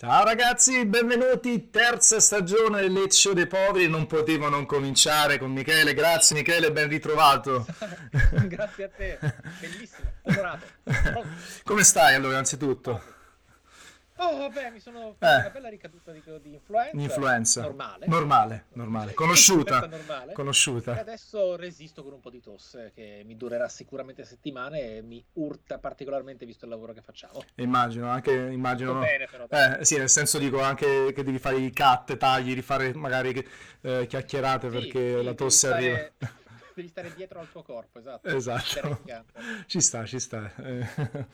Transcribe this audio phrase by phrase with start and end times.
[0.00, 5.50] Ciao ragazzi, benvenuti, terza stagione del Late Show dei Poveri, non potevo non cominciare con
[5.50, 7.66] Michele, grazie Michele, ben ritrovato.
[8.46, 9.18] grazie a te,
[9.58, 10.66] bellissimo, adorato.
[11.64, 13.02] Come stai allora innanzitutto?
[14.20, 15.34] Oh, vabbè, mi sono eh.
[15.36, 16.96] una bella ricaduta di, di influenza.
[16.96, 17.60] Influenza.
[17.62, 18.06] Normale.
[18.06, 19.14] Normale, normale.
[19.14, 19.86] Conosciuta.
[19.86, 20.32] normale.
[20.32, 20.96] Conosciuta.
[20.96, 25.24] E adesso resisto con un po' di tosse che mi durerà sicuramente settimane e mi
[25.34, 27.44] urta particolarmente visto il lavoro che facciamo.
[27.56, 28.90] Immagino, anche immagino.
[28.90, 29.46] Sto bene però.
[29.48, 33.46] Eh, sì, nel senso dico anche che devi fare i cut, tagli, rifare magari
[33.82, 36.10] eh, chiacchierate sì, perché la tosse arriva
[36.78, 38.28] devi stare dietro al tuo corpo, esatto.
[38.38, 39.00] Esatto.
[39.66, 40.52] Ci sta, ci sta.
[40.62, 40.86] Eh.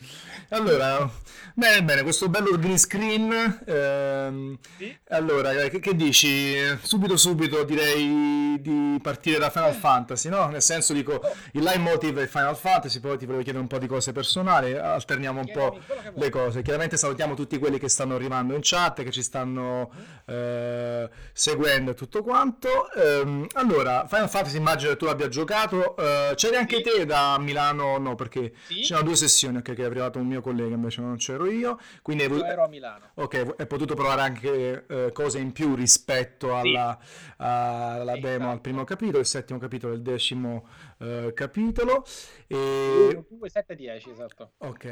[0.48, 1.08] Allora,
[1.54, 3.62] bene, bene, questo bello green screen.
[3.66, 4.96] Ehm, sì?
[5.08, 6.56] Allora, eh, che, che, dici?
[6.82, 10.46] Subito, subito direi di partire da Final Fantasy, no?
[10.46, 11.34] Nel senso, dico, oh.
[11.52, 14.72] il line motive è Final Fantasy, poi ti volevo chiedere un po' di cose personali,
[14.72, 15.78] alterniamo un po'
[16.14, 16.62] le cose.
[16.62, 19.90] Chiaramente salutiamo tutti quelli che stanno arrivando in chat, che ci stanno
[20.24, 22.90] eh, seguendo e tutto quanto.
[22.92, 25.94] Ehm, allora, Final Fantasy immagino che tu abbia giocato.
[25.98, 26.82] Uh, c'eri anche sì.
[26.82, 27.98] te da Milano?
[27.98, 28.80] No, perché sì.
[28.80, 31.78] c'erano due sessioni okay, che è arrivato un mio collega, invece non c'ero io.
[32.00, 33.10] Quindi io ero a Milano.
[33.14, 37.32] Ok, hai potuto provare anche uh, cose in più rispetto alla, sì.
[37.38, 38.50] alla demo, esatto.
[38.50, 40.68] al primo capitolo, il settimo capitolo, il decimo
[40.98, 42.06] uh, capitolo.
[42.46, 43.24] E...
[43.28, 44.52] 2, 7, 10, esatto.
[44.58, 44.84] Ok.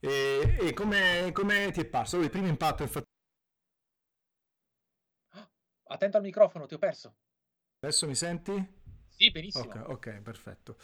[0.00, 2.18] E, e come, come, ti è parso?
[2.18, 3.06] Il primo impatto, infatti.
[5.84, 7.14] Attento al microfono, ti ho perso.
[7.82, 8.79] Adesso mi senti?
[9.20, 9.64] Sì, benissimo.
[9.64, 10.76] Ok, okay perfetto.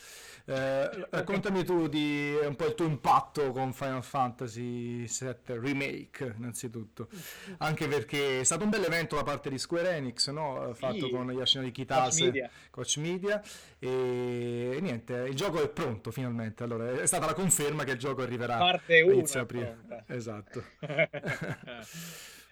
[0.44, 7.08] Eh, raccontami tu di un po' il tuo impatto con Final Fantasy VII Remake, innanzitutto.
[7.56, 10.70] Anche perché è stato un bel evento da parte di Square Enix, no?
[10.74, 11.10] fatto sì.
[11.10, 12.50] con Yashinori Kitase, Coach Media.
[12.68, 13.42] Coach Media.
[13.78, 16.62] E niente, il gioco è pronto finalmente.
[16.62, 20.04] Allora, è stata la conferma che il gioco arriverà Parte 1.
[20.08, 20.62] Esatto.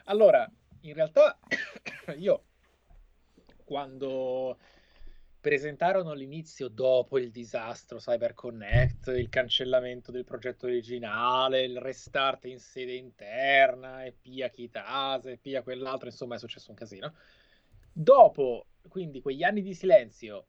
[0.04, 1.38] allora, in realtà
[2.16, 2.44] io
[3.64, 4.56] quando
[5.44, 12.94] presentarono all'inizio dopo il disastro CyberConnect, il cancellamento del progetto originale, il restart in sede
[12.94, 17.14] interna, e Pia Kitase, e Pia quell'altro, insomma è successo un casino.
[17.92, 20.46] Dopo, quindi, quegli anni di silenzio,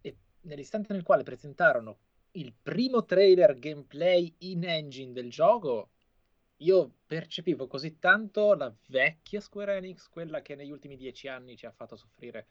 [0.00, 1.98] e nell'istante nel quale presentarono
[2.32, 5.90] il primo trailer gameplay in engine del gioco,
[6.60, 11.66] io percepivo così tanto la vecchia Square Enix, quella che negli ultimi dieci anni ci
[11.66, 12.46] ha fatto soffrire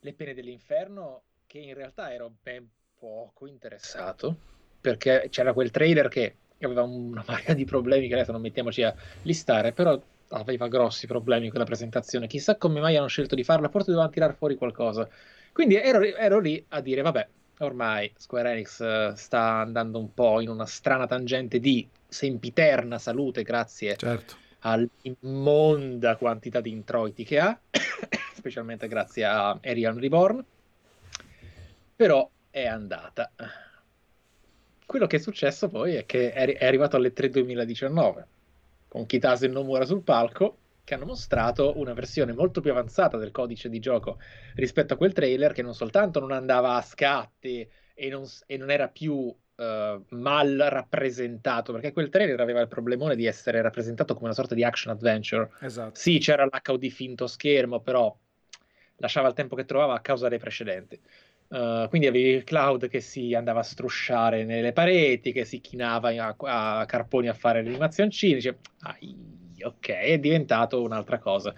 [0.00, 4.36] le pene dell'inferno che in realtà ero ben poco interessato
[4.80, 8.94] perché c'era quel trailer che aveva una marea di problemi che adesso non mettiamoci a
[9.22, 10.00] listare però
[10.30, 12.26] aveva grossi problemi con la presentazione.
[12.26, 15.08] Chissà come mai hanno scelto di farla forse dovevano tirare fuori qualcosa.
[15.52, 17.28] Quindi ero, ero lì a dire vabbè
[17.60, 23.42] ormai Square Enix uh, sta andando un po' in una strana tangente di sempiterna salute
[23.42, 24.36] grazie certo.
[24.60, 27.58] all'immonda quantità di introiti che ha
[28.38, 30.44] specialmente grazie a Arian Reborn,
[31.94, 33.30] però è andata.
[34.86, 38.26] Quello che è successo poi è che è arrivato alle 3 2019,
[38.88, 43.30] con Kitase e Nomura sul palco, che hanno mostrato una versione molto più avanzata del
[43.30, 44.18] codice di gioco
[44.54, 48.70] rispetto a quel trailer, che non soltanto non andava a scatti e non, e non
[48.70, 54.26] era più Uh, mal rappresentato perché quel trailer aveva il problemone di essere rappresentato come
[54.26, 55.50] una sorta di action adventure.
[55.62, 55.98] Esatto.
[55.98, 58.16] Sì, c'era l'HUD finto schermo, però
[58.98, 61.00] lasciava il tempo che trovava a causa dei precedenti.
[61.48, 66.10] Uh, quindi avevi il cloud che si andava a strusciare nelle pareti, che si chinava
[66.10, 68.34] a, a carponi a fare le animazioncine.
[68.34, 68.96] Dice, ah,
[69.62, 71.54] ok, è diventato un'altra cosa.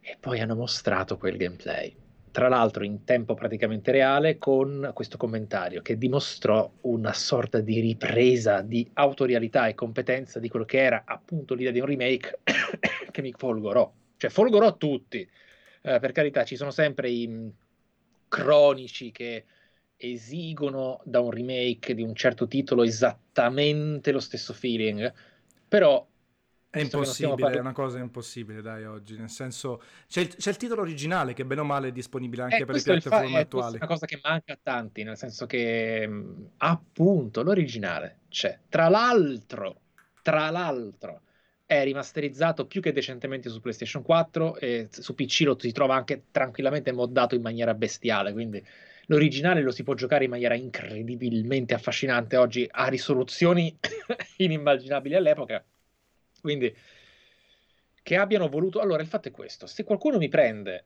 [0.00, 1.96] E poi hanno mostrato quel gameplay.
[2.30, 8.62] Tra l'altro in tempo praticamente reale con questo commentario che dimostrò una sorta di ripresa
[8.62, 12.40] di autorialità e competenza di quello che era appunto l'idea di un remake
[13.10, 13.90] che mi folgorò.
[14.16, 15.28] Cioè folgorò tutti
[15.82, 17.48] eh, per carità, ci sono sempre i mh, mm,
[18.28, 19.44] cronici che
[19.96, 25.12] esigono da un remake di un certo titolo esattamente lo stesso feeling,
[25.68, 26.06] però
[26.72, 27.58] è impossibile, parlando...
[27.58, 29.18] è una cosa impossibile, dai, oggi.
[29.18, 32.62] Nel senso, c'è il, c'è il, titolo originale che bene o male è disponibile anche
[32.62, 33.74] eh, per le piattaforme fa- attuali.
[33.74, 38.58] È una cosa che manca a tanti, nel senso che mm, appunto l'originale c'è.
[38.70, 39.80] Tra l'altro,
[40.22, 41.20] tra l'altro,
[41.72, 46.24] è rimasterizzato più che decentemente su PlayStation 4 e su PC lo si trova anche
[46.30, 48.62] tranquillamente moddato in maniera bestiale, quindi
[49.06, 53.76] l'originale lo si può giocare in maniera incredibilmente affascinante oggi a risoluzioni
[54.36, 55.64] inimmaginabili all'epoca.
[56.40, 56.74] Quindi
[58.02, 60.84] che abbiano voluto allora il fatto è questo, se qualcuno mi prende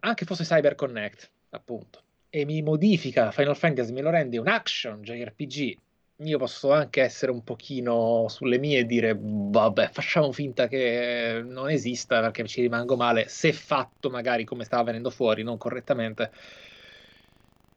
[0.00, 5.78] anche fosse CyberConnect, appunto, e mi modifica Final Fantasy, me lo rende un action JRPG
[6.20, 11.68] io posso anche essere un pochino sulle mie e dire vabbè facciamo finta che non
[11.68, 16.30] esista perché ci rimango male se fatto magari come stava venendo fuori non correttamente.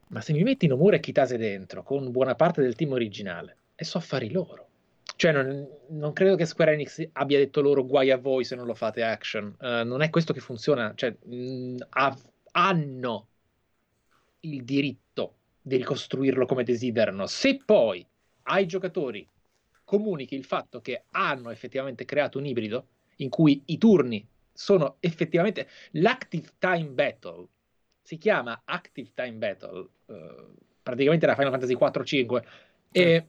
[0.07, 3.83] Ma se mi metti Nomura e Kitase dentro con buona parte del team originale e
[3.83, 4.67] so affari loro.
[5.15, 8.65] Cioè non, non, credo che Square Enix abbia detto loro guai a voi se non
[8.65, 9.53] lo fate action.
[9.59, 12.17] Uh, non è questo che funziona cioè mh, ha,
[12.51, 13.27] hanno
[14.41, 17.27] il diritto di ricostruirlo come desiderano.
[17.27, 18.07] Se poi
[18.49, 19.27] ai giocatori
[19.83, 22.87] comunichi il fatto che hanno effettivamente creato un ibrido
[23.17, 27.47] in cui i turni sono effettivamente l'active time battle.
[28.01, 32.43] Si chiama active time battle uh, praticamente la Final Fantasy 4-5
[32.91, 33.27] e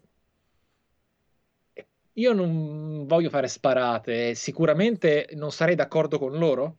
[2.15, 6.77] io non voglio fare sparate sicuramente non sarei d'accordo con loro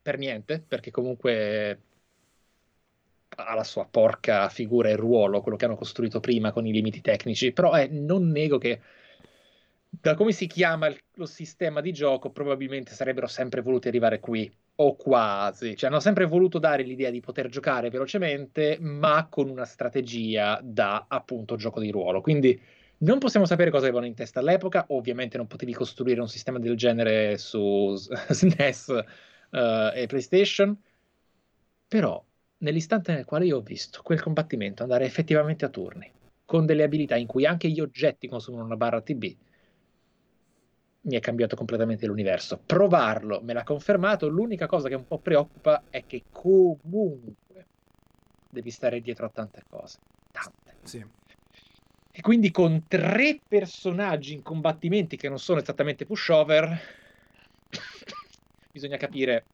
[0.00, 1.82] per niente perché comunque
[3.36, 7.00] ha la sua porca figura e ruolo, quello che hanno costruito prima con i limiti
[7.00, 8.80] tecnici, però eh, non nego che
[9.88, 14.50] da come si chiama il, lo sistema di gioco probabilmente sarebbero sempre voluti arrivare qui,
[14.82, 19.66] o quasi, cioè hanno sempre voluto dare l'idea di poter giocare velocemente, ma con una
[19.66, 22.58] strategia da appunto gioco di ruolo, quindi
[22.98, 26.76] non possiamo sapere cosa avevano in testa all'epoca, ovviamente non potevi costruire un sistema del
[26.76, 28.86] genere su SNES
[29.50, 30.76] uh, eh, e PlayStation,
[31.86, 32.22] però
[32.60, 36.10] nell'istante nel quale io ho visto quel combattimento andare effettivamente a turni,
[36.44, 39.24] con delle abilità in cui anche gli oggetti consumano una barra TB,
[41.02, 42.60] mi è cambiato completamente l'universo.
[42.64, 47.66] Provarlo me l'ha confermato, l'unica cosa che un po' preoccupa è che comunque
[48.50, 49.98] devi stare dietro a tante cose.
[50.30, 50.76] Tante.
[50.82, 51.04] Sì.
[52.12, 56.78] E quindi con tre personaggi in combattimenti che non sono esattamente pushover,
[58.72, 59.44] bisogna capire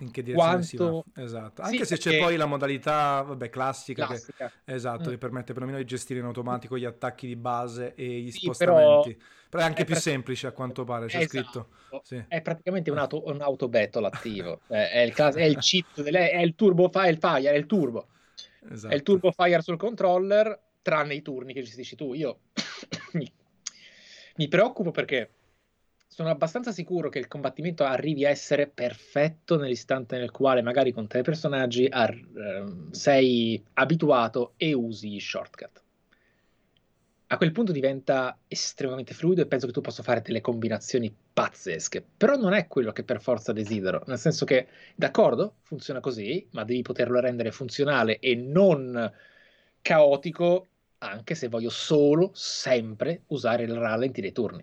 [0.00, 0.66] in che direzione quanto...
[0.66, 1.22] si va.
[1.22, 1.62] Esatto.
[1.62, 4.52] Anche sì, se c'è poi la modalità vabbè, classica, classica.
[4.64, 5.12] Che, esatto, mm.
[5.12, 9.14] che permette perlomeno di gestire in automatico gli attacchi di base e gli sì, spostamenti.
[9.14, 9.26] Però...
[9.50, 10.02] però, è anche è più pra...
[10.02, 11.28] semplice a quanto pare, c'è esatto.
[11.28, 11.68] scritto.
[12.02, 12.24] Sì.
[12.26, 14.60] È praticamente un, auto, un auto battle attivo.
[14.68, 17.66] è, il caso, è il cheat, delle, è il turbo fire, il fire, è il
[17.66, 18.06] turbo.
[18.70, 18.92] Esatto.
[18.92, 22.14] È il turbo fire sul controller, tranne i turni che gestisci tu.
[22.14, 22.40] Io
[23.12, 23.30] mi,
[24.36, 25.30] mi preoccupo perché
[26.20, 31.06] sono abbastanza sicuro che il combattimento arrivi a essere perfetto nell'istante nel quale magari con
[31.06, 35.82] tre personaggi ar- ehm, sei abituato e usi i shortcut.
[37.28, 42.04] A quel punto diventa estremamente fluido e penso che tu possa fare delle combinazioni pazzesche,
[42.18, 46.64] però non è quello che per forza desidero, nel senso che d'accordo, funziona così, ma
[46.64, 49.10] devi poterlo rendere funzionale e non
[49.80, 50.66] caotico,
[50.98, 54.62] anche se voglio solo, sempre usare il rallenti dei turni.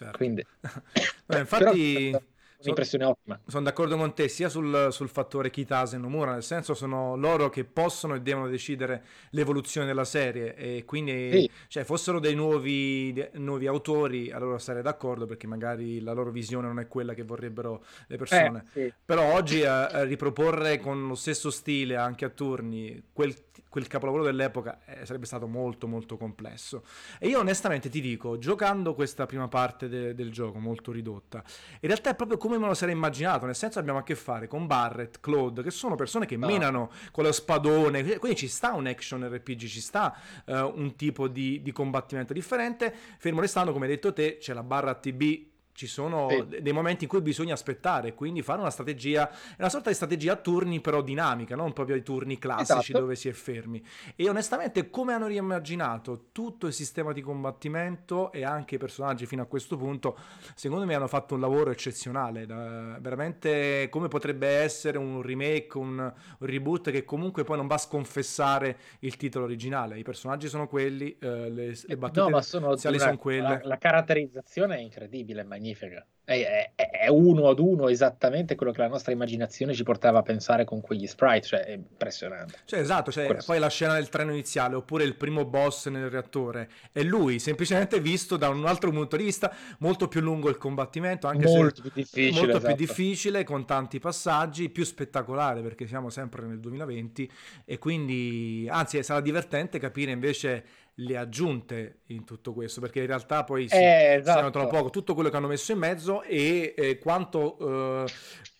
[0.00, 0.16] Certo.
[0.16, 0.44] Quindi...
[1.26, 2.16] Beh, infatti...
[2.62, 3.40] Un'impressione ottima.
[3.46, 7.48] Sono d'accordo con te sia sul, sul, fattore Kitase e Nomura, nel senso sono loro
[7.48, 11.50] che possono e devono decidere l'evoluzione della serie e quindi sì.
[11.68, 16.66] cioè, fossero dei nuovi, dei nuovi, autori allora sarei d'accordo perché magari la loro visione
[16.66, 18.64] non è quella che vorrebbero le persone.
[18.74, 18.92] Eh, sì.
[19.06, 23.34] Però oggi a, a riproporre con lo stesso stile anche a turni quel
[23.68, 26.84] quel capolavoro dell'epoca eh, sarebbe stato molto molto complesso.
[27.18, 31.42] E io onestamente ti dico, giocando questa prima parte de- del gioco molto ridotta,
[31.80, 34.46] in realtà è proprio come me lo sarei immaginato, nel senso abbiamo a che fare
[34.46, 36.46] con Barrett, Claude, che sono persone che no.
[36.46, 40.16] menano con lo spadone, quindi ci sta un action RPG, ci sta
[40.46, 44.62] uh, un tipo di, di combattimento differente, fermo restando come hai detto te, c'è la
[44.62, 45.48] barra TB
[45.80, 46.60] ci sono sì.
[46.60, 50.36] dei momenti in cui bisogna aspettare, quindi fare una strategia, una sorta di strategia a
[50.36, 52.98] turni però dinamica, non proprio i turni classici esatto.
[52.98, 53.82] dove si è fermi.
[54.14, 59.40] E onestamente come hanno reimmaginato tutto il sistema di combattimento e anche i personaggi fino
[59.40, 60.18] a questo punto,
[60.54, 65.98] secondo me hanno fatto un lavoro eccezionale, da, veramente come potrebbe essere un remake, un,
[65.98, 69.98] un, reboot che comunque poi non va a sconfessare il titolo originale.
[69.98, 73.40] I personaggi sono quelli, eh, le, le battute no, sono, sono quelle.
[73.40, 76.04] La, la caratterizzazione è incredibile, magnifica magnifica.
[76.22, 80.22] È, è, è, uno ad uno esattamente quello che la nostra immaginazione ci portava a
[80.22, 82.58] pensare con quegli sprite, cioè è impressionante.
[82.66, 86.68] Cioè, esatto, cioè, poi la scena del treno iniziale oppure il primo boss nel reattore
[86.92, 91.26] è lui, semplicemente visto da un altro punto di vista, molto più lungo il combattimento,
[91.26, 92.66] anche molto se più difficile, molto esatto.
[92.66, 97.28] più difficile, con tanti passaggi, più spettacolare perché siamo sempre nel 2020
[97.64, 100.64] e quindi, anzi, sarà divertente capire invece
[101.00, 104.38] le aggiunte in tutto questo, perché in realtà poi si, eh, esatto.
[104.38, 108.12] si notano poco tutto quello che hanno messo in mezzo e eh, quanto eh,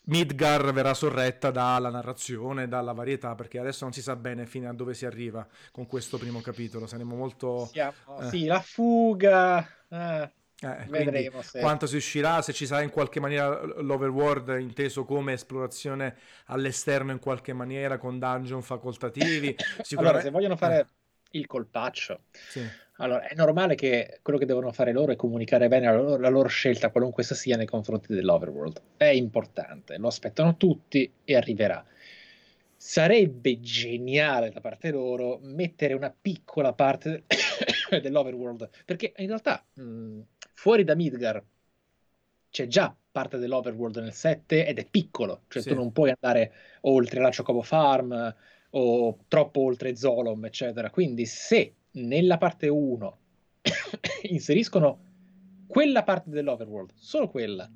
[0.03, 4.73] Midgar verrà sorretta dalla narrazione, dalla varietà, perché adesso non si sa bene fino a
[4.73, 6.87] dove si arriva con questo primo capitolo.
[6.87, 7.67] Saremo molto...
[7.71, 8.29] Siamo, eh.
[8.29, 9.67] Sì, la fuga...
[9.87, 10.31] Eh.
[10.63, 11.59] Eh, Vedremo se...
[11.59, 17.17] quanto si uscirà, se ci sarà in qualche maniera l'overworld inteso come esplorazione all'esterno in
[17.17, 19.55] qualche maniera con dungeon facoltativi.
[19.81, 19.89] Sicuramente...
[19.97, 21.00] Allora, se vogliono fare eh
[21.31, 22.23] il colpaccio.
[22.31, 22.61] Sì.
[22.97, 26.29] Allora, è normale che quello che devono fare loro è comunicare bene la loro, la
[26.29, 28.81] loro scelta, qualunque essa sia, nei confronti dell'Overworld.
[28.95, 31.83] È importante, lo aspettano tutti e arriverà.
[32.75, 37.23] Sarebbe geniale da parte loro mettere una piccola parte
[38.01, 40.19] dell'Overworld, perché in realtà mh,
[40.53, 41.43] fuori da Midgar
[42.51, 45.69] c'è già parte dell'Overworld nel 7 ed è piccolo, cioè sì.
[45.69, 48.35] tu non puoi andare oltre la Chocobo Farm
[48.71, 50.89] o troppo oltre Zolom, eccetera.
[50.89, 53.17] Quindi se nella parte 1
[54.29, 55.09] inseriscono
[55.67, 57.69] quella parte dell'overworld, solo quella,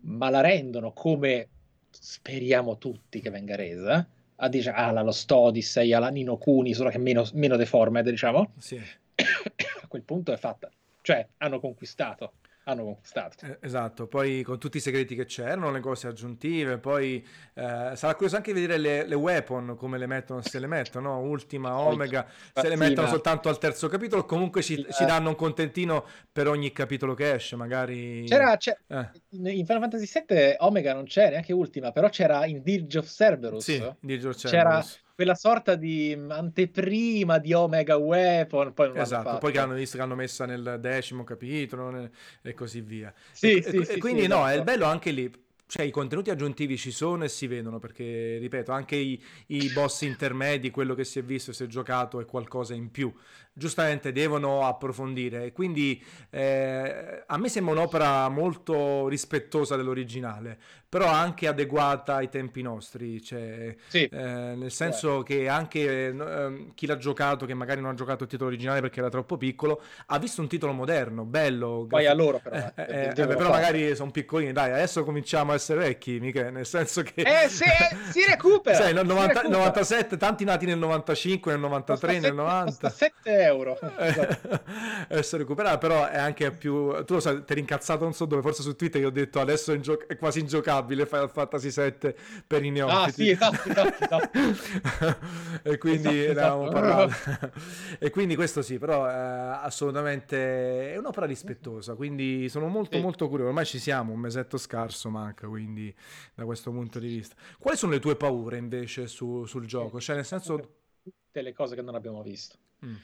[0.00, 1.48] ma la rendono come
[1.90, 6.98] speriamo tutti che venga resa, a dice alla Lost Odyssey, alla Nino Kuni, solo che
[6.98, 8.76] meno, meno deformed, diciamo, sì.
[9.16, 10.70] a quel punto è fatta.
[11.00, 12.32] Cioè, hanno conquistato
[12.64, 13.46] hanno conquistato.
[13.46, 18.14] Eh, esatto, poi con tutti i segreti che c'erano, le cose aggiuntive, poi eh, sarà
[18.14, 22.68] curioso anche vedere le, le, weapon come le mettono, se le mettono, Ultima, Omega, se
[22.68, 25.06] le mettono soltanto al terzo capitolo, comunque ci, ci, eh.
[25.06, 28.24] danno un contentino per ogni capitolo che esce, magari...
[28.26, 29.10] C'era, c'è, eh.
[29.30, 33.64] in Final Fantasy VII Omega non c'è, neanche Ultima, però c'era in Dirge of Cerberus.
[33.64, 34.92] Sì, Dirge of Cerberus.
[34.92, 38.74] C'era quella sorta di anteprima di Omega Weapon.
[38.74, 42.10] Poi esatto, poi che hanno visto che hanno messa nel decimo capitolo
[42.42, 43.12] e così via.
[43.32, 44.60] Sì, e, sì, e, sì, quindi sì, no, esatto.
[44.60, 45.42] è bello anche lì.
[45.66, 50.02] Cioè, i contenuti aggiuntivi ci sono e si vedono perché, ripeto, anche i, i boss
[50.02, 53.12] intermedi, quello che si è visto e si è giocato è qualcosa in più
[53.54, 55.52] giustamente devono approfondire.
[55.52, 60.58] Quindi eh, a me sembra un'opera molto rispettosa dell'originale,
[60.88, 64.04] però anche adeguata ai tempi nostri, cioè, sì.
[64.04, 65.24] eh, nel senso sì.
[65.24, 68.98] che anche eh, chi l'ha giocato, che magari non ha giocato il titolo originale perché
[68.98, 71.86] era troppo piccolo, ha visto un titolo moderno, bello.
[71.88, 72.56] Poi a loro però.
[72.56, 76.66] Eh, eh, eh, però magari sono piccolini, dai, adesso cominciamo a essere vecchi, mica, nel
[76.66, 77.22] senso che...
[77.22, 77.66] Eh, se,
[78.10, 78.74] si recupera!
[78.76, 79.58] Sai, nel 90, recupera.
[79.58, 82.88] 97, tanti nati nel 95, nel 93, nel 90.
[82.88, 83.78] 7 euro.
[85.08, 87.04] adesso recuperare, però è anche più...
[87.04, 89.40] Tu lo sai, ti eri incazzato non so dove, forse su Twitter io ho detto
[89.40, 90.06] adesso è, ingio...
[90.06, 93.00] è quasi ingiocabile Final Fantasy 7 per i neofiti.
[93.00, 95.18] Ah sì, esatto, esatto, esatto.
[95.62, 97.52] e quindi esatto, esatto.
[97.98, 103.02] e quindi questo sì, però eh, assolutamente è un'opera rispettosa, quindi sono molto sì.
[103.02, 103.48] molto curioso.
[103.48, 105.94] Ormai ci siamo, un mesetto scarso manca, quindi
[106.34, 107.34] da questo punto di vista.
[107.58, 110.00] Quali sono le tue paure invece su, sul gioco?
[110.00, 110.56] Cioè nel senso...
[111.02, 112.56] Tutte le cose che non abbiamo visto.
[112.84, 112.94] Mm.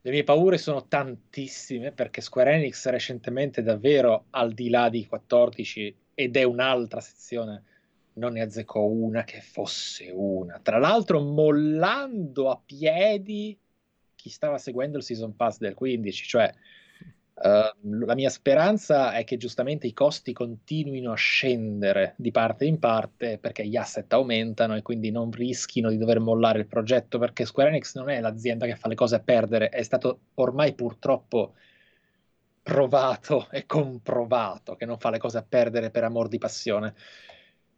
[0.00, 5.96] Le mie paure sono tantissime perché Square Enix recentemente davvero al di là di 14
[6.14, 7.64] ed è un'altra sezione
[8.18, 10.60] non ne azzeccò una che fosse una.
[10.62, 13.58] Tra l'altro mollando a piedi
[14.14, 16.52] chi stava seguendo il season pass del 15, cioè
[17.42, 22.78] uh, la mia speranza è che giustamente i costi continuino a scendere di parte in
[22.78, 27.44] parte perché gli asset aumentano e quindi non rischino di dover mollare il progetto perché
[27.44, 31.54] Square Enix non è l'azienda che fa le cose a perdere, è stato ormai purtroppo
[32.62, 36.94] provato e comprovato che non fa le cose a perdere per amor di passione.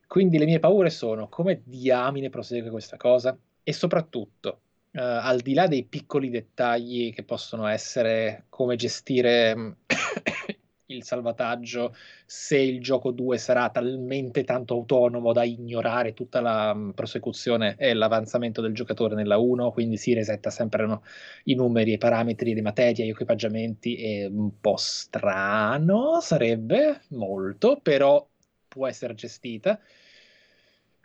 [0.07, 5.55] Quindi le mie paure sono come diamine prosegue questa cosa e soprattutto Uh, al di
[5.55, 9.77] là dei piccoli dettagli che possono essere come gestire
[10.87, 11.95] il salvataggio,
[12.27, 17.95] se il gioco 2 sarà talmente tanto autonomo da ignorare tutta la um, prosecuzione e
[17.95, 21.03] l'avanzamento del giocatore nella 1, quindi si resetta sempre no,
[21.45, 28.27] i numeri, i parametri, le materie, gli equipaggiamenti, è un po' strano, sarebbe molto, però
[28.69, 29.81] può essere gestita.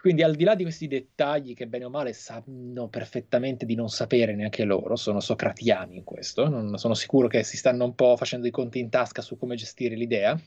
[0.05, 3.89] Quindi al di là di questi dettagli che bene o male sanno perfettamente di non
[3.89, 8.15] sapere neanche loro, sono socratiani in questo, non sono sicuro che si stanno un po'
[8.15, 10.39] facendo i conti in tasca su come gestire l'idea.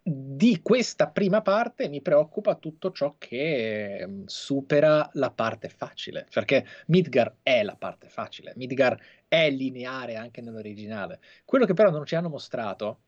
[0.00, 6.64] Di questa prima parte mi preoccupa tutto ciò che mm, supera la parte facile, perché
[6.86, 11.18] Midgar è la parte facile, Midgar è lineare anche nell'originale.
[11.44, 13.00] Quello che però non ci hanno mostrato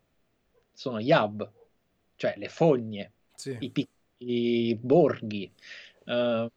[0.72, 1.48] sono gli hub,
[2.16, 3.56] cioè le fogne, sì.
[3.60, 5.50] i piccoli i borghi,
[6.06, 6.50] uh,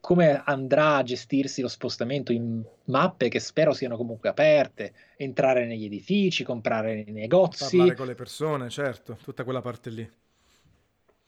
[0.00, 5.84] come andrà a gestirsi lo spostamento in mappe che spero siano comunque aperte, entrare negli
[5.84, 7.76] edifici, comprare nei negozi.
[7.76, 10.10] Parlare con le persone, certo, tutta quella parte lì.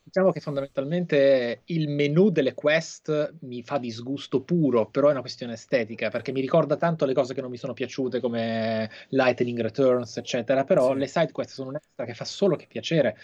[0.04, 5.52] Diciamo che fondamentalmente il menu delle quest mi fa disgusto puro, però è una questione
[5.52, 10.16] estetica, perché mi ricorda tanto le cose che non mi sono piaciute come Lightning Returns,
[10.16, 10.99] eccetera, però sì.
[10.99, 13.16] le side quest sono un'extra che fa solo che piacere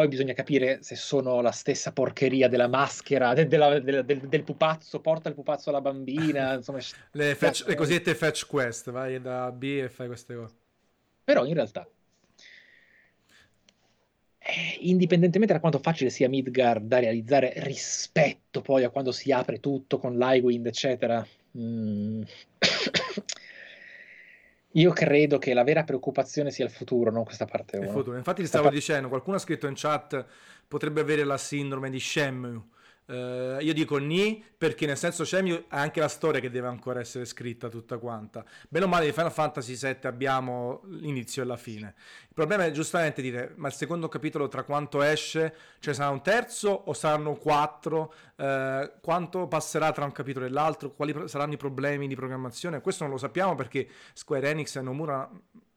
[0.00, 4.98] poi bisogna capire se sono la stessa porcheria della maschera, de, della, del, del, pupazzo,
[5.00, 6.78] porta il pupazzo alla bambina, insomma...
[7.12, 10.54] le, fetch, le cosiddette fetch quest, vai da B e fai queste cose.
[11.22, 11.86] Però in realtà,
[14.38, 19.60] eh, indipendentemente da quanto facile sia Midgard da realizzare rispetto poi a quando si apre
[19.60, 21.26] tutto con l'Highwind, eccetera...
[21.58, 22.22] Mm.
[24.74, 28.16] Io credo che la vera preoccupazione sia il futuro, non questa parte 1.
[28.16, 30.24] Infatti, ti stavo dicendo, qualcuno ha scritto in chat
[30.68, 32.62] potrebbe avere la sindrome di Shenmue
[33.10, 37.24] Uh, io dico ni perché nel senso c'è anche la storia che deve ancora essere
[37.24, 38.44] scritta tutta quanta.
[38.68, 41.94] Bene o male di Final Fantasy VII abbiamo l'inizio e la fine.
[42.28, 46.22] Il problema è giustamente dire, ma il secondo capitolo tra quanto esce, cioè sarà un
[46.22, 48.14] terzo o saranno quattro?
[48.36, 50.92] Uh, quanto passerà tra un capitolo e l'altro?
[50.92, 52.80] Quali saranno i problemi di programmazione?
[52.80, 55.28] Questo non lo sappiamo perché Square Enix e Nomura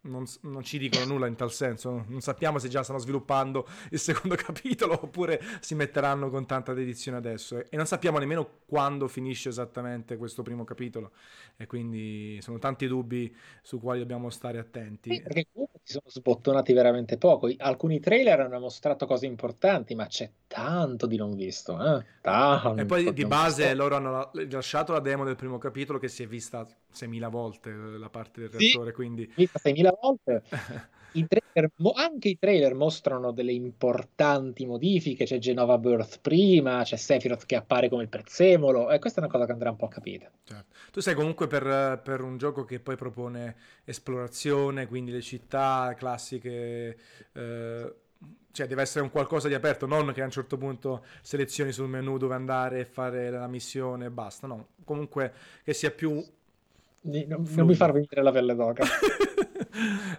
[0.04, 2.06] non, non, ci dicono nulla in tal senso.
[2.08, 7.18] Non sappiamo se già stanno sviluppando il secondo capitolo oppure si metteranno con tanta dedizione
[7.18, 7.58] adesso.
[7.70, 11.12] E non sappiamo nemmeno quando finisce esattamente questo primo capitolo.
[11.56, 15.14] E quindi sono tanti dubbi su quali dobbiamo stare attenti.
[15.14, 17.50] Sì, perché comunque si sono sbottonati veramente poco.
[17.58, 21.74] Alcuni trailer hanno mostrato cose importanti, ma c'è tanto di non visto.
[21.74, 22.06] Eh?
[22.22, 23.78] Tanto e poi di base visto.
[23.78, 28.10] loro hanno lasciato la demo del primo capitolo che si è vista 6.000 volte la
[28.10, 28.90] parte del reattore.
[28.90, 29.32] Sì, quindi...
[29.36, 30.44] vista 6.000 volte.
[31.14, 35.26] I trailer, anche i trailer mostrano delle importanti modifiche.
[35.26, 39.32] C'è Genova Birth prima, c'è Sephiroth che appare come il prezzemolo, e questa è una
[39.32, 40.32] cosa che andrà un po' capita.
[40.44, 40.76] Certo.
[40.92, 46.98] Tu sei comunque per, per, un gioco che poi propone esplorazione, quindi le città classiche.
[47.32, 47.94] Eh,
[48.54, 51.90] cioè deve essere un qualcosa di aperto, non che a un certo punto selezioni sul
[51.90, 55.34] menu dove andare e fare la missione e basta, no, comunque
[55.64, 56.24] che sia più
[57.02, 58.86] non, non, mi far venire la pelle d'oca.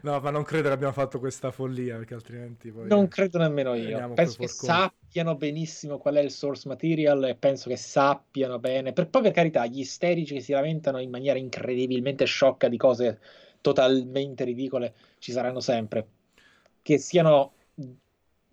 [0.02, 2.88] no, ma non credo che abbiamo fatto questa follia, perché altrimenti poi...
[2.88, 4.12] Non credo nemmeno io.
[4.14, 8.92] Penso che sappiano benissimo qual è il source material e penso che sappiano bene.
[8.92, 13.20] Per, poi, per carità, gli isterici che si lamentano in maniera incredibilmente sciocca di cose
[13.61, 16.06] totalmente ridicole ci saranno sempre.
[16.82, 17.52] Che siano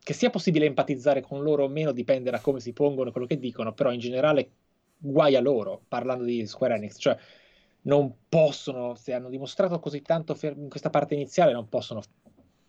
[0.03, 3.37] che sia possibile empatizzare con loro o meno dipende da come si pongono quello che
[3.37, 4.49] dicono, però in generale
[4.97, 7.17] guai a loro, parlando di Square Enix, cioè
[7.83, 12.01] non possono, se hanno dimostrato così tanto in questa parte iniziale, non possono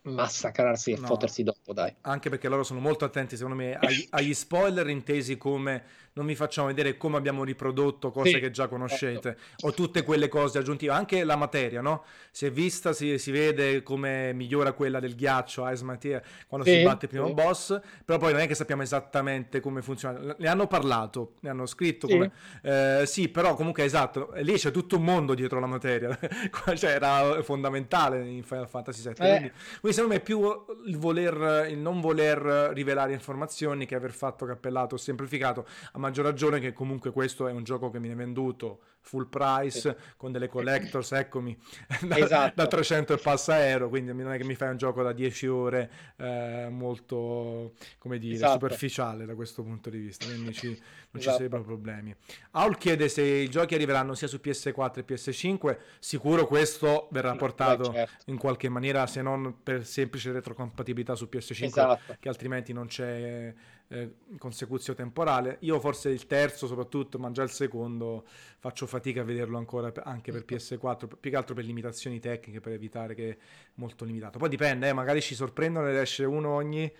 [0.03, 1.07] massacrarsi e no.
[1.07, 1.95] fottersi dopo, dai.
[2.03, 6.35] Anche perché loro sono molto attenti, secondo me, agli, agli spoiler intesi come non vi
[6.35, 9.67] facciamo vedere come abbiamo riprodotto cose sì, che già conoscete certo.
[9.67, 12.05] o tutte quelle cose aggiuntive, anche la materia, no?
[12.31, 16.77] Si è vista, si, si vede come migliora quella del ghiaccio Ice Materia quando sì,
[16.77, 17.33] si batte il primo sì.
[17.33, 20.35] boss, però poi non è che sappiamo esattamente come funziona.
[20.38, 22.31] Ne hanno parlato, ne hanno scritto come...
[22.62, 26.19] Eh, sì, però comunque esatto, lì c'è tutto un mondo dietro la materia,
[26.77, 29.12] cioè era fondamentale in Final Fantasy VII.
[29.27, 29.53] Eh.
[29.81, 30.40] Quindi, me è più
[30.87, 36.61] il voler, il non voler rivelare informazioni che aver fatto cappellato semplificato a maggior ragione
[36.61, 39.94] che comunque questo è un gioco che mi viene venduto full price sì.
[40.16, 41.57] con delle collectors, eccomi,
[42.07, 42.52] da, esatto.
[42.55, 45.46] da 300 e passa euro, quindi non è che mi fai un gioco da 10
[45.48, 48.52] ore eh, molto, come dire, esatto.
[48.52, 50.81] superficiale da questo punto di vista, quindi ci,
[51.18, 51.37] esatto.
[51.37, 52.14] ci sarebbero problemi.
[52.53, 57.90] Aul chiede se i giochi arriveranno sia su PS4 e PS5, sicuro questo verrà portato
[57.90, 58.31] Beh, certo.
[58.31, 62.16] in qualche maniera, se non per semplice retrocompatibilità su PS5, esatto.
[62.18, 63.55] che altrimenti non c'è
[63.92, 65.59] eh, consecuzio temporale.
[65.61, 68.25] Io forse il terzo soprattutto, ma già il secondo
[68.59, 72.72] faccio fatica a vederlo ancora anche per PS4, più che altro per limitazioni tecniche, per
[72.72, 73.37] evitare che è
[73.75, 74.38] molto limitato.
[74.38, 76.90] Poi dipende, eh, magari ci sorprendono ed esce uno ogni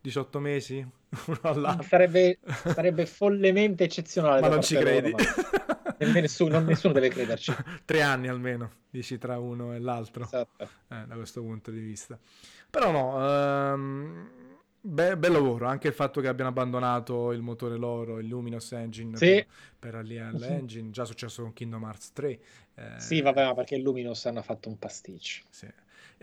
[0.00, 0.76] 18 mesi,
[1.26, 1.82] uno all'anno.
[1.82, 4.40] Sarebbe, sarebbe follemente eccezionale.
[4.40, 5.10] ma non ci credi.
[5.10, 7.54] Loro, nessuno, nessuno, deve crederci.
[7.84, 10.24] Tre anni almeno, dici, tra uno e l'altro.
[10.24, 10.68] Esatto.
[10.88, 12.18] Eh, da questo punto di vista.
[12.70, 13.72] Però no...
[13.74, 14.48] Um
[14.82, 19.14] Be- bel lavoro, anche il fatto che abbiano abbandonato il motore loro, il Luminous Engine
[19.14, 19.26] sì.
[19.26, 19.46] per,
[19.78, 20.42] per Alien.
[20.42, 22.40] Engine, già successo con Kingdom Hearts 3.
[22.76, 25.42] Eh, sì, vabbè, ma perché il Luminous hanno fatto un pasticcio.
[25.50, 25.68] Sì.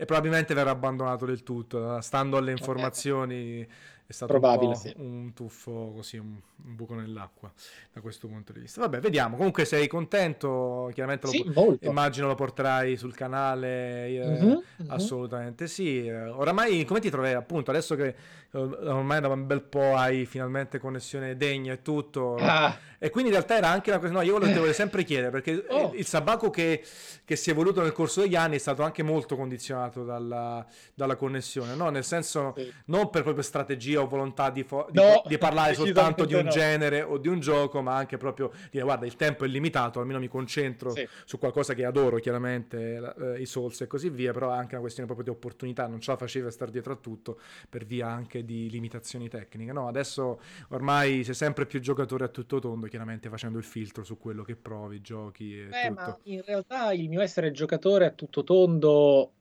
[0.00, 3.66] E probabilmente verrà abbandonato del tutto, stando alle informazioni
[4.08, 4.94] è stato Probabile, un, sì.
[4.96, 7.52] un tuffo così, un, un, buco nell'acqua
[7.92, 8.80] da questo punto di vista.
[8.80, 9.36] Vabbè, vediamo.
[9.36, 14.56] Comunque sei contento, chiaramente lo, sì, immagino lo porterai sul canale, eh, mm-hmm,
[14.88, 15.72] assolutamente mm-hmm.
[15.72, 16.08] sì.
[16.08, 18.14] Oramai come ti trovi appunto adesso che
[18.50, 22.74] eh, ormai da un bel po' hai finalmente connessione degna e tutto ah.
[22.98, 25.66] e quindi in realtà era anche una cosa, no, io te volevo sempre chiedere perché
[25.68, 25.90] oh.
[25.92, 26.82] il, il Sabaco che,
[27.26, 31.16] che, si è evoluto nel corso degli anni è stato anche molto condizionato dalla, dalla
[31.16, 31.90] connessione, no?
[31.90, 32.72] Nel senso, sì.
[32.86, 36.44] non per proprio strategia o volontà di, fo- di, no, di parlare soltanto di un
[36.44, 36.50] no.
[36.50, 40.18] genere o di un gioco, ma anche proprio dire guarda il tempo è limitato, almeno
[40.18, 41.06] mi concentro sì.
[41.24, 44.80] su qualcosa che adoro, chiaramente eh, i Souls e così via, però è anche una
[44.80, 48.44] questione proprio di opportunità, non ce la faceva stare dietro a tutto per via anche
[48.44, 49.72] di limitazioni tecniche.
[49.72, 54.18] No, adesso ormai sei sempre più giocatore a tutto tondo, chiaramente facendo il filtro su
[54.18, 56.00] quello che provi, giochi e Beh, tutto.
[56.00, 59.32] Ma in realtà il mio essere giocatore a tutto tondo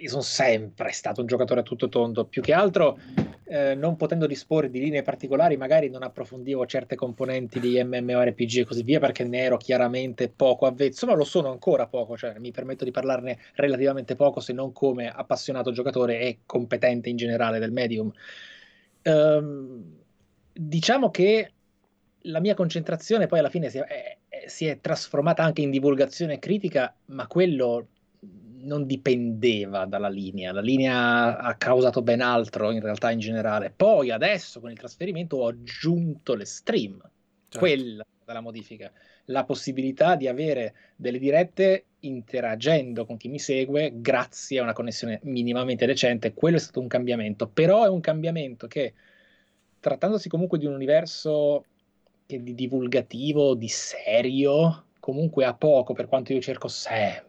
[0.00, 2.98] io sono sempre stato un giocatore a tutto tondo, più che altro
[3.44, 8.64] eh, non potendo disporre di linee particolari, magari non approfondivo certe componenti di MMORPG e
[8.64, 12.50] così via, perché ne ero chiaramente poco avvezzo, ma lo sono ancora poco, cioè mi
[12.50, 17.72] permetto di parlarne relativamente poco, se non come appassionato giocatore e competente in generale del
[17.72, 18.12] medium.
[19.02, 19.96] Um,
[20.52, 21.52] diciamo che
[22.22, 26.94] la mia concentrazione poi alla fine si è, si è trasformata anche in divulgazione critica,
[27.06, 27.86] ma quello
[28.60, 33.72] non dipendeva dalla linea, la linea ha causato ben altro in realtà in generale.
[33.74, 37.58] Poi adesso con il trasferimento ho aggiunto le stream, certo.
[37.58, 38.90] quella della modifica,
[39.26, 45.20] la possibilità di avere delle dirette interagendo con chi mi segue grazie a una connessione
[45.24, 48.94] minimamente decente, quello è stato un cambiamento, però è un cambiamento che
[49.80, 51.64] trattandosi comunque di un universo
[52.26, 57.27] che di divulgativo, di serio, comunque ha poco per quanto io cerco sempre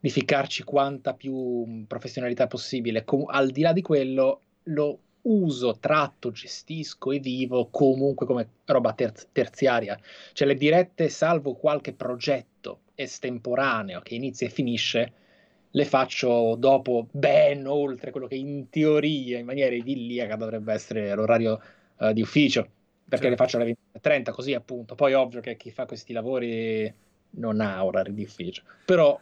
[0.00, 3.04] di ficcarci quanta più professionalità possibile.
[3.04, 8.94] Com- al di là di quello, lo uso, tratto, gestisco e vivo comunque come roba
[8.94, 9.98] ter- terziaria.
[10.32, 15.12] Cioè le dirette, salvo qualche progetto estemporaneo che inizia e finisce,
[15.72, 21.60] le faccio dopo ben oltre quello che in teoria, in maniera idilliaca, dovrebbe essere l'orario
[21.98, 22.62] uh, di ufficio,
[23.08, 23.28] perché certo.
[23.28, 24.94] le faccio alle 20.30, così appunto.
[24.94, 26.92] Poi ovvio che chi fa questi lavori
[27.32, 29.18] non ha orari di ufficio, però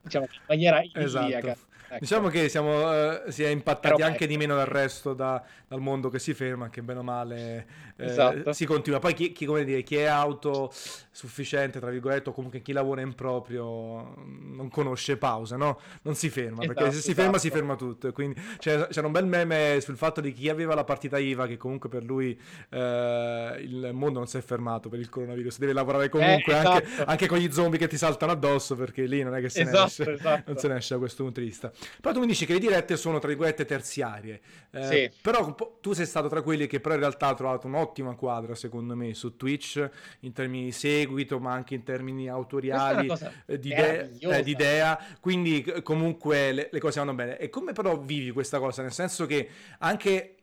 [0.00, 0.82] diciamo in maniera.
[0.94, 1.70] Esatto.
[1.92, 2.00] Ecco.
[2.00, 4.32] Diciamo che siamo, uh, si è impattati Però, anche ecco.
[4.32, 8.06] di meno dal resto, da, dal mondo che si ferma, che bene o male eh,
[8.06, 8.54] esatto.
[8.54, 8.98] si continua.
[8.98, 14.14] Poi chi, chi, dire, chi, è autosufficiente, tra virgolette, o comunque chi lavora in proprio,
[14.16, 15.78] non conosce pausa, no?
[16.02, 17.22] Non si ferma, esatto, perché se si esatto.
[17.22, 18.10] ferma si ferma tutto.
[18.12, 21.58] Quindi c'era, c'era, un bel meme sul fatto di chi aveva la partita IVA, che
[21.58, 22.38] comunque per lui
[22.70, 26.84] eh, il mondo non si è fermato per il coronavirus, deve lavorare comunque, eh, anche,
[26.84, 27.10] esatto.
[27.10, 29.70] anche, con gli zombie che ti saltano addosso, perché lì non è che se ne
[29.70, 31.70] esatto, esce, non se ne esce da questo punto di vista.
[32.00, 34.40] Però tu mi dici che le dirette sono tra virgolette terziarie.
[34.70, 35.10] Eh, sì.
[35.20, 38.94] Però tu sei stato tra quelli che però in realtà ha trovato un'ottima quadra, secondo
[38.94, 39.88] me, su Twitch
[40.20, 43.12] in termini di seguito, ma anche in termini autoriali,
[43.46, 47.38] eh, di, idea, eh, di, idea, Quindi comunque le, le cose vanno bene.
[47.38, 48.82] E come però vivi questa cosa?
[48.82, 50.36] Nel senso che anche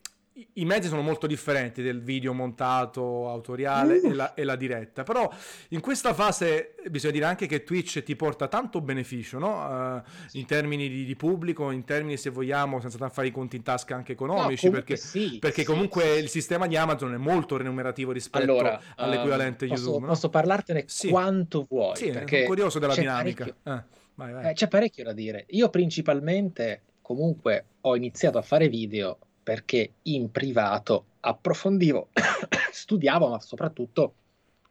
[0.54, 4.06] i mezzi sono molto differenti del video montato autoriale uh.
[4.08, 5.32] e, la, e, la, diretta, però
[5.69, 9.95] in questa fase bisogna dire anche che Twitch ti porta tanto beneficio, no?
[9.95, 10.02] uh,
[10.34, 13.95] in termini di, di, pubblico, in termini se vogliamo, senza fare i conti in tasca
[13.95, 16.19] anche economici, no, perché, sì, perché sì, comunque sì.
[16.19, 19.91] il sistema di Amazon è molto remunerativo rispetto allora, all'equivalente uh, YouTube.
[19.91, 20.08] Posso, no?
[20.08, 21.95] posso parlartene quanto vuoi?
[21.95, 23.45] Sì, perché sono curioso della dinamica.
[23.45, 23.84] Eh,
[24.15, 24.49] vai, vai.
[24.49, 25.45] Eh, c'è parecchio da dire.
[25.49, 29.17] Io principalmente comunque ho iniziato a fare video
[29.50, 32.10] perché in privato approfondivo,
[32.72, 34.14] studiavo, ma soprattutto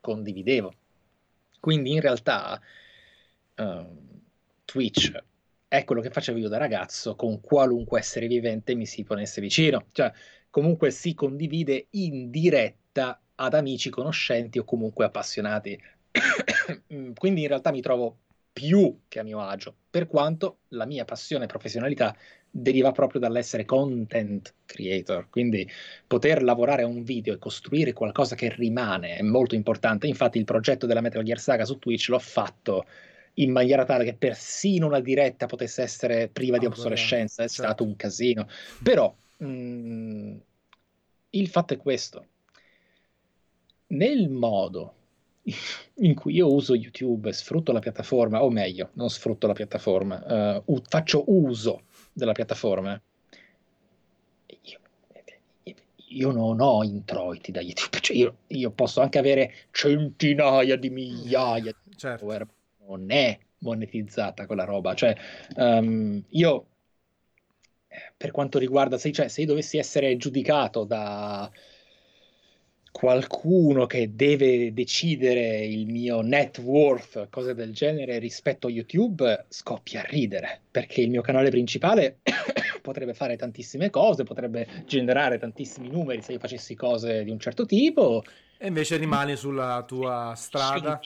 [0.01, 0.73] condividevo.
[1.59, 2.61] Quindi in realtà
[3.57, 3.87] uh,
[4.65, 5.21] Twitch
[5.67, 9.87] è quello che facevo io da ragazzo con qualunque essere vivente mi si ponesse vicino.
[9.91, 10.13] Cioè,
[10.49, 15.77] comunque si condivide in diretta ad amici, conoscenti o comunque appassionati.
[17.19, 18.19] Quindi in realtà mi trovo
[18.59, 22.17] più che a mio agio, per quanto la mia passione e professionalità
[22.51, 25.69] deriva proprio dall'essere content creator, quindi
[26.09, 30.09] poter lavorare a un video e costruire qualcosa che rimane è molto importante.
[30.09, 32.85] Infatti il progetto della Metal Gear Saga su Twitch l'ho fatto
[33.35, 37.63] in maniera tale che persino una diretta potesse essere priva oh, di obsolescenza, è certo.
[37.63, 38.49] stato un casino.
[38.83, 40.37] Però mh, mm,
[41.31, 42.27] il fatto è questo.
[43.87, 44.95] Nel modo
[45.95, 50.83] in cui io uso YouTube, sfrutto la piattaforma, o meglio, non sfrutto la piattaforma, uh,
[50.89, 51.83] faccio uso
[52.13, 53.01] della piattaforma,
[54.63, 54.79] io,
[56.09, 61.75] io non ho introiti da YouTube, cioè io, io, posso anche avere centinaia di migliaia
[61.83, 62.19] di certo.
[62.19, 62.47] follower,
[62.87, 65.15] non è monetizzata quella roba, cioè
[65.57, 66.67] um, io
[68.17, 71.51] per quanto riguarda, se, cioè, se io dovessi essere giudicato da
[72.99, 80.01] qualcuno che deve decidere il mio net worth, cose del genere, rispetto a YouTube, scoppia
[80.01, 82.19] a ridere, perché il mio canale principale
[82.83, 87.67] potrebbe fare tantissime cose, potrebbe generare tantissimi numeri se io facessi cose di un certo
[87.67, 88.25] tipo.
[88.59, 90.99] E invece rimani sulla tua strada.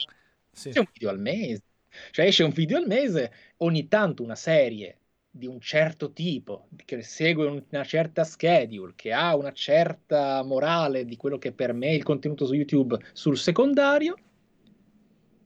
[0.51, 1.61] C'è un, video al mese.
[2.09, 4.97] Cioè esce un video al mese, ogni tanto una serie
[5.35, 11.17] di un certo tipo, che segue una certa schedule, che ha una certa morale di
[11.17, 14.15] quello che per me è il contenuto su YouTube sul secondario,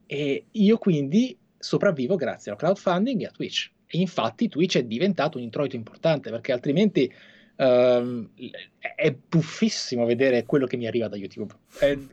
[0.05, 3.71] e io quindi sopravvivo grazie al crowdfunding e a Twitch.
[3.85, 7.09] E infatti Twitch è diventato un introito importante, perché altrimenti
[7.55, 8.29] um,
[8.77, 11.53] è buffissimo vedere quello che mi arriva da YouTube.
[11.79, 12.09] E,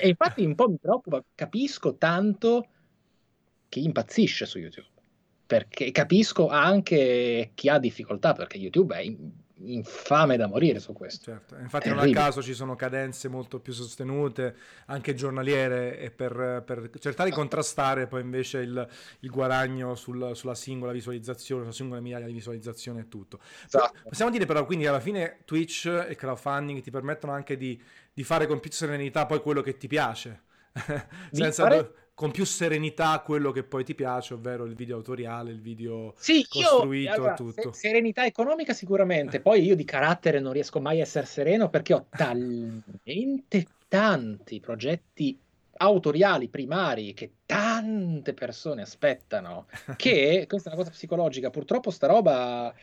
[0.00, 2.68] e infatti un po' mi preoccupa, capisco tanto
[3.68, 4.96] chi impazzisce su YouTube
[5.48, 9.16] perché capisco anche chi ha difficoltà, perché YouTube è
[9.60, 11.32] infame da morire su questo.
[11.32, 11.56] Certo.
[11.56, 14.54] Infatti non a caso ci sono cadenze molto più sostenute,
[14.88, 18.88] anche giornaliere, e per, per cercare di contrastare poi invece il,
[19.20, 23.40] il guadagno sul, sulla singola visualizzazione, sulla singola migliaia di visualizzazioni e tutto.
[23.64, 24.00] Esatto.
[24.06, 27.82] Possiamo dire però quindi alla fine Twitch e crowdfunding ti permettono anche di,
[28.12, 30.42] di fare con più serenità poi quello che ti piace.
[31.32, 31.62] Senza...
[31.62, 36.14] Fare con più serenità quello che poi ti piace, ovvero il video autoriale, il video
[36.16, 37.72] sì, costruito, io, allora, tutto.
[37.72, 41.94] Se, serenità economica sicuramente, poi io di carattere non riesco mai a essere sereno perché
[41.94, 45.38] ho talmente tanti progetti
[45.76, 52.74] autoriali primari che tante persone aspettano che questa è una cosa psicologica purtroppo sta roba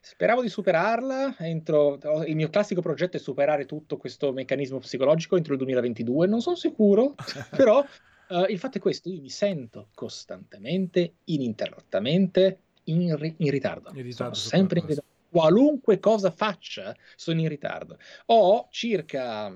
[0.00, 5.52] speravo di superarla entro il mio classico progetto è superare tutto questo meccanismo psicologico entro
[5.52, 7.14] il 2022 non sono sicuro
[7.56, 7.84] però
[8.28, 13.90] Uh, il fatto è questo, io mi sento costantemente, ininterrottamente in, ri- in ritardo.
[13.94, 15.10] In ritardo sempre in ritardo.
[15.30, 17.98] Qualunque cosa faccia, sono in ritardo.
[18.26, 19.52] Ho circa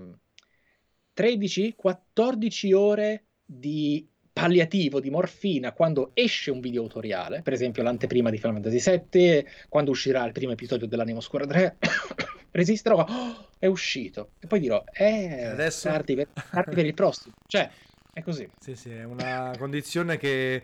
[1.15, 8.39] 13-14 ore di palliativo di morfina quando esce un video autoriale, per esempio l'anteprima di
[8.39, 11.77] Final Fantasy VII, quando uscirà il primo episodio dell'Animo Oscura 3,
[12.53, 14.31] resisterò, oh, è uscito.
[14.41, 17.35] E poi dirò, eh, adesso tardi per, tardi per il prossimo.
[17.47, 17.71] Cioè,
[18.13, 18.49] è così.
[18.59, 20.63] Sì, sì, è una condizione che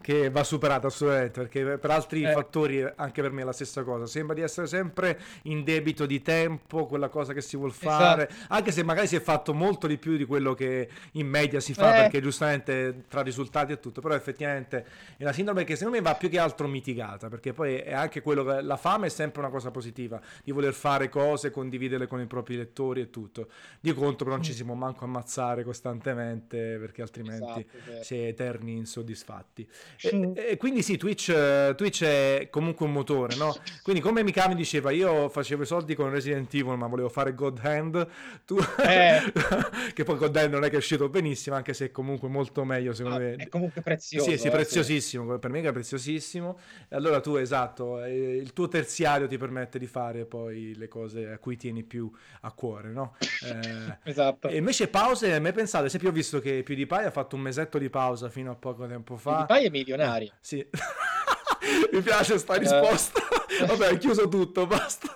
[0.00, 2.32] che va superata assolutamente perché per altri eh.
[2.32, 6.22] fattori anche per me è la stessa cosa sembra di essere sempre in debito di
[6.22, 8.54] tempo quella cosa che si vuole fare esatto.
[8.54, 11.74] anche se magari si è fatto molto di più di quello che in media si
[11.74, 12.00] fa eh.
[12.02, 14.86] perché giustamente tra risultati e tutto però effettivamente
[15.18, 18.22] è una sindrome che secondo me va più che altro mitigata perché poi è anche
[18.22, 22.20] quello che la fame è sempre una cosa positiva di voler fare cose condividerle con
[22.20, 23.48] i propri lettori e tutto
[23.80, 24.54] di contro però non ci mm.
[24.54, 29.68] si può manco ammazzare costantemente perché altrimenti esatto, si è eterni insoddisfatti
[30.00, 33.54] e, e, quindi sì, Twitch, Twitch, è comunque un motore, no?
[33.82, 37.60] Quindi come Mikami diceva, io facevo i soldi con Resident Evil, ma volevo fare God
[37.62, 38.08] Hand,
[38.44, 38.58] tu...
[38.78, 39.20] eh.
[39.92, 42.64] che poi God Hand non è che è uscito benissimo, anche se è comunque molto
[42.64, 43.34] meglio, secondo ah, me.
[43.36, 44.30] È comunque prezioso.
[44.30, 45.38] Sì, sì, eh, preziosissimo, sì.
[45.38, 46.58] per me è preziosissimo.
[46.88, 51.30] E allora tu, esatto, eh, il tuo terziario ti permette di fare poi le cose
[51.30, 52.10] a cui tieni più
[52.42, 53.16] a cuore, no?
[53.42, 54.48] Eh, esatto.
[54.48, 57.42] E invece pause, a me pensate, se più ho visto che PewDiePie ha fatto un
[57.42, 59.46] mesetto di pausa fino a poco tempo fa.
[59.46, 60.32] PewDiePie è milionario.
[60.40, 60.66] Sì.
[61.92, 63.20] Mi piace sta risposta.
[63.62, 63.66] Uh...
[63.76, 65.08] Vabbè, chiuso tutto, basta.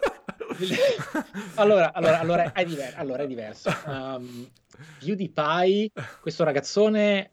[1.55, 3.71] allora, allora, allora, è diver- allora, è diverso.
[3.87, 4.49] Um,
[4.99, 7.31] PewDiePie, questo ragazzone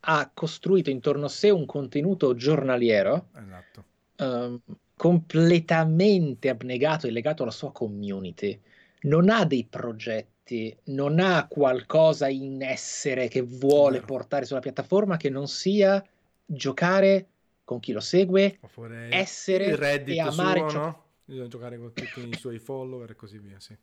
[0.00, 3.84] ha costruito intorno a sé un contenuto giornaliero esatto.
[4.18, 4.60] um,
[4.96, 8.58] completamente abnegato e legato alla sua community.
[9.02, 15.28] Non ha dei progetti, non ha qualcosa in essere che vuole portare sulla piattaforma che
[15.28, 16.04] non sia
[16.46, 17.28] giocare
[17.64, 20.78] con chi lo segue, Oppure essere e amare suo, ciò...
[20.78, 21.04] no?
[21.24, 23.76] Bisogna giocare con tutti i suoi follower e così via, sì.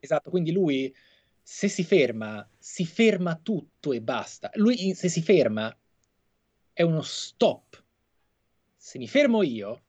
[0.00, 0.92] Esatto, quindi lui
[1.40, 4.50] se si ferma, si ferma tutto e basta.
[4.54, 5.74] Lui se si ferma
[6.72, 7.82] è uno stop.
[8.76, 9.82] Se mi fermo io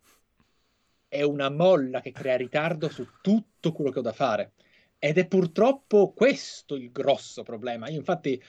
[1.08, 4.54] è una molla che crea ritardo su tutto quello che ho da fare.
[5.00, 7.90] Ed è purtroppo questo il grosso problema.
[7.90, 8.42] Io infatti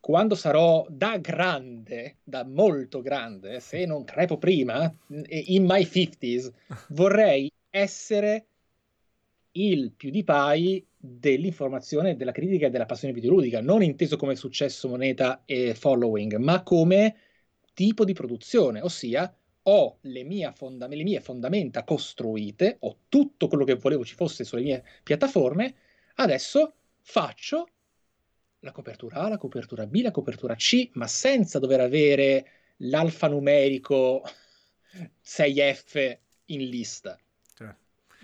[0.00, 4.92] quando sarò da grande, da molto grande, se non crepo prima,
[5.28, 6.50] in my 50s,
[6.90, 8.46] vorrei essere
[9.52, 15.74] il PewDiePie dell'informazione, della critica e della passione videoludica, non inteso come successo, moneta e
[15.74, 17.16] following, ma come
[17.74, 19.32] tipo di produzione, ossia
[19.62, 24.44] ho le mie, fonda- le mie fondamenta costruite, ho tutto quello che volevo ci fosse
[24.44, 25.74] sulle mie piattaforme,
[26.16, 27.68] adesso faccio
[28.60, 32.46] la copertura A, la copertura B, la copertura C, ma senza dover avere
[32.78, 34.22] l'alfanumerico
[35.24, 37.18] 6F in lista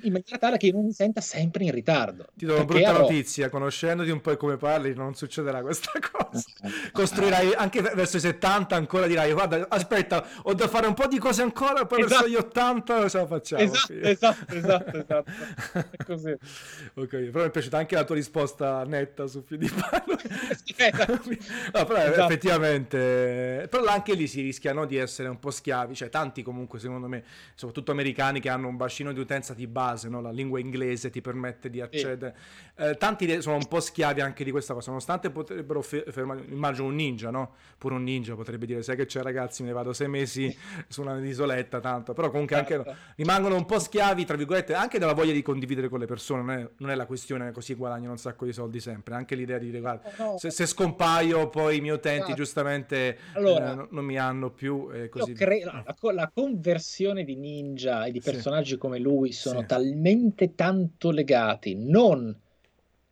[0.06, 2.26] in maniera tale che io non mi senta sempre in ritardo.
[2.34, 3.02] Ti do una brutta avrò...
[3.02, 6.44] notizia, conoscendoti un po' come parli, non succederà questa cosa.
[6.92, 11.18] Costruirai anche verso i 70 ancora dirai, guarda, aspetta, ho da fare un po' di
[11.18, 12.22] cose ancora, poi esatto.
[12.22, 13.62] verso gli 80 ce la facciamo.
[13.62, 15.30] Esatto, esatto, esatto, esatto.
[15.72, 16.30] È così.
[16.94, 20.18] ok, però mi è piaciuta anche la tua risposta netta su di palo.
[20.76, 21.12] esatto.
[21.12, 22.24] no, però esatto.
[22.24, 26.78] effettivamente, però anche lì si rischia no, di essere un po' schiavi, cioè tanti comunque
[26.78, 30.20] secondo me, soprattutto americani che hanno un bacino di utenza di base base, no?
[30.20, 32.36] la lingua inglese ti permette di accedere.
[32.76, 32.82] Sì.
[32.82, 36.94] Eh, tanti sono un po' schiavi anche di questa cosa, nonostante potrebbero fermare, immagino un
[36.94, 37.54] ninja, no?
[37.78, 40.54] Pure un ninja potrebbe dire, sai che c'è ragazzi, me ne vado sei mesi
[40.86, 42.94] su una isoletta, tanto, però comunque anche certo.
[43.16, 46.50] rimangono un po' schiavi, tra virgolette, anche della voglia di condividere con le persone, non
[46.50, 49.66] è, non è la questione così guadagnano un sacco di soldi sempre, anche l'idea di
[49.66, 50.38] dire, guarda, no.
[50.38, 52.34] se, se, scompaio poi i miei utenti esatto.
[52.34, 55.82] giustamente allora, eh, non mi hanno più così cre- la,
[56.12, 58.78] la, conversione di ninja e di personaggi sì.
[58.78, 62.34] come lui sono sì talmente tanto legati non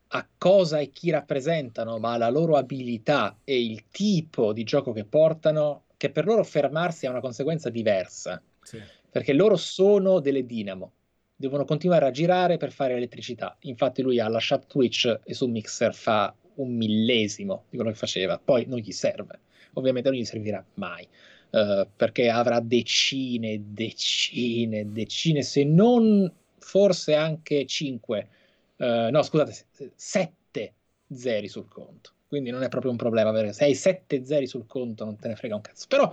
[0.09, 5.05] a cosa e chi rappresentano, ma alla loro abilità e il tipo di gioco che
[5.05, 8.41] portano, che per loro fermarsi ha una conseguenza diversa.
[8.63, 8.81] Sì.
[9.11, 10.93] Perché loro sono delle dinamo,
[11.37, 13.57] devono continuare a girare per fare elettricità.
[13.63, 18.41] Infatti lui ha lasciato Twitch e su Mixer fa un millesimo di quello che faceva,
[18.43, 19.41] poi non gli serve.
[19.75, 21.07] Ovviamente non gli servirà mai.
[21.51, 26.33] Uh, perché avrà decine, decine, decine, se non
[26.65, 28.29] forse anche 5
[28.77, 29.55] Uh, no, scusate,
[29.95, 30.75] 7
[31.13, 32.11] zeri sul conto.
[32.27, 35.29] Quindi non è proprio un problema avere se hai 7 zeri sul conto, non te
[35.29, 35.87] ne frega un cazzo.
[35.89, 36.13] Però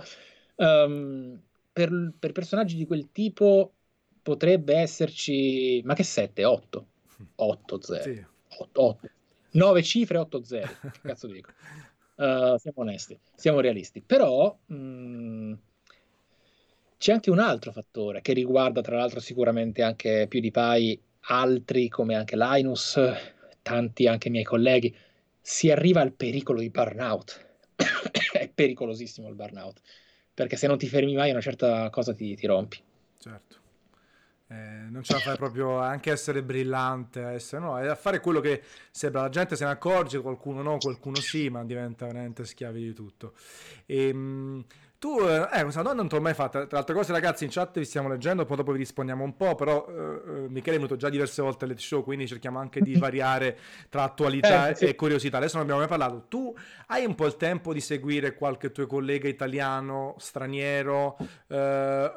[0.56, 1.40] um,
[1.72, 3.72] per, per, personaggi di quel tipo
[4.22, 6.44] potrebbe esserci, ma che 7?
[6.44, 6.86] 8?
[7.34, 8.14] 8 zeri.
[8.14, 8.26] Sì.
[8.58, 9.10] 8, 8.
[9.52, 10.68] 9 cifre, 8 zeri.
[10.80, 11.50] Che cazzo dico?
[12.16, 14.00] Uh, siamo onesti, siamo realisti.
[14.00, 15.52] Però mh, mm,
[17.02, 22.36] c'è anche un altro fattore che riguarda, tra l'altro, sicuramente anche PewDiePie altri come anche
[22.36, 22.96] Linus,
[23.60, 24.94] tanti anche miei colleghi,
[25.40, 27.56] si arriva al pericolo di burnout.
[28.34, 29.80] è pericolosissimo il burnout,
[30.32, 32.80] perché se non ti fermi mai una certa cosa ti, ti rompi.
[33.18, 33.56] Certo.
[34.46, 38.38] Eh, non ce la fai proprio anche essere brillante, essere, no, è a fare quello
[38.38, 38.62] che
[38.92, 42.92] sembra, la gente se ne accorge, qualcuno no, qualcuno sì, ma diventa veramente schiavi di
[42.92, 43.34] tutto.
[43.86, 44.64] E, ehm, mh,
[45.02, 46.64] tu, eh, eh, questa domanda non te l'ho mai fatta.
[46.64, 49.56] Tra altre cose, ragazzi, in chat vi stiamo leggendo, poi dopo vi rispondiamo un po'.
[49.56, 49.92] Però eh,
[50.44, 54.04] eh Michele è venuto già diverse volte alle show, quindi cerchiamo anche di variare tra
[54.04, 54.84] attualità eh, sì.
[54.84, 55.38] e curiosità.
[55.38, 56.26] Adesso non abbiamo mai parlato.
[56.28, 56.54] Tu
[56.86, 61.16] hai un po' il tempo di seguire qualche tuo collega italiano, straniero?
[61.48, 62.12] Eh,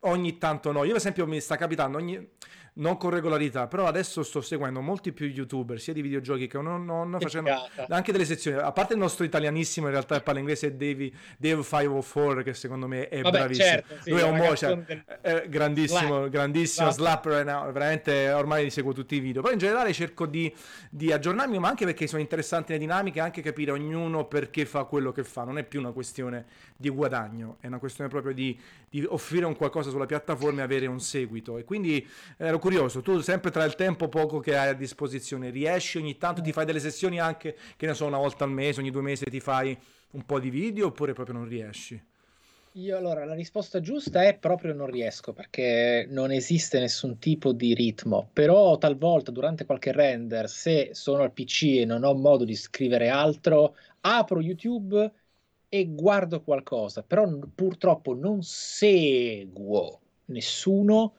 [0.00, 0.82] ogni tanto no.
[0.82, 2.33] Io, per esempio, mi sta capitando ogni
[2.74, 6.84] non con regolarità, però adesso sto seguendo molti più youtuber, sia di videogiochi che non,
[6.84, 7.50] non facendo
[7.88, 12.42] anche delle sezioni, a parte il nostro italianissimo in realtà parla inglese Dave, Dave 504
[12.42, 13.66] che secondo me è Vabbè, bravissimo.
[13.66, 15.04] Certo, sì, Lui è un mo, del...
[15.20, 16.28] è grandissimo, slap.
[16.28, 17.22] grandissimo slap.
[17.22, 20.52] slapper, no, veramente ormai seguo tutti i video, però in generale cerco di,
[20.90, 25.12] di aggiornarmi, ma anche perché sono interessanti le dinamiche, anche capire ognuno perché fa quello
[25.12, 28.58] che fa, non è più una questione di guadagno, è una questione proprio di,
[28.88, 32.04] di offrire un qualcosa sulla piattaforma e avere un seguito e quindi
[32.36, 36.40] ero curioso, tu sempre tra il tempo poco che hai a disposizione, riesci ogni tanto,
[36.40, 39.26] ti fai delle sessioni anche, che ne so, una volta al mese, ogni due mesi
[39.26, 39.76] ti fai
[40.12, 42.02] un po' di video oppure proprio non riesci?
[42.76, 47.74] Io allora la risposta giusta è proprio non riesco perché non esiste nessun tipo di
[47.74, 52.56] ritmo, però talvolta durante qualche render se sono al PC e non ho modo di
[52.56, 55.12] scrivere altro, apro YouTube
[55.68, 61.12] e guardo qualcosa, però purtroppo non seguo nessuno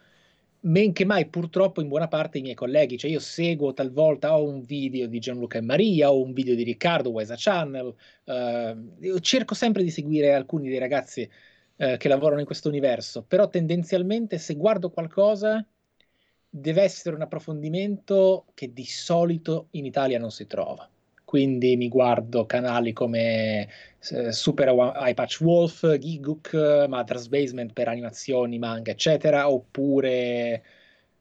[0.66, 4.48] men che mai purtroppo in buona parte i miei colleghi, cioè io seguo talvolta ho
[4.48, 7.94] un video di Gianluca e Maria, o un video di Riccardo, Wesa Channel,
[8.26, 11.30] uh, cerco sempre di seguire alcuni dei ragazzi
[11.78, 15.66] uh, che lavorano in questo universo, però tendenzialmente se guardo qualcosa
[16.50, 20.90] deve essere un approfondimento che di solito in Italia non si trova
[21.26, 23.68] quindi mi guardo canali come
[24.12, 26.54] eh, Super Eye Patch Wolf, Giguk,
[26.88, 30.64] Mother's Basement per animazioni, manga, eccetera, oppure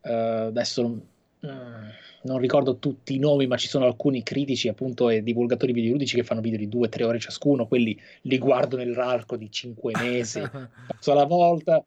[0.02, 1.88] eh, adesso mm,
[2.22, 6.22] non ricordo tutti i nomi, ma ci sono alcuni critici appunto e divulgatori videoludici che
[6.22, 10.40] fanno video di 2-3 ore ciascuno, quelli li guardo nell'arco di 5 mesi,
[10.86, 11.82] passo alla volta.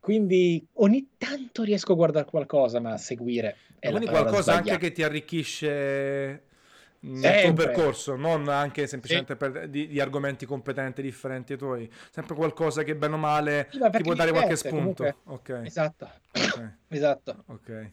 [0.00, 3.56] Quindi ogni tanto riesco a guardare qualcosa, ma a seguire.
[3.78, 6.42] È quindi qualcosa anche che ti arricchisce
[7.02, 9.38] nel tuo percorso, non anche semplicemente sì.
[9.38, 13.78] per, di, di, argomenti competenti differenti ai tuoi, sempre qualcosa che bene o male sì,
[13.90, 15.16] ti può dare qualche spunto.
[15.24, 15.66] Okay.
[15.66, 16.10] Esatto.
[16.32, 16.70] Okay.
[16.88, 17.44] esatto.
[17.46, 17.92] Ok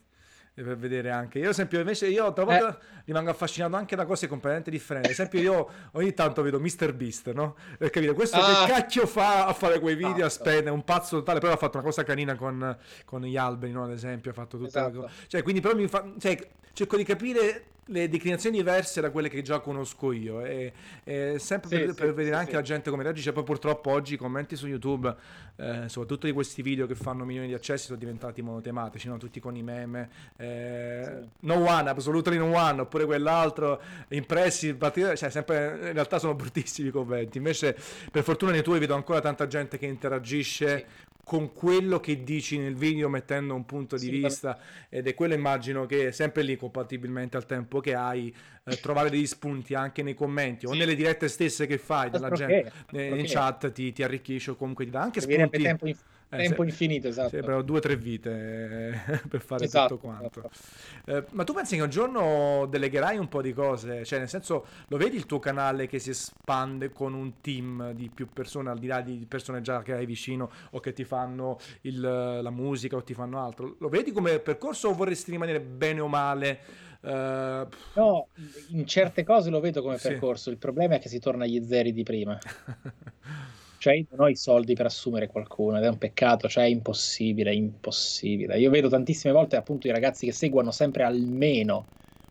[0.63, 1.39] per vedere anche.
[1.39, 2.77] Io, ad esempio, invece, io eh.
[3.05, 5.07] rimango affascinato anche da cose completamente differenti.
[5.07, 6.93] Ad esempio, io ogni tanto vedo Mr.
[6.93, 7.55] Beast, no?
[7.77, 8.13] E capito?
[8.13, 8.65] Questo ah.
[8.65, 10.25] che cacchio fa a fare quei video?
[10.25, 11.39] Ah, spende un pazzo totale.
[11.39, 13.85] Però ha fatto una cosa carina con, con gli alberi, no?
[13.85, 15.01] Ad esempio, ha fatto tutta esatto.
[15.01, 15.09] la...
[15.27, 16.05] Cioè, quindi, però mi fa.
[16.17, 16.37] Cioè,
[16.73, 20.43] cerco di capire le declinazioni diverse da quelle che già conosco io.
[20.43, 23.31] E, e sempre sì, per, sì, per, vedere sì, anche la gente come reagisce.
[23.31, 25.15] Poi purtroppo oggi i commenti su youtube
[25.59, 29.17] eh, soprattutto di questi video che fanno milioni di accessi sono diventati monotematici no?
[29.17, 35.79] tutti con i meme eh, no one, absolutely no one oppure quell'altro impressi cioè sempre
[35.81, 37.37] in realtà sono bruttissimi i commenti.
[37.37, 37.75] Invece
[38.11, 42.73] per fortuna nei tuoi vedo ancora tanta gente che interagisce con quello che dici nel
[42.73, 44.57] video mettendo un punto di sì, vista
[44.89, 49.27] ed è quello immagino che sempre lì compatibilmente al tempo che hai eh, trovare degli
[49.27, 50.73] spunti anche nei commenti sì.
[50.73, 54.55] o nelle dirette stesse che fai della gente, eh, in chat ti, ti, arricchisce o
[54.55, 55.95] comunque ti dà anche spunti
[56.29, 57.29] Tempo se, infinito, esatto.
[57.29, 60.39] Sembrano due o tre vite eh, per fare esatto, tutto quanto.
[60.51, 61.11] Esatto.
[61.11, 64.05] Eh, ma tu pensi che un giorno delegherai un po' di cose?
[64.05, 68.11] Cioè, nel senso, lo vedi il tuo canale che si espande con un team di
[68.13, 71.57] più persone, al di là di persone già che hai vicino o che ti fanno
[71.81, 73.75] il, la musica o ti fanno altro?
[73.79, 76.59] Lo vedi come percorso o vorresti rimanere bene o male?
[77.01, 78.27] Uh, no,
[78.71, 80.09] in certe cose lo vedo come sì.
[80.09, 80.51] percorso.
[80.51, 82.37] Il problema è che si torna agli zeri di prima.
[83.79, 87.53] Cioè, non ho i soldi per assumere qualcuno ed è un peccato, cioè è impossibile,
[87.53, 88.59] impossibile.
[88.59, 91.85] Io vedo tantissime volte appunto i ragazzi che seguono sempre almeno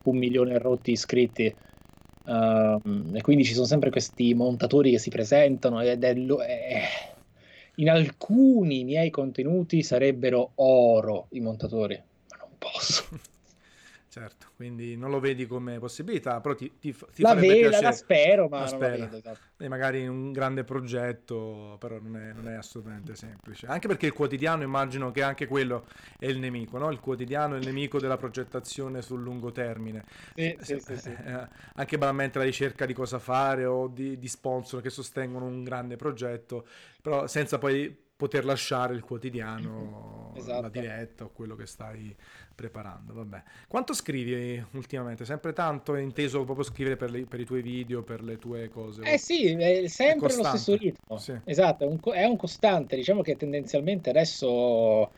[0.05, 1.47] un milione e rotti iscritti
[2.27, 6.83] uh, e quindi ci sono sempre questi montatori che si presentano ed è, è,
[7.77, 11.95] in alcuni miei contenuti sarebbero oro i montatori,
[12.29, 13.09] ma non posso.
[14.19, 17.83] Certo, quindi non lo vedi come possibilità, però ti, ti, ti la farebbe piacere.
[17.83, 18.91] La spero, ma la spero.
[18.91, 19.17] non la vedo.
[19.19, 19.39] Esatto.
[19.59, 23.69] E magari un grande progetto, però non è, non è, assolutamente semplice.
[23.69, 25.87] Anche perché il quotidiano immagino che anche quello
[26.19, 26.91] è il nemico, no?
[26.91, 30.05] Il quotidiano è il nemico della progettazione sul lungo termine.
[30.35, 31.11] Sì, sì, sì, sì.
[31.11, 35.63] Eh, anche banalmente la ricerca di cosa fare o di, di sponsor che sostengono un
[35.63, 36.67] grande progetto,
[37.01, 40.63] però senza poi poter lasciare il quotidiano, esatto.
[40.63, 42.15] la diretta o quello che stai
[42.59, 43.15] preparando.
[43.15, 43.41] Vabbè.
[43.69, 45.25] Quanto scrivi ultimamente?
[45.25, 45.95] Sempre tanto?
[45.95, 49.03] È inteso proprio scrivere per, le, per, i tuoi video, per le tue cose?
[49.03, 51.19] Eh sì, è sempre è lo stesso ritmo.
[51.19, 51.39] Sì.
[51.45, 52.97] Esatto, è un, è un costante.
[52.97, 55.13] Diciamo che tendenzialmente adesso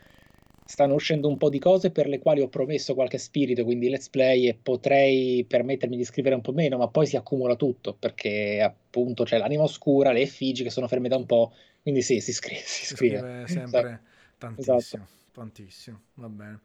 [0.63, 4.09] stanno uscendo un po' di cose per le quali ho promesso qualche spirito, quindi let's
[4.09, 8.61] play e potrei permettermi di scrivere un po' meno, ma poi si accumula tutto perché
[8.61, 12.33] appunto c'è l'anima oscura, le effigi che sono ferme da un po', quindi sì, si
[12.33, 12.61] scrive.
[12.63, 13.17] Si, si scrive.
[13.17, 14.01] scrive sempre esatto.
[14.37, 14.77] tantissimo.
[14.77, 15.19] Esatto.
[15.31, 16.59] Tantissimo, va bene.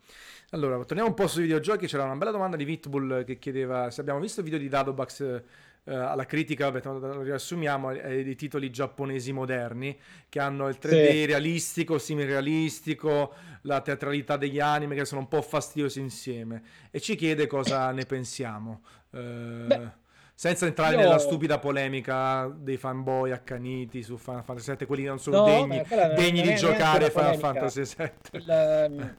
[0.50, 1.86] Allora, torniamo un po' sui videogiochi.
[1.86, 5.42] C'era una bella domanda di Vitbull che chiedeva se abbiamo visto il video di Dadobax
[5.88, 9.96] eh, alla critica, vabbè, lo riassumiamo, eh, dei titoli giapponesi moderni
[10.28, 11.24] che hanno il 3D sì.
[11.26, 17.46] realistico, semi-realistico, la teatralità degli anime che sono un po' fastidiosi insieme e ci chiede
[17.46, 18.82] cosa ne pensiamo.
[19.12, 20.04] Eh,
[20.38, 21.00] senza entrare Io...
[21.00, 25.82] nella stupida polemica dei fanboy accaniti su Final Fantasy VII, quelli non sono no, degni,
[25.88, 28.10] beh, degni di giocare Final Fantasy VII.
[28.32, 29.16] Il, um,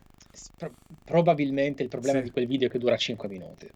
[1.03, 2.25] probabilmente il problema sì.
[2.25, 3.67] di quel video è che dura 5 minuti.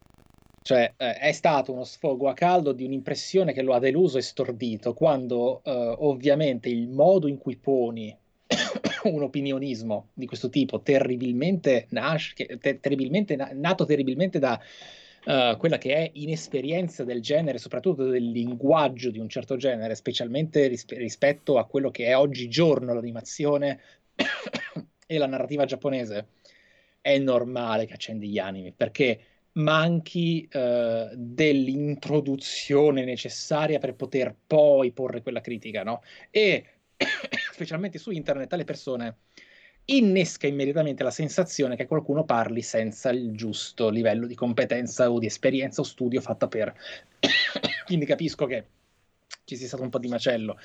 [0.61, 4.21] Cioè, eh, è stato uno sfogo a caldo di un'impressione che lo ha deluso e
[4.21, 8.15] stordito, quando eh, ovviamente il modo in cui poni
[9.05, 14.61] un opinionismo di questo tipo, terribilmente, nas- ter- terribilmente na- nato terribilmente da
[15.25, 20.67] uh, quella che è inesperienza del genere, soprattutto del linguaggio di un certo genere, specialmente
[20.67, 23.79] ris- rispetto a quello che è oggigiorno l'animazione
[25.07, 26.27] e la narrativa giapponese,
[27.01, 29.19] è normale che accendi gli animi, perché
[29.53, 36.01] manchi uh, dell'introduzione necessaria per poter poi porre quella critica, no?
[36.29, 36.65] E
[37.51, 39.17] specialmente su internet alle persone
[39.97, 45.25] innesca immediatamente la sensazione che qualcuno parli senza il giusto livello di competenza o di
[45.25, 46.73] esperienza o studio fatta per.
[47.85, 48.65] Quindi capisco che
[49.43, 50.57] ci sia stato un po' di macello.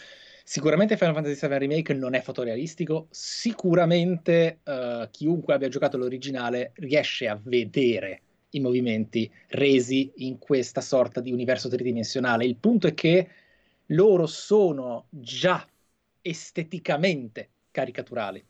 [0.45, 7.27] Sicuramente Final Fantasy VII Remake non è fotorealistico, sicuramente uh, chiunque abbia giocato l'originale riesce
[7.27, 8.20] a vedere
[8.51, 12.45] i movimenti resi in questa sorta di universo tridimensionale.
[12.45, 13.29] Il punto è che
[13.87, 15.66] loro sono già
[16.22, 18.45] esteticamente caricaturali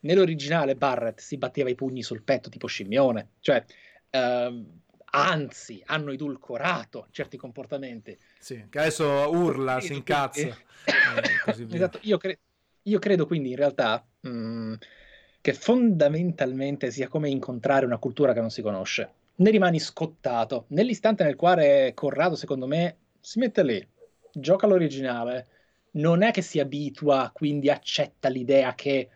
[0.00, 3.64] nell'originale Barrett si batteva i pugni sul petto tipo scimmione, cioè
[4.10, 4.80] ehm,
[5.10, 8.16] anzi hanno edulcorato certi comportamenti.
[8.38, 10.40] Sì, che adesso urla, si incazza.
[10.40, 12.38] Eh, esatto, io, cre-
[12.82, 14.74] io, credo quindi in realtà mh, mm,
[15.40, 19.10] che fondamentalmente sia come incontrare una cultura che non si conosce.
[19.36, 20.64] Ne rimani scottato.
[20.68, 23.86] Nell'istante nel quale Corrado, secondo me, si mette lì,
[24.32, 25.46] gioca l'originale,
[25.92, 29.08] non è che si abitua, quindi accetta l'idea che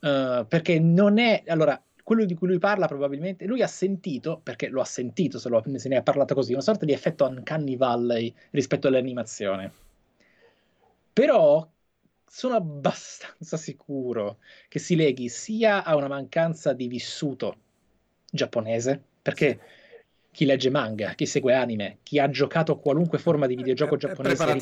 [0.00, 4.68] Uh, perché non è allora quello di cui lui parla probabilmente lui ha sentito perché
[4.68, 7.76] lo ha sentito se, lo, se ne ha parlato così una sorta di effetto Uncanny
[7.76, 9.72] Valley rispetto all'animazione
[11.12, 11.68] però
[12.24, 14.38] sono abbastanza sicuro
[14.68, 17.56] che si leghi sia a una mancanza di vissuto
[18.30, 19.60] giapponese perché
[20.30, 24.52] chi legge manga, chi segue anime, chi ha giocato qualunque forma di videogioco giapponese è
[24.52, 24.58] in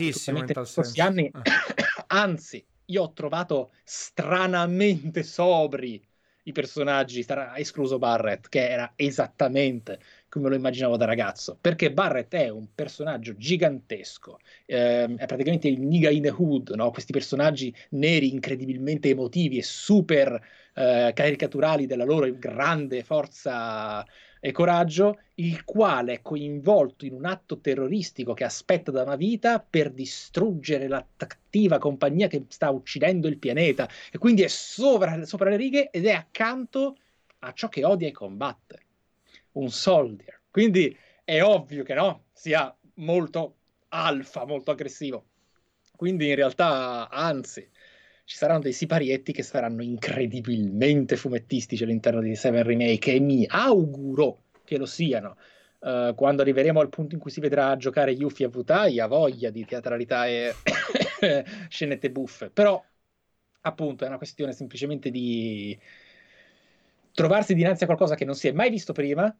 [0.64, 1.03] senso.
[1.03, 1.43] anni, ah.
[2.07, 6.03] anzi io ho trovato stranamente sobri
[6.47, 7.24] i personaggi,
[7.57, 13.34] escluso Barrett, che era esattamente come lo immaginavo da ragazzo, perché Barrett è un personaggio
[13.37, 16.91] gigantesco, ehm, è praticamente il Niga in the Hood, no?
[16.93, 20.41] questi personaggi neri incredibilmente emotivi e super
[20.74, 24.07] eh, caricaturali della loro grande forza
[24.47, 29.59] e coraggio, il quale è coinvolto in un atto terroristico che aspetta da una vita
[29.59, 35.51] per distruggere la cattiva compagnia che sta uccidendo il pianeta e quindi è sopra, sopra
[35.51, 36.97] le righe ed è accanto
[37.40, 38.82] a ciò che odia e combatte.
[39.55, 40.42] Un soldier.
[40.49, 43.57] Quindi è ovvio che no, sia molto
[43.88, 45.24] alfa, molto aggressivo.
[45.97, 47.68] Quindi in realtà, anzi,
[48.26, 54.42] ci saranno dei siparietti che saranno incredibilmente fumettistici all'interno di Seven Remake e mi auguro
[54.64, 55.36] che lo siano.
[55.78, 59.50] Uh, quando arriveremo al punto in cui si vedrà giocare Yuffie a Vutai, ha voglia
[59.50, 60.52] di teatralità e
[61.68, 62.50] scenette buffe.
[62.50, 62.84] Però,
[63.60, 65.78] appunto, è una questione semplicemente di
[67.12, 69.34] trovarsi dinanzi a qualcosa che non si è mai visto prima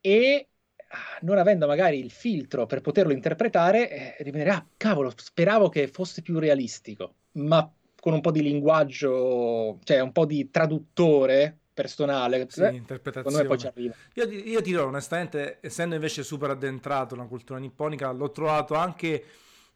[0.00, 5.68] e ah, non avendo magari il filtro per poterlo interpretare, eh, rimanere, ah, cavolo, speravo
[5.68, 7.68] che fosse più realistico, ma
[8.00, 13.44] con un po' di linguaggio, cioè un po' di traduttore personale, sì, eh, interpretazione.
[13.44, 13.94] poi ci arriva.
[14.14, 19.24] Io, io ti dirò onestamente, essendo invece super addentrato nella cultura nipponica, l'ho trovato anche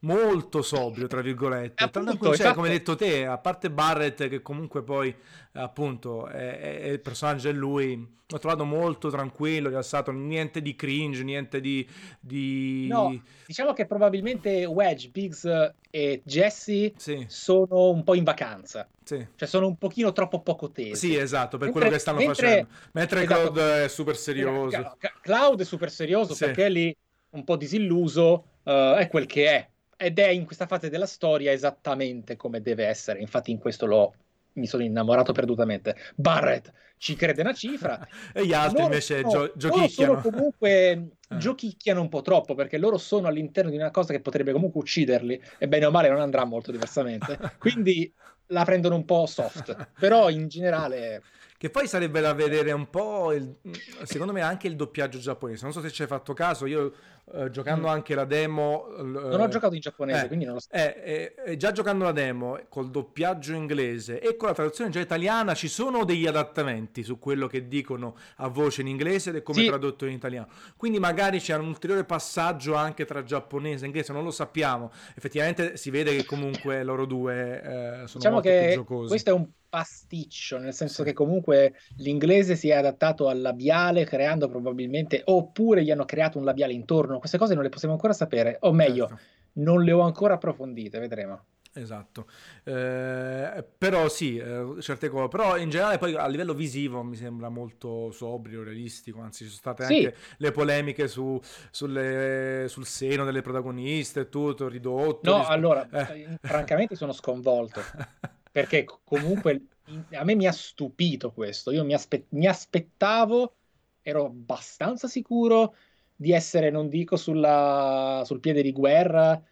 [0.04, 1.82] molto sobrio, tra virgolette.
[1.82, 2.54] Appunto, cioè, esatto.
[2.54, 5.14] come hai detto te, a parte Barrett, che comunque poi
[5.52, 11.22] appunto è, è, il personaggio è lui, l'ho trovato molto tranquillo, rilassato, niente di cringe,
[11.22, 11.86] niente di,
[12.20, 12.86] di...
[12.88, 17.24] No, diciamo che probabilmente Wedge, Biggs e Jesse sì.
[17.28, 18.88] sono un po' in vacanza.
[19.02, 19.26] Sì.
[19.36, 21.08] Cioè sono un pochino troppo poco tesi.
[21.08, 22.68] Sì, esatto, per mentre, quello che stanno mentre, facendo.
[22.92, 24.96] Mentre esatto, Cloud è super serioso.
[25.20, 26.44] Cloud è super serioso sì.
[26.44, 26.96] perché lì
[27.30, 31.52] un po' disilluso uh, è quel che è ed è in questa fase della storia
[31.52, 33.20] esattamente come deve essere.
[33.20, 34.14] Infatti, in questo l'ho
[34.54, 35.96] mi sono innamorato perdutamente.
[36.14, 38.06] Barrett ci crede una cifra.
[38.32, 40.12] e gli altri loro, invece no, gio- giochicchiano.
[40.14, 40.90] Loro comunque
[41.28, 41.36] eh.
[41.36, 45.40] giochicchiano un po' troppo perché loro sono all'interno di una cosa che potrebbe comunque ucciderli
[45.58, 47.38] e bene o male non andrà molto diversamente.
[47.58, 48.12] Quindi
[48.48, 49.92] la prendono un po' soft.
[49.98, 51.22] Però in generale
[51.56, 53.56] che poi sarebbe da vedere un po', il,
[54.02, 55.64] secondo me, anche il doppiaggio giapponese.
[55.64, 56.92] Non so se ci hai fatto caso, io
[57.32, 57.90] eh, giocando mm.
[57.90, 58.86] anche la demo...
[58.98, 60.68] non ho giocato in giapponese, eh, quindi non lo so.
[60.70, 65.54] Eh, eh, già giocando la demo col doppiaggio inglese e con la traduzione già italiana
[65.54, 69.62] ci sono degli adattamenti su quello che dicono a voce in inglese ed è come
[69.62, 69.66] sì.
[69.66, 70.48] tradotto in italiano.
[70.76, 74.90] Quindi magari c'è un ulteriore passaggio anche tra giapponese e inglese, non lo sappiamo.
[75.14, 79.08] Effettivamente si vede che comunque loro due eh, sono diciamo molto più giocosi.
[79.08, 84.48] Questo è un pasticcio, nel senso che comunque l'inglese si è adattato al labiale creando
[84.48, 88.58] probabilmente, oppure gli hanno creato un labiale intorno, queste cose non le possiamo ancora sapere,
[88.60, 89.22] o meglio, certo.
[89.54, 91.46] non le ho ancora approfondite, vedremo.
[91.72, 92.28] Esatto,
[92.62, 97.48] eh, però sì, eh, certe cose, però in generale poi a livello visivo mi sembra
[97.48, 99.94] molto sobrio, realistico, anzi ci sono state sì.
[100.04, 101.36] anche le polemiche su,
[101.72, 105.28] sulle, sul seno delle protagoniste tutto ridotto.
[105.28, 106.38] No, ris- allora, eh.
[106.42, 107.80] francamente sono sconvolto.
[108.54, 109.66] perché comunque
[110.12, 111.72] a me mi ha stupito questo.
[111.72, 113.56] Io mi, aspe- mi, aspettavo,
[114.00, 115.74] ero abbastanza sicuro
[116.14, 119.42] di essere, non dico sulla, sul piede di guerra,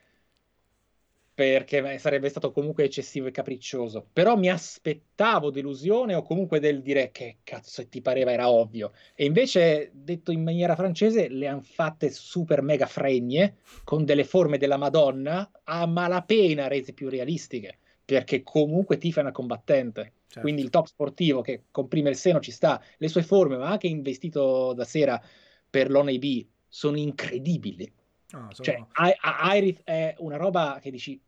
[1.35, 4.07] perché sarebbe stato comunque eccessivo e capriccioso.
[4.13, 8.93] Però mi aspettavo delusione o comunque del dire che cazzo ti pareva era ovvio.
[9.17, 14.59] E invece, detto in maniera francese, le hanno fatte super mega fregne, con delle forme
[14.59, 17.79] della Madonna, a malapena rese più realistiche
[18.13, 20.13] perché comunque Tifa è una combattente.
[20.27, 20.41] Certo.
[20.41, 23.87] Quindi il top sportivo che comprime il seno ci sta, le sue forme, ma anche
[23.87, 25.21] in vestito da sera
[25.69, 27.91] per l'ONAB sono incredibili.
[28.33, 28.65] No, sono...
[28.65, 31.21] Cioè, Iris è una roba che dici...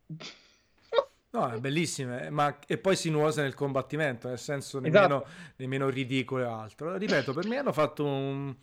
[1.31, 5.29] No, è bellissima, eh, ma e poi sinuosa nel combattimento, nel senso nemmeno, esatto.
[5.57, 6.97] nemmeno ridicolo e altro.
[6.97, 8.55] Ripeto, per me hanno fatto un,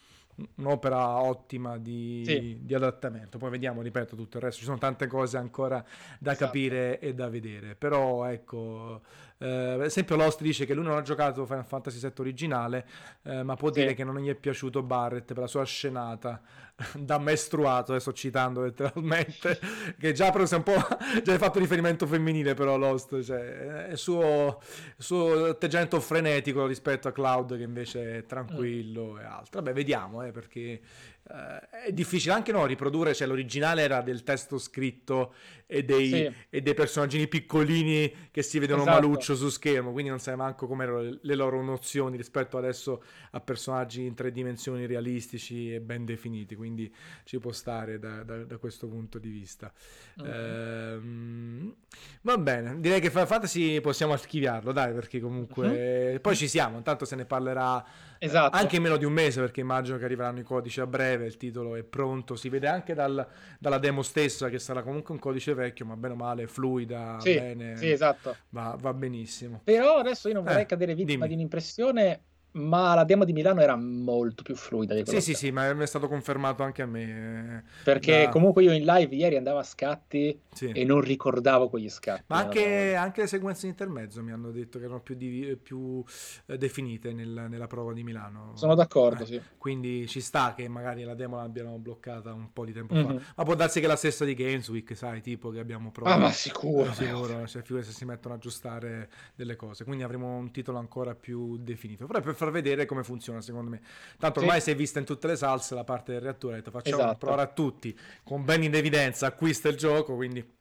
[0.55, 2.59] un'opera ottima di, sì.
[2.61, 3.37] di, adattamento.
[3.37, 4.59] Poi vediamo, ripeto, tutto il resto.
[4.59, 5.83] Ci sono tante cose ancora
[6.19, 6.45] da esatto.
[6.45, 7.75] capire e da vedere.
[7.75, 9.01] Però, ecco,
[9.41, 12.85] eh, esempio, Lost dice che lui non ha giocato Final Fantasy VII originale,
[13.23, 13.79] eh, ma può sì.
[13.79, 16.39] dire che non gli è piaciuto Barrett per la sua scenata
[16.93, 19.59] da mestruato, adesso citando letteralmente,
[19.97, 20.75] che già però un po',
[21.23, 24.61] già hai fatto riferimento femminile però Lost, cioè è il suo,
[24.95, 29.17] suo atteggiamento frenetico rispetto a Cloud che invece è tranquillo mm.
[29.17, 29.61] e altro.
[29.61, 30.79] Vabbè, vediamo, eh, perché
[31.23, 35.33] Uh, è difficile anche no riprodurre, cioè l'originale era del testo scritto
[35.65, 36.33] e dei, sì.
[36.49, 38.99] e dei personaggini piccolini che si vedono esatto.
[38.99, 43.39] maluccio su schermo, quindi non sai manco come erano le, loro nozioni rispetto adesso a
[43.39, 46.93] personaggi in tre dimensioni realistici e ben definiti, quindi
[47.23, 49.71] ci può stare da, da, da questo punto di vista.
[50.17, 50.97] Okay.
[50.97, 51.75] Uh,
[52.23, 56.19] va bene, direi che Fantasy possiamo archiviarlo, dai, perché comunque uh-huh.
[56.19, 57.81] poi ci siamo, intanto se ne parlerà
[58.19, 58.57] esatto.
[58.57, 61.37] anche in meno di un mese perché immagino che arriveranno i codici a breve, il
[61.37, 63.25] titolo è pronto, si vede anche dal,
[63.59, 67.33] dalla demo stessa che sarà comunque un codice vecchio ma bene o male fluida, sì,
[67.33, 68.35] bene, sì, esatto.
[68.49, 69.61] va, va, benissimo.
[69.63, 71.27] Però adesso io non vorrei eh, cadere vittima dimmi.
[71.27, 72.21] di un'impressione
[72.53, 75.69] ma la demo di Milano era molto più fluida di quella Sì, sì, sì, ma
[75.69, 77.63] è stato confermato anche a me.
[77.65, 80.69] eh, Perché da- comunque io in live ieri andavo a scatti sì.
[80.71, 82.23] e non ricordavo quegli scatti.
[82.27, 86.03] Ma anche, anche le sequenze di intermezzo mi hanno detto che erano più, divi- più,
[86.47, 88.51] eh, definite nel- nella prova di Milano.
[88.55, 89.41] Sono d'accordo, Eh, sì.
[89.57, 93.13] Quindi ci sta che magari la demo l'abbiano bloccata un po' di tempo fa.
[93.13, 93.21] Mhm.
[93.35, 96.15] Ma può darsi che la stessa di Games Week, sai, tipo che abbiamo provato.
[96.17, 96.89] Ah, ma sicuro.
[96.89, 99.83] Eh, sicuro, cioè, figurati se si mettono ad aggiustare delle cose.
[99.83, 102.05] Quindi avremo un titolo ancora più definito.
[102.07, 103.81] Però per far vedere come funziona, secondo me.
[104.17, 104.45] Tanto Sì.
[104.45, 106.55] ormai si è vista in tutte le salse la parte del reattore.
[106.55, 107.17] Ha detto facciamo Esatto.
[107.17, 110.15] provare a tutti con ben in evidenza, acquista il gioco.
[110.15, 110.59] Quindi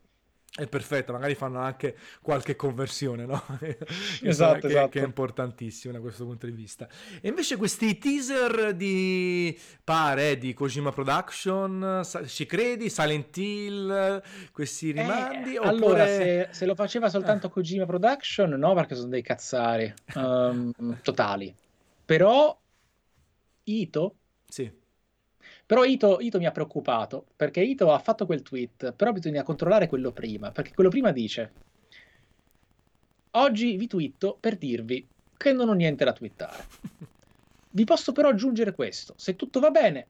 [0.52, 1.12] è perfetto.
[1.12, 3.40] Magari fanno anche qualche conversione, no?
[4.22, 4.88] Esatto, che, esatto.
[4.88, 6.88] che è importantissimo da questo punto di vista.
[7.20, 12.90] E invece questi teaser di pare di Kojima Production, ci credi?
[12.90, 14.22] Silent Hill,
[14.52, 15.54] questi rimandi?
[15.54, 15.68] Eh, oppure...
[15.68, 17.50] Allora, se, se lo faceva soltanto Eh.
[17.50, 21.54] Kojima Production, no, perché sono dei cazzari ehm, totali.
[22.10, 22.60] Però
[23.62, 24.16] Ito,
[24.48, 24.68] Sì,
[25.64, 29.86] però Ito, Ito mi ha preoccupato perché Ito ha fatto quel tweet, però bisogna controllare
[29.86, 31.52] quello prima, perché quello prima dice
[33.30, 35.06] Oggi vi twitto per dirvi
[35.36, 36.64] che non ho niente da twittare.
[37.70, 40.08] Vi posso però aggiungere questo, se tutto va bene,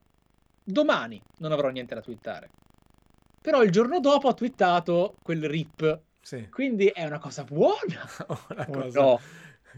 [0.63, 2.49] domani non avrò niente da twittare.
[3.39, 6.49] Però il giorno dopo ho twittato quel rip, sì.
[6.49, 8.09] quindi è una cosa buona.
[8.49, 9.19] Una cosa- no?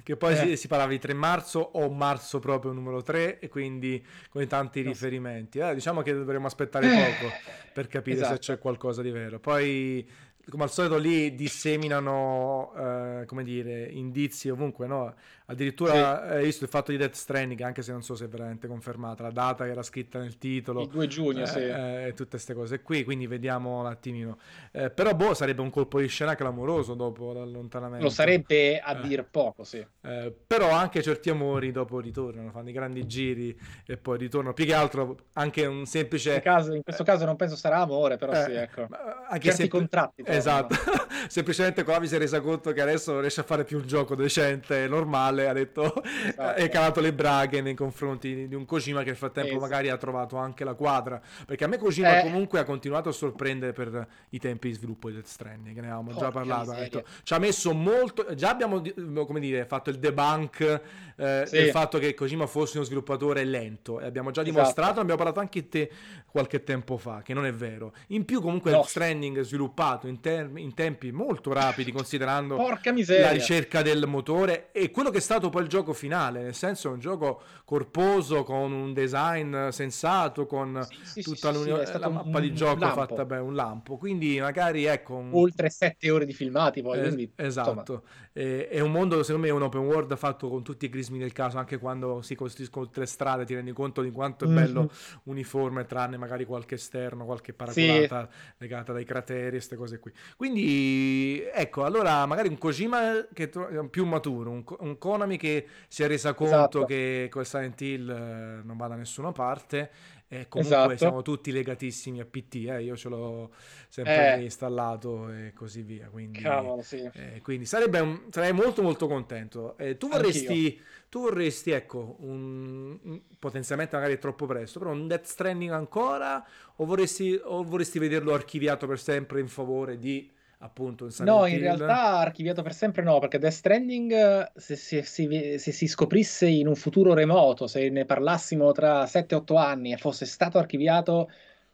[0.01, 0.55] Che poi si, Eh.
[0.55, 4.89] si parlava di 3 marzo o marzo proprio numero 3 e quindi con tanti No.
[4.89, 5.59] riferimenti.
[5.59, 7.31] Eh, diciamo che dovremmo aspettare Eh, poco
[7.73, 8.39] per capire se esatto.
[8.39, 9.39] c'è qualcosa di vero.
[9.39, 10.07] Poi,
[10.49, 12.73] come al solito, lì disseminano,
[13.21, 15.13] eh, come dire, indizi ovunque, no?
[15.53, 18.27] Addirittura eh, hai visto il fatto di Death Stranding, anche se non so se è
[18.27, 20.81] veramente confermata, la data che era scritta nel titolo.
[20.81, 21.59] Il 2 giugno, eh, sì.
[21.59, 24.37] eh, e tutte queste cose qui, quindi vediamo un attimino.
[24.71, 28.03] Eh, però, boh, sarebbe un colpo di scena clamoroso dopo l'allontanamento.
[28.03, 29.07] Lo sarebbe a Eh.
[29.07, 29.85] dir poco, sì.
[30.01, 34.53] Eh, però anche certi amori dopo ritornano, fanno i grandi giri e poi ritornano.
[34.53, 36.35] Più che altro anche un semplice...
[36.35, 38.87] In, caso- in questo caso non penso sarà amore, però eh, sì, ecco.
[39.29, 40.37] anche Certi sempl- contratti tornano.
[40.39, 40.75] Esatto,
[41.27, 43.87] semplicemente qua mi si è resa conto che adesso non riesce a fare più un
[43.87, 46.53] gioco decente, normale, ha detto, Esatto.
[46.59, 49.63] è calato le braghe nei confronti di un Kojima che nel frattempo Esatto.
[49.63, 52.21] magari ha trovato anche la quadra, perché a me Kojima Eh.
[52.23, 55.87] comunque ha continuato a sorprendere per i tempi di sviluppo di Death Stranding, che ne
[55.87, 56.89] avevamo già Porca parlato, ha miseria.
[56.99, 58.93] detto, ci ha messo molto, già abbiamo di-
[59.25, 60.81] come dire, fatto il debunk
[61.15, 61.55] eh, Sì.
[61.57, 64.55] del fatto che Kojima fosse uno sviluppatore lento e abbiamo già Esatto.
[64.57, 65.89] dimostrato, abbiamo parlato anche te
[66.25, 67.93] qualche tempo fa, che non è vero.
[68.07, 68.77] In più comunque No.
[68.77, 74.89] Death Stranding sviluppato in, term- in tempi molto rapidi considerando la ricerca del motore e
[74.89, 78.93] quello che stato poi il gioco finale, nel senso è un gioco corposo con un
[78.93, 81.69] design sensato, con Sì, tutta sì, sì,
[81.99, 82.99] la un- mappa di gioco lampo.
[83.01, 83.97] fatta bene, un lampo.
[83.97, 85.31] Quindi magari ecco un...
[85.33, 88.01] Oltre sette ore di filmati poi, Es- quindi, esatto, insomma,
[88.35, 91.31] Eh, è un mondo secondo me un open world fatto con tutti i crismi del
[91.33, 94.53] caso, anche quando si costruiscono le strade ti rendi conto di quanto è Mhm.
[94.55, 94.91] bello
[95.25, 98.27] uniforme, tranne magari qualche esterno, qualche paraculata
[98.57, 100.11] legata dai crateri e queste cose qui.
[100.35, 106.03] Quindi ecco, allora magari un Kojima che è più maturo, un, un Konami che si
[106.03, 106.85] è resa conto Esatto.
[106.85, 109.91] che con Silent Hill eh, non va da nessuna parte.
[110.33, 110.97] E comunque Esatto.
[110.97, 113.51] siamo tutti legatissimi a PT, eh, io ce l'ho
[113.87, 114.41] sempre Eh.
[114.41, 116.07] installato e così via.
[116.07, 117.07] Quindi, cavolo, sì.
[117.13, 119.77] eh, quindi sarebbe un- sarei molto molto contento.
[119.77, 125.05] Eh, tu vorresti, tu vorresti, ecco, un, un- potenzialmente magari è troppo presto, però un
[125.07, 126.43] Death Stranding ancora
[126.77, 130.27] o vorresti, o vorresti vederlo archiviato per sempre in favore di
[130.63, 131.59] appunto un Silent No, in Hill?
[131.59, 136.67] realtà archiviato per sempre no, perché Death Stranding, se, se- se- se si scoprisse in
[136.67, 141.29] un futuro remoto, se ne parlassimo tra 7-8 anni e fosse stato archiviato,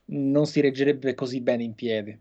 [0.06, 2.18] non si reggerebbe così bene in piedi.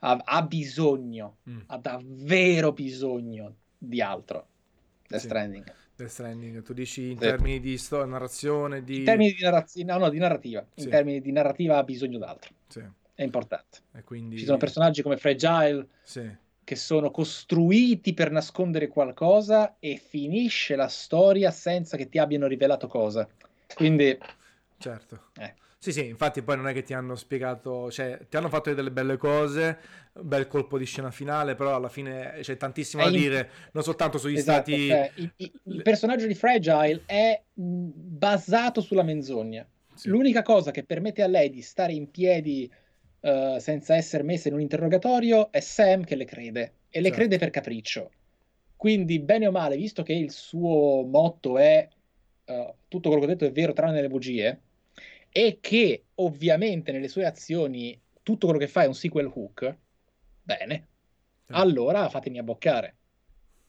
[0.00, 4.48] Ha, ha bisogno, Mm, ha davvero bisogno di altro.
[5.06, 5.28] Death Sì.
[5.28, 5.74] Stranding.
[5.96, 7.22] Death Stranding, tu dici in Sì.
[7.22, 8.96] termini di sto- narrazione, di...
[8.98, 10.60] In termini di narrazione, no, no, di narrativa.
[10.74, 10.90] In Sì.
[10.90, 12.52] termini di narrativa ha bisogno d'altro.
[12.68, 12.80] Sì,
[13.18, 13.78] È importante.
[13.94, 14.38] e quindi...
[14.38, 16.30] Ci sono personaggi come Fragile Sì,
[16.62, 22.86] che sono costruiti per nascondere qualcosa e finisce la storia senza che ti abbiano rivelato
[22.86, 23.28] cosa.
[23.74, 24.16] Quindi,
[24.78, 25.32] certo.
[25.40, 25.54] Eh.
[25.80, 28.90] Sì, sì, infatti poi non è che ti hanno spiegato, cioè ti hanno fatto delle
[28.92, 29.78] belle cose,
[30.12, 33.82] bel colpo di scena finale, però alla fine c'è tantissimo È da in- dire, non
[33.82, 34.86] soltanto sugli esatto, stati...
[34.86, 39.66] cioè, il, il- personaggio di Fragile è mh, basato sulla menzogna.
[39.94, 42.70] Sì, L'unica cosa che permette a lei di stare in piedi
[43.20, 47.16] eh, senza essere messa in un interrogatorio è Sam che le crede e le Certo.
[47.22, 48.10] crede per capriccio.
[48.76, 51.88] Quindi, bene o male, visto che il suo motto è
[52.44, 54.60] eh, tutto quello che ho detto è vero tranne le bugie,
[55.30, 59.76] e che ovviamente nelle sue azioni tutto quello che fa è un sequel hook,
[60.42, 60.86] bene,
[61.46, 61.52] sì.
[61.54, 62.97] allora fatemi abboccare.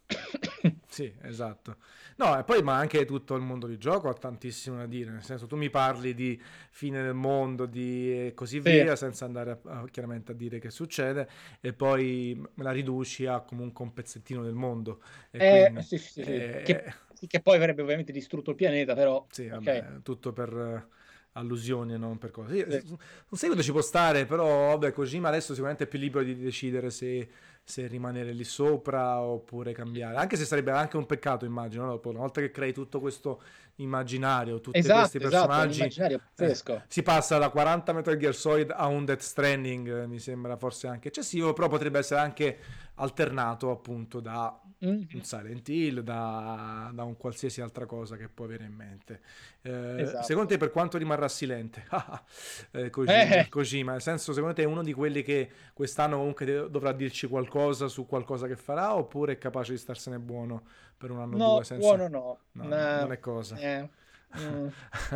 [0.10, 0.18] Sì,
[0.90, 1.78] Sì, esatto.
[2.18, 5.24] No, e poi ma anche tutto il mondo di gioco ha tantissimo da dire, nel
[5.24, 6.40] senso tu mi parli di
[6.72, 8.84] fine del mondo di e così Sì.
[8.84, 11.30] via, senza andare a- chiaramente a dire che succede,
[11.62, 15.02] e poi me la riduci a comunque un pezzettino del mondo.
[15.38, 16.24] Eh, quindi, sì, sì, sì.
[16.24, 19.26] eh, Che, sì, che poi avrebbe ovviamente distrutto il pianeta, però...
[19.30, 19.88] sì, ok.
[19.88, 20.88] vabbè, tutto per eh,
[21.34, 22.54] allusioni e non per cose.
[22.54, 22.98] Sì, Sì.
[23.30, 26.90] Un seguito ci può stare, però vabbè, Kojima adesso sicuramente è più libero di decidere
[26.90, 27.30] se,
[27.64, 30.18] se rimanere lì sopra oppure cambiare.
[30.18, 31.92] Anche se sarebbe anche un peccato, immagino, no?
[31.92, 33.42] Dopo, una volta che crei tutto questo
[33.76, 36.58] immaginario, tutti Esatto, questi esatto, personaggi, immaginario eh,
[36.88, 40.88] si passa da 40 Metal Gear Solid a un Death Stranding, eh, mi sembra forse
[40.88, 42.58] anche eccessivo, però potrebbe essere anche
[42.96, 45.08] alternato appunto da Mhm.
[45.14, 49.20] un Silent Hill, da, da un qualsiasi altra cosa che puoi avere in mente.
[49.62, 50.24] Eh, Esatto.
[50.26, 51.86] Secondo te per quanto rimarrà silente?
[52.72, 53.50] eh, Kojima, Eh.
[53.50, 57.88] Kojima, nel senso secondo te è uno di quelli che quest'anno comunque dovrà dirci qualcosa
[57.90, 60.64] su qualcosa che farà oppure è capace di starsene buono
[60.98, 61.86] per un anno o No, due senza...
[61.86, 62.40] buono no.
[62.54, 63.58] No, No, non è cosa.
[63.58, 63.90] eh,
[64.40, 64.68] mm,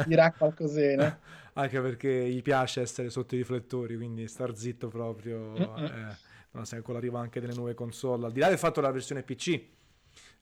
[0.07, 1.20] dirà qualcosina.
[1.53, 5.55] Anche perché gli piace essere sotto i riflettori, quindi star zitto proprio.
[5.78, 8.26] Eh, non sai, con l'arrivo anche delle nuove console.
[8.26, 9.60] Al di là del fatto della versione PC,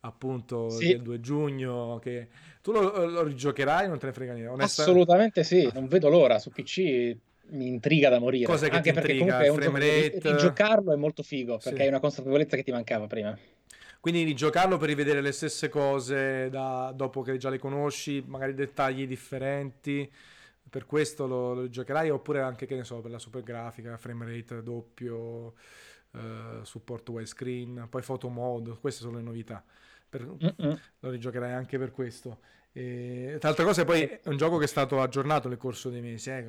[0.02, 0.88] appunto, Sì.
[0.90, 2.28] del 2 giugno, che
[2.62, 4.64] tu lo, lo rigiocherai, non te ne frega niente.
[4.64, 6.40] Assolutamente sì, non vedo l'ora.
[6.40, 7.16] Su PC
[7.52, 8.46] mi intriga da morire.
[8.46, 9.38] Cosa che Anche perché intriga?
[9.38, 10.30] comunque è un gioco Frame rate?
[10.32, 11.82] rigiocarlo è molto figo, perché Sì.
[11.84, 13.38] hai una consapevolezza che ti mancava prima.
[14.00, 19.06] Quindi rigiocarlo per rivedere le stesse cose da- dopo che già le conosci, magari dettagli
[19.06, 20.10] differenti.
[20.68, 24.26] Per questo lo, lo giocherai oppure anche, che ne so, per la super grafica, frame
[24.26, 25.54] rate doppio,
[26.14, 29.64] eh, supporto widescreen, poi photo mode, queste sono le novità.
[30.10, 30.36] Per-
[31.00, 32.40] lo rigiocherai anche per questo.
[32.74, 36.00] E, tra altre cose, poi è un gioco che è stato aggiornato nel corso dei
[36.02, 36.46] mesi, eh,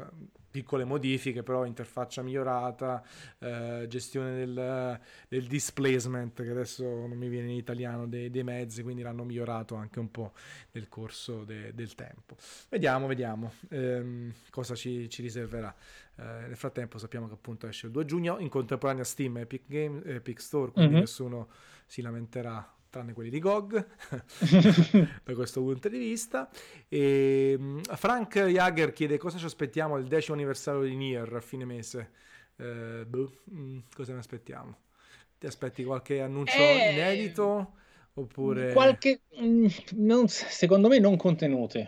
[0.52, 3.02] piccole modifiche, però interfaccia migliorata,
[3.38, 8.82] eh, gestione del, del displacement, che adesso non mi viene in italiano, dei, dei mezzi,
[8.82, 10.32] quindi l'hanno migliorato anche un po'
[10.72, 12.36] nel corso de- del tempo.
[12.68, 15.74] Vediamo, vediamo ehm, cosa ci, ci riserverà.
[16.16, 19.62] Eh, nel frattempo sappiamo che appunto esce il 2 giugno, in contemporanea Steam e Epic,
[19.66, 21.00] Game, Epic Store, quindi Mhm.
[21.00, 21.48] nessuno
[21.86, 23.86] si lamenterà tranne quelli di GOG
[25.24, 26.48] per questo punto di vista.
[26.88, 31.64] E, mh, Frank Jager chiede cosa ci aspettiamo del decimo anniversario di Nier a fine
[31.64, 32.10] mese.
[32.56, 34.76] Eh, boh, mh, cosa ne aspettiamo?
[35.38, 37.74] Ti aspetti qualche annuncio Eh, inedito?
[38.14, 38.68] Oppure...
[38.68, 39.66] Qualche, mm,
[39.96, 41.86] non- secondo me non contenuti,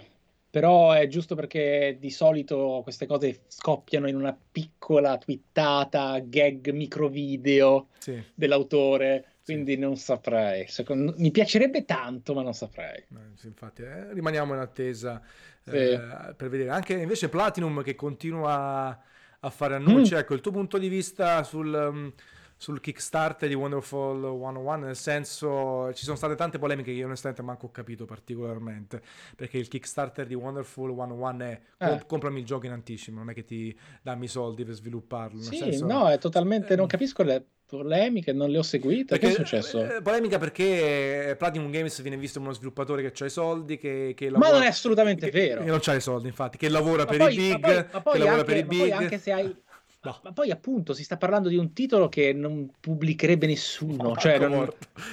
[0.50, 7.88] però è giusto perché di solito queste cose scoppiano in una piccola twittata, gag, microvideo
[7.98, 9.52] Sì, dell'autore, Sì.
[9.52, 10.66] quindi non saprei.
[10.68, 13.04] Secondo- mi piacerebbe tanto, ma non saprei.
[13.34, 15.20] sì, infatti eh, rimaniamo in attesa
[15.62, 15.76] Sì.
[15.76, 16.70] eh, per vedere.
[16.70, 18.98] Anche invece Platinum che continua
[19.40, 20.14] a fare annunci.
[20.14, 20.18] Mm.
[20.18, 21.72] Ecco, il tuo punto di vista sul...
[21.92, 22.12] um,
[22.56, 27.42] sul Kickstarter di Wonderful 101, nel senso ci sono state tante polemiche che io onestamente
[27.42, 29.02] manco ho capito particolarmente,
[29.36, 31.88] perché il Kickstarter di Wonderful 101 è Eh.
[31.88, 35.36] "Com- comprami il gioco in anticipo, non è che ti dammi i soldi per svilupparlo.
[35.40, 36.74] nel Sì, senso- no, è totalmente...
[36.76, 39.18] Non Eh, capisco le polemiche, non le ho seguite.
[39.18, 39.96] Che è successo?
[39.96, 44.12] eh, polemica perché Platinum Games viene visto come uno sviluppatore che ha i soldi, che,
[44.16, 45.62] che Ma lavora- non è assolutamente che- vero.
[45.64, 47.84] che non c'ha i soldi, infatti, che lavora Ma per poi, i ma big, poi-
[47.92, 48.92] ma poi che lavora anche, per i ma poi big.
[48.92, 49.56] anche se hai...
[50.04, 50.20] No.
[50.22, 54.02] Ma poi appunto si sta parlando di un titolo che non pubblicherebbe nessuno.
[54.08, 54.70] Marco cioè, non-.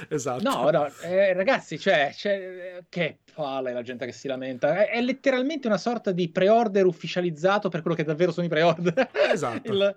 [0.10, 0.44] Esatto.
[0.44, 4.84] No, no, eh, ragazzi, cioè, cioè, eh, che palle la gente che si lamenta.
[4.84, 9.10] È, è letteralmente una sorta di pre-order ufficializzato per quello che davvero sono i pre-order.
[9.32, 9.72] Esatto.
[9.72, 9.96] Il-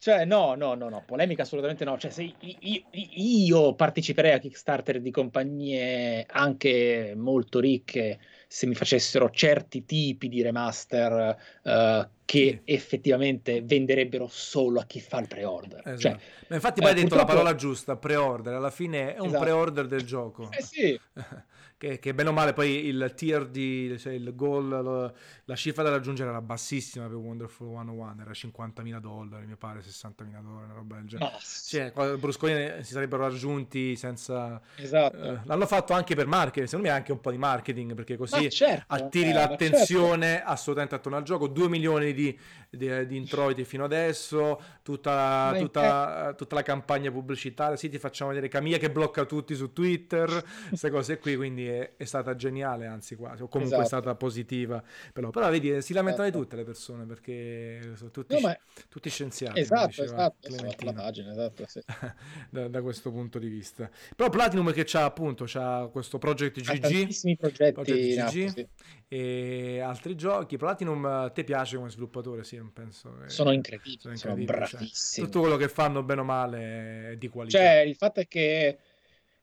[0.00, 1.98] cioè, no, no, no, no, polemica assolutamente no.
[1.98, 8.66] Cioè, se i- i- i- io parteciperei a Kickstarter di compagnie anche molto ricche se
[8.66, 15.28] mi facessero certi tipi di remaster eh, che effettivamente venderebbero solo a chi fa il
[15.28, 15.82] pre-order.
[15.84, 15.98] Esatto.
[16.00, 16.16] Cioè,
[16.48, 19.26] Ma infatti eh, poi hai detto la purtroppo- parola giusta, pre-order, alla fine è un
[19.26, 19.42] Esatto.
[19.44, 20.48] pre-order del gioco.
[20.50, 20.98] eh sì,
[21.80, 25.14] che, che bene o male poi il tier di, cioè il goal, lo-
[25.44, 30.42] la cifra da raggiungere era bassissima per Wonderful 101, era 50.000 dollari, mi pare 60.000
[30.42, 31.38] dollari, una roba del genere.
[31.40, 34.60] Cioè, qua- bruscolini si sarebbero raggiunti senza...
[34.76, 35.16] esatto.
[35.16, 38.50] eh, l'hanno fatto anche per marketing, secondo me anche un po' di marketing, perché così
[38.50, 41.46] certo, attiri eh, l'attenzione assolutamente attorno al gioco.
[41.46, 47.76] 2 milioni di, di, di introiti fino adesso, tutta, tutta, tutta la campagna pubblicitaria.
[47.76, 51.36] Sì, ti facciamo vedere Camilla che blocca tutti su Twitter, queste cose qui.
[51.36, 54.00] Quindi è, è stata geniale, anzi, quasi, o comunque è Esatto.
[54.02, 54.82] stata positiva.
[55.12, 56.42] Però, però vedi, si lamentano Esatto.
[56.42, 58.58] tutte le persone perché sono tutti, No, ma-
[58.88, 59.58] tutti scienziati.
[59.60, 61.80] Esatto, esatto, sono sulla Clementina pagina, esatto, sì.
[62.50, 63.90] da, da questo punto di vista.
[64.14, 68.46] Però Platinum che c'ha appunto c'ha questo Project GG, tantissimi progetti Project in atto, GG
[68.48, 68.68] sì.
[69.08, 70.56] e altri giochi.
[70.56, 72.44] Platinum a te piace come sviluppatore?
[72.44, 73.16] Sì, penso.
[73.22, 75.26] che- Sono incredibili, sono sono, incredibili, cioè, bravissimi.
[75.26, 77.58] tutto quello che fanno bene o male è di qualità.
[77.58, 78.78] Cioè, il fatto è che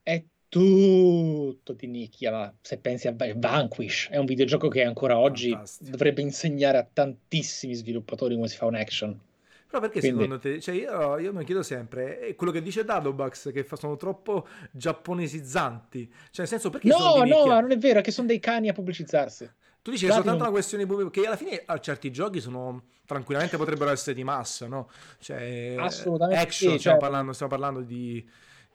[0.02, 5.50] è tutto di nicchia, ma se pensi a Vanquish, è un videogioco che ancora oggi
[5.50, 5.90] Fantastico.
[5.90, 9.20] dovrebbe insegnare a tantissimi sviluppatori come si fa un action.
[9.68, 10.22] Però perché Quindi...
[10.22, 13.76] secondo te, cioè io, io mi chiedo sempre, è quello che dice Dadobax che fa,
[13.76, 18.02] sono troppo giapponesizzanti, cioè nel senso perché no, sono No, no, non è vero, è
[18.02, 19.50] che sono dei cani a pubblicizzarsi.
[19.82, 22.82] Tu dici che è soltanto una questione di che alla fine a certi giochi sono
[23.04, 24.90] tranquillamente potrebbero essere di massa, no?
[25.18, 26.96] Cioè, Assolutamente action, sì, stiamo, cioè...
[26.96, 28.26] parlando, stiamo parlando di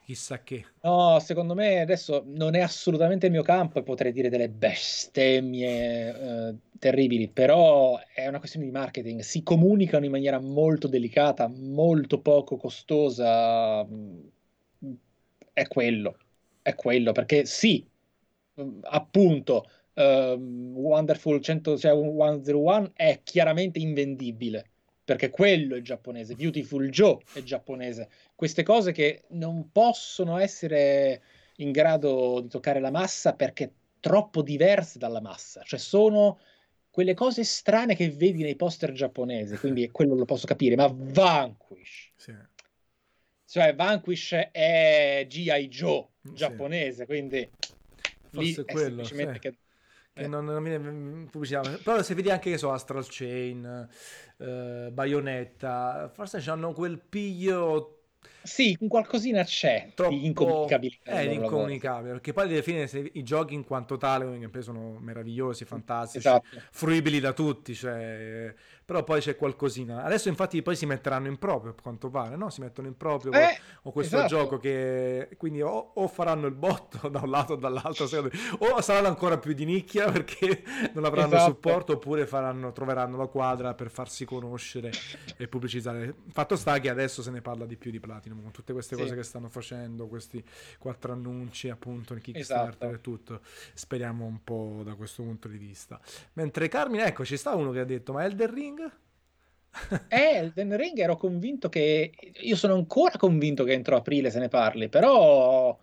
[0.03, 0.65] chissà che.
[0.81, 6.49] No, secondo me adesso non è assolutamente il mio campo e potrei dire delle bestemmie
[6.49, 9.21] eh, terribili, però è una questione di marketing.
[9.21, 13.87] Si comunicano in maniera molto delicata, molto poco costosa.
[15.53, 16.17] È quello,
[16.61, 17.85] è quello, perché sì,
[18.81, 24.71] appunto, uh, Wonderful 100, cioè 101 è chiaramente invendibile
[25.03, 28.09] perché quello è giapponese, Beautiful Joe è giapponese.
[28.35, 31.21] Queste cose che non possono essere
[31.57, 36.39] in grado di toccare la massa perché troppo diverse dalla massa, cioè sono
[36.89, 42.11] quelle cose strane che vedi nei poster giapponesi, quindi quello lo posso capire, ma Vanquish.
[42.15, 42.35] Sì.
[43.45, 45.67] Cioè Vanquish è G.I.
[45.67, 47.05] Joe giapponese, sì.
[47.05, 47.49] quindi
[48.29, 49.39] Forse lì quello, semplicemente sì.
[49.39, 49.57] che
[50.13, 50.27] che eh.
[50.27, 51.61] non, non viene pubblicità.
[51.83, 53.87] Però se vedi anche che so, Astral Chain,
[54.37, 57.97] eh, Bayonetta, forse hanno quel piglio
[58.43, 60.13] sì, qualcosina c'è Troppo...
[60.13, 61.11] di incomunicabilità.
[61.11, 66.27] È incomunicabile, perché poi alla fine se, i giochi in quanto tale sono meravigliosi, fantastici,
[66.27, 66.47] esatto.
[66.71, 68.53] fruibili da tutti, cioè,
[68.85, 70.03] però poi c'è qualcosina.
[70.03, 72.49] Adesso infatti poi si metteranno in proprio, a quanto pare, no?
[72.49, 74.35] Si mettono in proprio eh, o questo esatto.
[74.35, 78.07] gioco che quindi o, o, faranno il botto da un lato o dall'altro,
[78.59, 80.63] o saranno ancora più di nicchia perché
[80.93, 81.51] non avranno esatto.
[81.51, 84.91] supporto, oppure faranno, troveranno la quadra per farsi conoscere
[85.37, 86.13] e pubblicizzare.
[86.31, 87.99] Fatto sta che adesso se ne parla di più di
[88.33, 89.15] Platinum con tutte queste cose sì.
[89.15, 90.43] che stanno facendo, questi
[90.79, 92.95] quattro annunci appunto in Kickstarter esatto.
[92.95, 93.41] e tutto.
[93.73, 95.99] Speriamo un po' da questo punto di vista.
[96.33, 98.91] Mentre Carmine, ecco, ci sta uno che ha detto, ma Elden Ring?
[100.09, 102.11] eh, Elden Ring ero convinto che...
[102.41, 105.77] Io sono ancora convinto che entro aprile se ne parli, però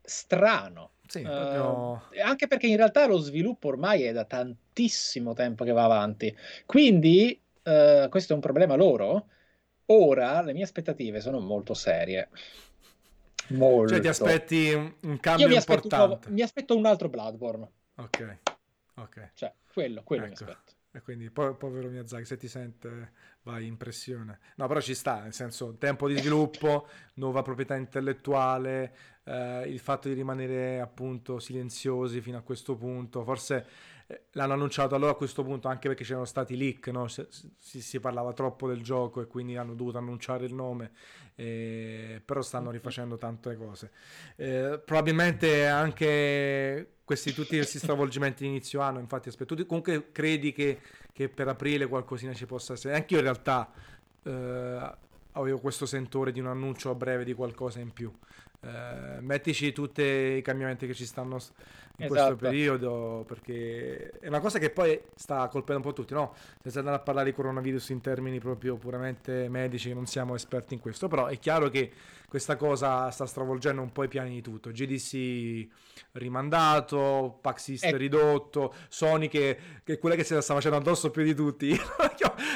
[0.00, 0.90] strano.
[1.06, 1.92] Sì, proprio...
[1.92, 6.34] uh, anche perché in realtà lo sviluppo ormai è da tantissimo tempo che va avanti.
[6.66, 9.28] Quindi uh, questo è un problema loro
[9.86, 12.28] Ora le mie aspettative sono molto serie.
[13.48, 13.92] Molto.
[13.92, 15.96] Cioè ti aspetti un, un cambio mi importante?
[15.96, 17.70] Nuovo, mi aspetto un altro Bloodborne.
[17.96, 18.38] Ok,
[18.94, 19.30] ok.
[19.34, 20.44] Cioè, quello, quello ecco.
[20.44, 20.72] mi aspetto.
[20.96, 23.12] E quindi, po- povero Miyazaki, se ti sente,
[23.42, 24.38] vai in pressione.
[24.54, 30.06] No, però ci sta, nel senso, tempo di sviluppo, nuova proprietà intellettuale, eh, il fatto
[30.06, 33.66] di rimanere appunto silenziosi fino a questo punto, forse
[34.32, 37.08] l'hanno annunciato allora a questo punto anche perché c'erano stati leak, no?
[37.08, 37.26] si,
[37.58, 40.92] si, si, parlava troppo del gioco e quindi hanno dovuto annunciare il nome,
[41.34, 43.90] eh, però stanno rifacendo tante cose.
[44.36, 50.80] Eh, probabilmente anche questi tutti questi stravolgimenti di inizio anno, infatti aspetto, comunque credi che,
[51.12, 53.70] che, per aprile qualcosina ci possa essere, anche io in realtà
[54.22, 54.92] eh,
[55.32, 58.12] avevo questo sentore di un annuncio a breve di qualcosa in più.
[58.64, 61.34] Eh, mettici tutti i cambiamenti che ci stanno
[61.98, 62.08] in esatto.
[62.08, 66.34] questo periodo perché è una cosa che poi sta colpendo un po' tutti no?
[66.62, 70.80] senza andare a parlare di coronavirus in termini proprio puramente medici non siamo esperti in
[70.80, 71.92] questo però è chiaro che
[72.34, 74.72] questa cosa sta stravolgendo un po' i piani di tutto.
[74.72, 75.68] GDC
[76.14, 77.96] rimandato Pax East ecco.
[77.96, 81.68] ridotto Sony che, che, è quella che se la sta facendo addosso più di tutti.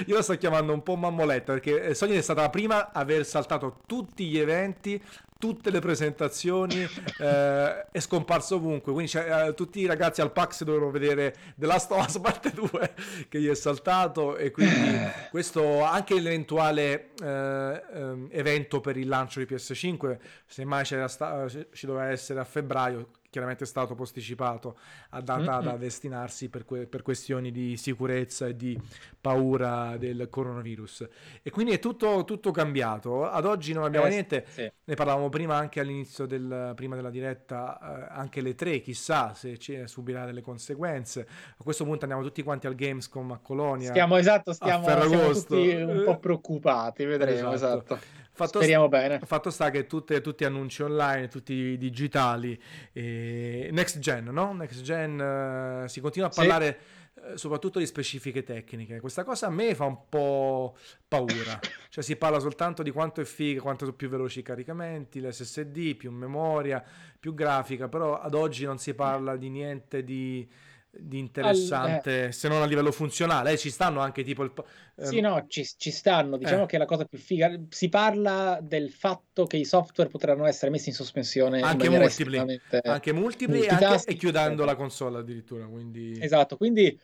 [0.07, 3.25] Io la sto chiamando un po' mammoletta perché Sony è stata la prima a aver
[3.25, 5.01] saltato tutti gli eventi
[5.39, 6.83] tutte le presentazioni
[7.19, 8.93] eh, è scomparso ovunque.
[8.93, 12.95] Quindi eh, tutti i ragazzi al PAX dovevano vedere The Last of Us parte 2
[13.29, 14.99] che gli è saltato e quindi
[15.31, 21.87] questo anche l'eventuale eh, ehm, evento per il lancio di PS5 se mai sta- ci
[21.87, 24.79] doveva essere a febbraio chiaramente è stato posticipato
[25.11, 28.79] a data da destinarsi per, que- per, questioni di sicurezza e di
[29.21, 31.09] paura del coronavirus.
[31.43, 33.29] E quindi è tutto, tutto cambiato.
[33.29, 34.71] Ad oggi non abbiamo eh, niente, sì.
[34.85, 39.59] ne parlavamo prima anche all'inizio del, prima della diretta, eh, anche le tre, chissà se
[39.59, 41.27] ci subirà delle conseguenze.
[41.59, 43.91] A questo punto andiamo tutti quanti al Gamescom a Colonia.
[43.91, 47.95] Stiamo, esatto, stiamo, stiamo tutti un po' preoccupati, vedremo, esatto.
[47.95, 48.18] esatto.
[48.39, 49.19] Fatto Speriamo st- bene.
[49.25, 52.57] Fatto sta che tutte, tutti annunci online, tutti digitali,
[52.93, 54.53] e next gen, no?
[54.53, 56.79] Next gen uh, si continua a parlare
[57.15, 57.21] sì.
[57.33, 59.01] uh, soprattutto di specifiche tecniche.
[59.01, 60.77] Questa cosa a me fa un po'
[61.09, 61.59] paura.
[61.91, 65.97] cioè si parla soltanto di quanto è figa, quanto sono più veloci i caricamenti, l'SSD,
[65.97, 66.81] più memoria,
[67.19, 70.49] più grafica, però ad oggi non si parla di niente di
[70.91, 72.33] di interessante, All, eh.
[72.33, 73.53] se non a livello funzionale.
[73.53, 74.53] Eh, ci stanno anche tipo il...
[74.97, 75.05] Ehm...
[75.07, 76.37] Sì, no, ci, ci stanno.
[76.37, 76.67] Diciamo eh.
[76.67, 77.59] che la cosa più figa...
[77.69, 81.61] Si parla del fatto che i software potranno essere messi in sospensione.
[81.61, 82.61] Anche in multipli.
[82.83, 85.67] Anche multipli e, anche, e chiudendo la console addirittura.
[85.67, 86.19] Quindi...
[86.21, 86.99] Esatto, quindi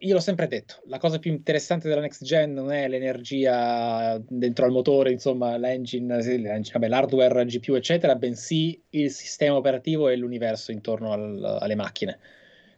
[0.00, 4.66] io l'ho sempre detto, la cosa più interessante della next gen non è l'energia dentro
[4.66, 10.70] al motore, insomma, l'engine, l'engine vabbè, l'hardware, GPU, eccetera, bensì il sistema operativo e l'universo
[10.70, 12.18] intorno al, alle macchine.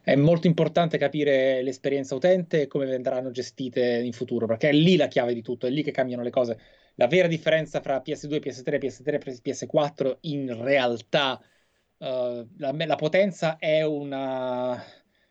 [0.02, 4.96] È molto importante capire l'esperienza utente e come verranno gestite in futuro, perché è lì
[4.96, 6.58] la chiave di tutto, è lì che cambiano le cose.
[6.94, 11.40] La vera differenza fra PS2, PS3, PS3 e PS4 in realtà
[11.98, 14.82] uh, la, la potenza è una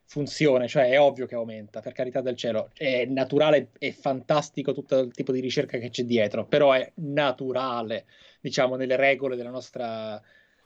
[0.06, 5.00] funzione, cioè è ovvio che aumenta, per carità del cielo, è naturale e fantastico tutto
[5.00, 8.06] il tipo di ricerca che c'è dietro, però è naturale,
[8.42, 10.22] diciamo, nelle regole della nostra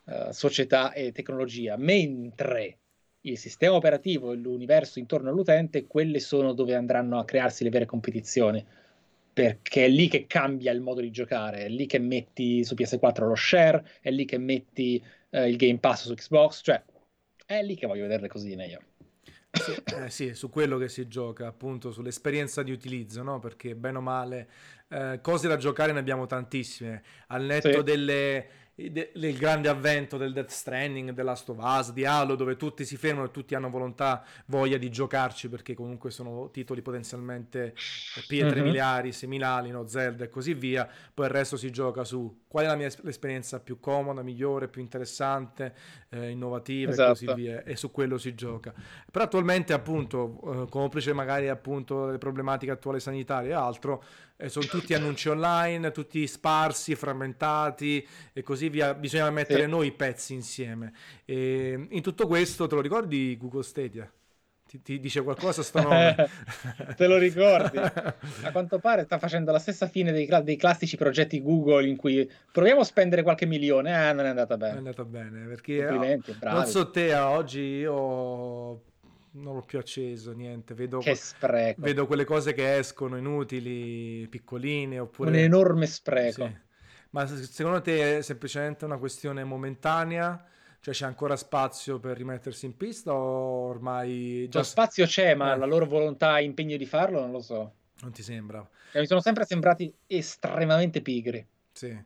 [0.06, 2.80] uh, società e tecnologia, mentre
[3.26, 7.86] il sistema operativo e l'universo intorno all'utente, quelle sono dove andranno a crearsi le vere
[7.86, 8.66] competizioni,
[9.34, 13.26] perché è lì che cambia il modo di giocare, è lì che metti su PS4
[13.26, 16.84] lo share, è lì che metti uh, il Game Pass su Xbox, cioè
[17.46, 18.80] è lì che voglio vedere le cosine io.
[19.54, 23.38] Sì, eh, sì, su quello che si gioca, appunto, sull'esperienza di utilizzo, no?
[23.38, 24.50] Perché bene o male,
[24.90, 27.04] eh, cose da giocare ne abbiamo tantissime.
[27.28, 27.84] Al netto sì.
[27.84, 33.28] delle il grande avvento del Death Stranding, of Us, di Halo, dove tutti si fermano
[33.28, 37.76] e tutti hanno volontà, voglia di giocarci perché comunque sono titoli potenzialmente
[38.28, 38.66] pietre mm-hmm.
[38.66, 39.86] miliari, seminali, no?
[39.86, 40.90] Zelda e così via.
[41.14, 44.82] Poi il resto si gioca su qual è la mia esperienza più comoda, migliore, più
[44.82, 45.76] interessante,
[46.10, 47.10] eh, innovativa esatto.
[47.10, 47.40] e così esatto.
[47.40, 47.64] via.
[47.64, 48.74] E su quello si gioca.
[49.12, 54.04] Però attualmente, appunto, eh, complice magari appunto le problematiche attuali sanitarie e altro,
[54.36, 58.94] eh, sono tutti annunci online, tutti sparsi, frammentati e così via.
[58.94, 59.70] Bisogna mettere sì.
[59.70, 60.94] noi i pezzi insieme.
[61.26, 64.12] E in tutto questo, te lo ricordi Google Stadia?
[64.66, 66.16] Ti, ti dice qualcosa sto nome?
[66.98, 67.78] te lo ricordi?
[67.78, 72.30] A quanto pare sta facendo la stessa fine dei, dei, classici progetti Google in cui
[72.52, 73.96] proviamo a spendere qualche milione.
[73.96, 74.74] Ah, non è andata bene.
[74.74, 78.82] È andata bene perché oh, non so te, oggi io
[79.34, 80.74] non l'ho più acceso, niente.
[80.74, 81.82] Vedo, che spreco.
[81.82, 85.30] Vedo quelle cose che escono inutili, piccoline, oppure...
[85.30, 86.46] Un enorme spreco.
[86.46, 86.58] Sì.
[87.12, 90.46] Ma secondo te è semplicemente una questione momentanea?
[90.80, 94.48] Cioè c'è ancora spazio per rimettersi in pista o ormai...
[94.50, 94.60] Già...
[94.60, 95.58] Lo spazio c'è, ma eh.
[95.58, 97.76] la loro volontà e impegno di farlo non lo so.
[98.02, 98.68] Non ti sembra?
[98.92, 101.46] Cioè, mi sono sempre sembrati estremamente pigri.
[101.72, 101.98] Sì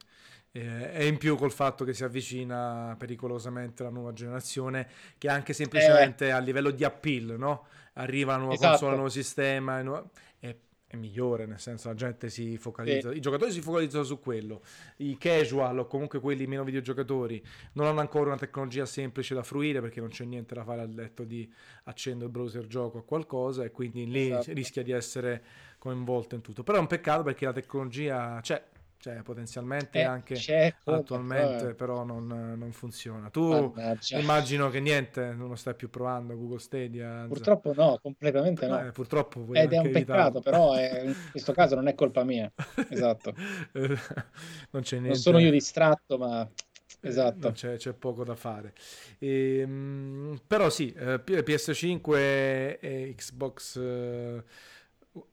[0.60, 4.88] e in più col fatto che si avvicina pericolosamente la nuova generazione
[5.18, 6.32] che anche semplicemente eh.
[6.32, 7.66] a livello di appeal no?
[7.93, 8.70] arriva la nuova esatto.
[8.70, 10.03] console, il nuovo sistema nu-
[10.39, 10.55] è,
[10.88, 13.18] è, migliore nel senso la gente si focalizza sì.
[13.18, 14.62] i giocatori si focalizzano su quello
[14.97, 17.43] i casual o comunque quelli meno videogiocatori
[17.74, 20.93] non hanno ancora una tecnologia semplice da fruire perché non c'è niente da fare al
[20.93, 21.51] letto di
[21.84, 24.53] accendere il browser gioco a qualcosa e quindi lì esatto.
[24.53, 25.43] rischia di essere
[25.78, 28.64] coinvolto in tutto però è un peccato perché la tecnologia c'è
[29.00, 30.36] cioè potenzialmente eh, anche
[30.84, 33.30] attualmente però non, non, funziona.
[33.30, 34.18] Tu Mannaggia.
[34.18, 38.88] immagino che niente non lo stai più provando Google Stadia purtroppo no completamente no.
[38.88, 42.52] Eh, purtroppo ed è un peccato però è, in questo caso non è colpa mia.
[42.89, 43.34] Esatto.
[44.70, 47.52] Non c'è niente non sono io distratto ma eh, esatto.
[47.52, 48.74] c'è, c'è, poco da fare.
[49.20, 54.43] E, ehm, però sì eh, PS5 e Xbox eh,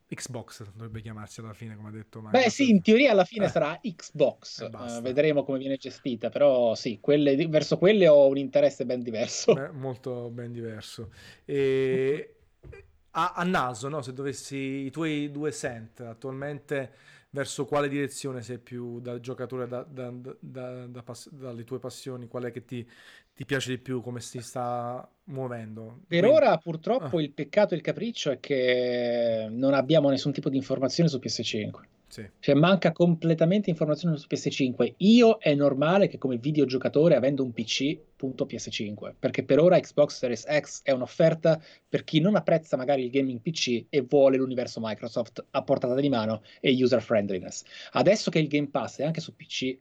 [0.07, 2.41] Xbox dovrebbe chiamarsi alla fine, come ha detto Mario.
[2.41, 3.49] Beh, sì, in teoria alla fine eh.
[3.49, 4.69] sarà Xbox.
[4.71, 9.53] Uh, vedremo come viene gestita, però sì, quelle, verso quelle ho un interesse ben diverso.
[9.55, 11.11] Beh, molto ben diverso.
[11.45, 12.35] E
[13.17, 14.03] a, a, naso, no?
[14.03, 16.93] se dovessi i tuoi due cent attualmente
[17.35, 20.87] verso quale direzione sei più da giocatore da, da, da,
[21.31, 22.89] dalle tue passioni qual è che ti,
[23.35, 26.03] ti piace di più come si sta muovendo?
[26.07, 26.37] Per Quindi...
[26.37, 27.23] ora purtroppo ah.
[27.23, 31.71] il peccato e il capriccio è che non abbiamo nessun tipo di informazione su PS5.
[32.15, 32.31] Sì.
[32.39, 34.95] Cioè manca completamente informazione su PS5.
[34.99, 40.19] Io è normale che come videogiocatore, avendo un PC, punto PS5, perché per ora Xbox
[40.19, 44.79] Series X è un'offerta per chi non apprezza magari il gaming PC e vuole l'universo
[44.81, 47.65] Microsoft a portata di mano e user friendliness.
[47.91, 49.77] Adesso che il Game Pass è anche su PC,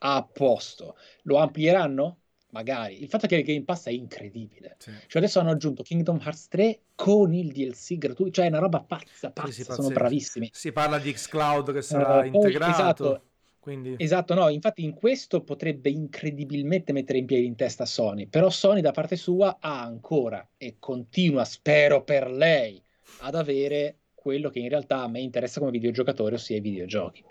[0.00, 0.96] a posto.
[1.22, 2.18] Lo amplieranno?
[2.50, 3.02] Magari.
[3.02, 4.76] Il fatto è che il Game Pass è incredibile.
[4.78, 4.90] Sì.
[5.06, 8.80] Cioè adesso hanno aggiunto Kingdom Hearts 3 con il DLC gratuito, cioè è una roba
[8.80, 10.50] pazza, pazza, sì, sì, sono bravissimi.
[10.52, 12.72] Si parla di xCloud che sarà uh, integrato.
[12.72, 13.22] Esatto.
[13.60, 13.96] Quindi...
[13.98, 18.80] Esatto, no, infatti in questo potrebbe incredibilmente mettere in piedi in testa Sony, però Sony
[18.80, 22.82] da parte sua ha ancora e continua, spero per lei,
[23.20, 27.22] ad avere quello che in realtà a me interessa come videogiocatore, ossia i videogiochi.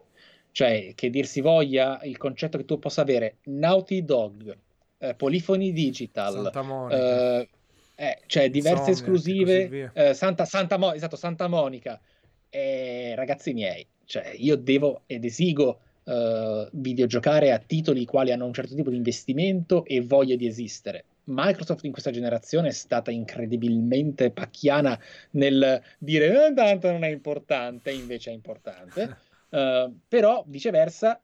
[0.52, 4.58] Cioè, che dir si voglia, il concetto che tu possa avere Naughty Dog,
[4.98, 7.40] eh, Polifoni Digital, Santa Monica.
[7.40, 7.50] Eh,
[8.00, 9.92] Eh, cioè, diverse Insomnia, esclusive.
[9.94, 12.00] Eh, Santa, Santa, Mo- esatto, Santa Monica.
[12.50, 15.80] Eh, ragazzi miei, cioè, io devo ed esigo
[16.72, 21.04] videogiocare a titoli i quali hanno un certo tipo di investimento e voglia di esistere.
[21.26, 24.98] Microsoft in questa generazione è stata incredibilmente pacchiana
[25.32, 29.18] nel dire eh, tanto non è importante, invece è importante.
[29.50, 31.20] Uh, però viceversa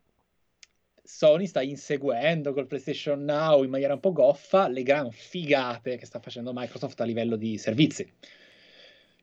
[1.05, 6.05] Sony sta inseguendo col PlayStation Now in maniera un po' goffa le gran figate che
[6.05, 8.09] sta facendo Microsoft a livello di servizi.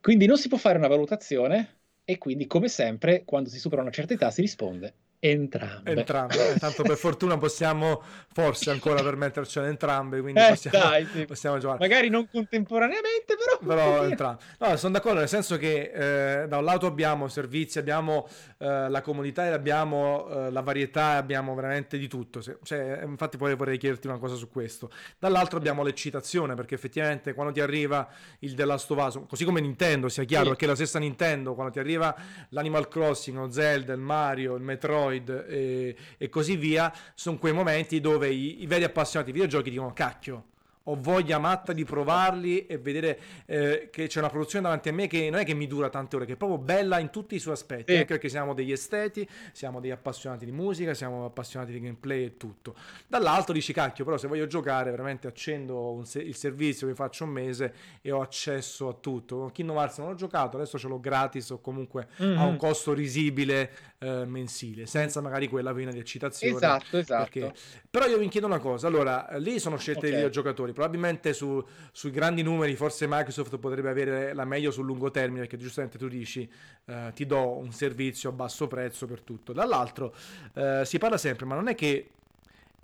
[0.00, 3.90] Quindi non si può fare una valutazione e quindi come sempre quando si supera una
[3.90, 5.90] certa età si risponde Entrambe.
[5.90, 6.54] Entrambe.
[6.58, 8.02] Tanto per fortuna possiamo
[8.32, 11.24] forse ancora permettercene entrambe, quindi eh, possiamo, dai, sì.
[11.26, 11.78] possiamo, giocare.
[11.78, 13.74] Magari non contemporaneamente, però.
[13.74, 14.42] Però entrambe.
[14.58, 19.02] No, sono d'accordo, nel senso che eh, da un lato abbiamo servizi, abbiamo eh, la
[19.02, 22.40] comunità e abbiamo eh, la varietà, abbiamo veramente di tutto.
[22.62, 24.90] Cioè, infatti poi vorrei chiederti una cosa su questo.
[25.18, 28.08] Dall'altro abbiamo l'eccitazione, perché effettivamente quando ti arriva
[28.38, 30.50] il The Last of Us, così come Nintendo, sia chiaro, sì.
[30.50, 32.16] perché la stessa Nintendo, quando ti arriva
[32.50, 37.52] l'Animal Crossing, o Zelda, il Mario, il Metroid, Metroid e, e così via, sono quei
[37.52, 40.44] momenti dove i, i veri appassionati di videogiochi dicono cacchio,
[40.84, 45.06] ho voglia matta di provarli e vedere eh, che c'è una produzione davanti a me
[45.06, 47.38] che non è che mi dura tante ore, che è proprio bella in tutti i
[47.38, 47.98] suoi aspetti, sì.
[47.98, 52.36] anche perché siamo degli esteti, siamo degli appassionati di musica, siamo appassionati di gameplay e
[52.36, 52.74] tutto.
[53.06, 57.30] Dall'altro dici cacchio, però se voglio giocare veramente accendo se- il servizio che faccio un
[57.30, 59.38] mese e ho accesso a tutto.
[59.38, 62.38] Con Kingdom Hearts non ho giocato, adesso ce l'ho gratis o comunque mm-hmm.
[62.38, 63.70] a un costo risibile
[64.02, 66.56] eh, mensile, senza magari quella vena di eccitazione.
[66.56, 67.28] Esatto, esatto.
[67.30, 67.52] Perché...
[67.90, 70.10] Però io vi chiedo una cosa, allora lì sono scelte okay.
[70.10, 75.10] dei videogiocatori probabilmente su, sui grandi numeri forse Microsoft potrebbe avere la meglio sul lungo
[75.10, 76.50] termine perché giustamente tu dici
[76.86, 80.14] eh, ti do un servizio a basso prezzo per tutto dall'altro
[80.54, 82.10] eh, si parla sempre ma non è che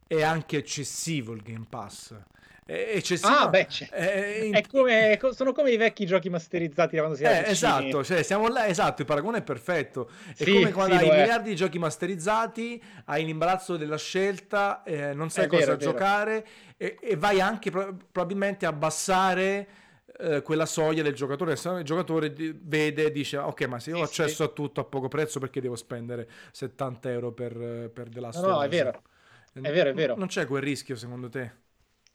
[0.06, 2.14] è anche eccessivo il Game Pass
[2.66, 3.32] è eccessivo.
[3.32, 4.60] Ah, beh, è, in...
[4.68, 9.02] come, sono come i vecchi giochi masterizzati quando si eh, Esatto, cioè siamo là, esatto,
[9.02, 10.10] il paragone è perfetto.
[10.36, 15.14] È sì, come quando sì, hai miliardi di giochi masterizzati, hai l'imbarazzo della scelta, eh,
[15.14, 16.46] non sai è cosa vero, giocare
[16.76, 19.68] e, e, vai anche pro- probabilmente a abbassare
[20.18, 21.54] eh, quella soglia del giocatore.
[21.54, 24.84] Se il giocatore vede e dice: Ok, ma se io ho accesso a tutto a
[24.84, 29.02] poco prezzo, perché devo spendere 70 euro per, per The Last no, no, è vero.
[29.52, 30.16] È vero, è vero.
[30.16, 31.64] Non c'è quel rischio secondo te?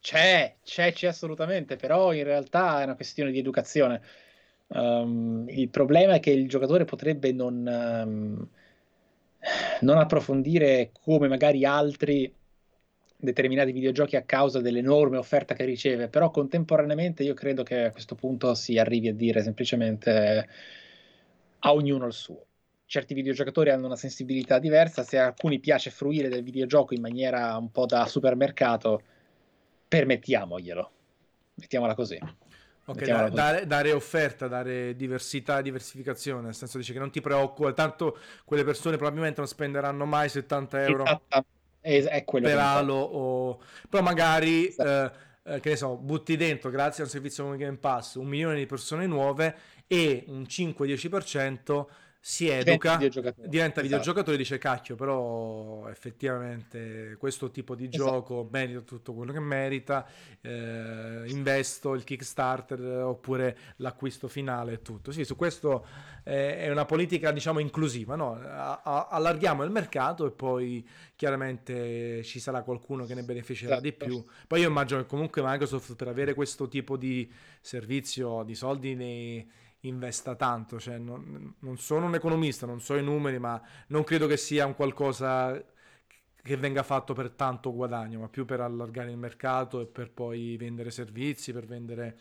[0.02, 4.02] C'è, c'è, c'è assolutamente, però in realtà è una questione di educazione.
[4.68, 8.48] Um, il problema è che il giocatore potrebbe non, um,
[9.82, 12.34] non approfondire come magari altri
[13.16, 18.16] determinati videogiochi a causa dell'enorme offerta che riceve, però contemporaneamente io credo che a questo
[18.16, 20.48] punto si arrivi a dire semplicemente
[21.60, 22.46] a ognuno il suo.
[22.86, 27.56] Certi videogiocatori hanno una sensibilità diversa, se a alcuni piace fruire del videogioco in maniera
[27.56, 29.04] un po' da supermercato,
[29.92, 30.92] permettiamoglielo.
[31.56, 32.18] Mettiamola così.
[32.86, 37.74] Ok, da, dare, dare, offerta, dare diversità, diversificazione, nel senso dice che non ti preoccupa,
[37.74, 41.04] tanto quelle persone probabilmente non spenderanno mai 70 euro
[41.82, 43.62] è, è per Halo, o...
[43.90, 45.18] però magari, esatto.
[45.44, 48.28] eh, eh, che ne so, butti dentro, grazie a un servizio come Game Pass, un
[48.28, 49.56] milione di persone nuove
[49.88, 51.86] e un 5-10%
[52.24, 53.48] si educa, videogiocatore.
[53.48, 53.82] diventa esatto.
[53.82, 58.04] videogiocatore e dice cacchio, però effettivamente questo tipo di esatto.
[58.04, 60.06] gioco merita tutto quello che merita,
[60.40, 65.12] eh, investo il Kickstarter oppure l'acquisto finale e tutto.
[65.12, 65.84] Sì, su questo
[66.24, 68.34] eh, è una politica diciamo inclusiva, no?
[68.40, 73.88] a- a- allarghiamo il mercato e poi chiaramente ci sarà qualcuno che ne beneficerà esatto.
[73.88, 74.24] di più.
[74.46, 77.28] Poi io immagino che comunque Microsoft per avere questo tipo di
[77.60, 80.80] servizio, di soldi nei investa tanto.
[80.80, 84.66] Cioè, non, non, sono un economista, non so i numeri, ma non credo che sia
[84.66, 85.64] un qualcosa
[86.44, 90.58] che venga fatto per tanto guadagno, ma più per allargare il mercato e per poi
[90.58, 92.18] vendere servizi, per vendere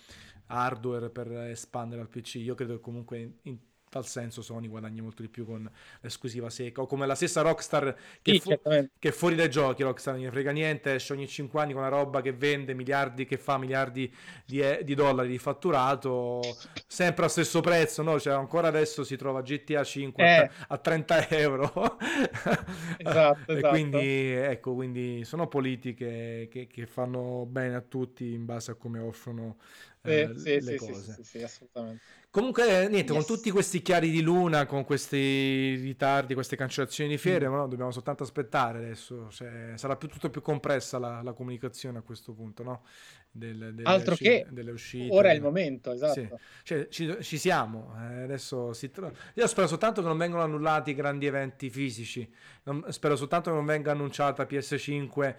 [0.47, 2.37] hardware, per espandere al PC.
[2.37, 3.59] Io credo che comunque in,
[3.91, 5.69] tal senso Sony guadagna molto di più con
[6.01, 8.61] l'esclusiva secca o come la stessa Rockstar che, sì, fu-
[8.99, 11.91] che fuori dai giochi Rockstar non gli frega niente esce ogni 5 anni con una
[11.91, 14.11] roba che vende miliardi che fa miliardi
[14.47, 16.41] di, e- di dollari di fatturato
[16.87, 18.19] sempre allo stesso prezzo no?
[18.21, 20.51] cioè ancora adesso si trova GTA 5 eh.
[20.69, 21.99] a 30 euro
[22.97, 23.69] esatto, esatto.
[23.69, 29.01] quindi ecco quindi sono politiche che, che fanno bene a tutti in base a come
[29.01, 29.57] offrono
[30.03, 32.03] eh, sì, le sì, cose sì, sì, assolutamente
[32.33, 33.27] Comunque, niente, yes.
[33.27, 37.53] con tutti questi chiari di luna, con questi ritardi, queste cancellazioni di fiere, mm.
[37.53, 39.29] no, dobbiamo soltanto aspettare adesso.
[39.31, 42.83] Cioè, sarà più, tutto più compressa la, la, comunicazione a questo punto, no?
[43.33, 45.15] Del, delle, Altro uscite, che delle uscite.
[45.15, 46.13] Ora è il momento, esatto.
[46.13, 46.29] Sì.
[46.65, 47.95] Cioè, ci, ci, siamo.
[47.97, 49.13] Eh, adesso si tro...
[49.35, 52.29] Io spero soltanto che non vengano annullati grandi eventi fisici.
[52.65, 55.35] Non, spero soltanto che non venga annunciata PS5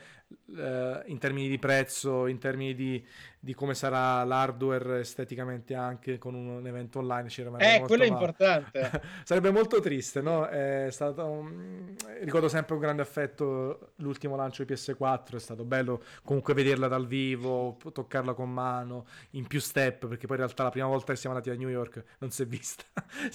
[0.58, 3.06] eh, in termini di prezzo, in termini di,
[3.40, 7.30] di, come sarà l'hardware esteticamente anche con un, un evento online.
[7.30, 9.02] Ci eh, quello è importante.
[9.24, 10.48] Sarebbe molto triste, no?
[10.48, 11.94] È stato un...
[12.22, 17.08] Ricordo sempre un grande affetto l'ultimo lancio di PS4, è stato bello comunque vederla dal
[17.08, 21.20] vivo, toccarla con mano, in più step, perché poi in realtà la prima volta che
[21.20, 22.84] siamo andati a New York non si è vista.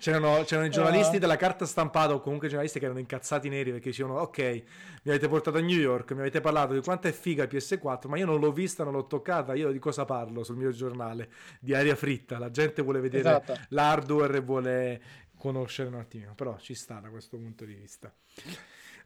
[0.00, 1.18] c'erano, c'erano i giornalisti uh.
[1.18, 5.10] della carta stampata o comunque i giornalisti che erano incazzati neri perché dicevano ok, mi
[5.10, 8.16] avete portato a New York, mi avete parlato di quanto è figa il PS4, ma
[8.16, 11.30] io non l'ho vista, non l'ho toccata, io di cosa parlo sul mio giornale?
[11.60, 13.54] Di aria fritta, la gente vuole vedere esatto.
[13.68, 15.02] l'hardware e vuole
[15.36, 18.12] conoscere un attimino, però ci sta da questo punto di vista.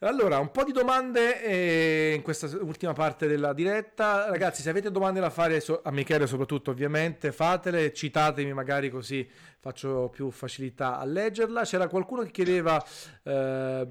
[0.03, 4.31] Allora, un po' di domande eh, in questa ultima parte della diretta.
[4.31, 9.29] Ragazzi, se avete domande da fare so- a Michele soprattutto, ovviamente, fatele, citatemi magari così
[9.59, 11.65] faccio più facilità a leggerla.
[11.65, 12.83] C'era qualcuno che chiedeva
[13.23, 13.87] eh,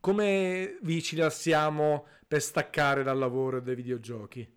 [0.00, 4.50] come vi ci rilassiamo per staccare dal lavoro e dai videogiochi.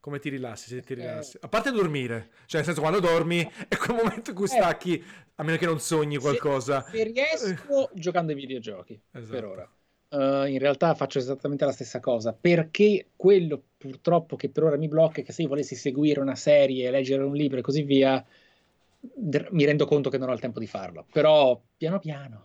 [0.00, 0.68] Come ti rilassi?
[0.68, 0.96] Se ti eh.
[0.96, 1.38] rilassi?
[1.40, 4.48] A parte dormire, cioè nel senso quando dormi è quel momento in cui eh.
[4.48, 5.02] stacchi,
[5.36, 6.82] a meno che non sogni qualcosa.
[6.90, 9.32] Se, se riesco giocando ai videogiochi, esatto.
[9.32, 9.68] per ora.
[10.14, 14.86] Uh, in realtà faccio esattamente la stessa cosa perché quello purtroppo che per ora mi
[14.86, 18.24] blocca è che se io volessi seguire una serie, leggere un libro e così via,
[19.50, 21.04] mi rendo conto che non ho il tempo di farlo.
[21.10, 22.44] Però piano piano.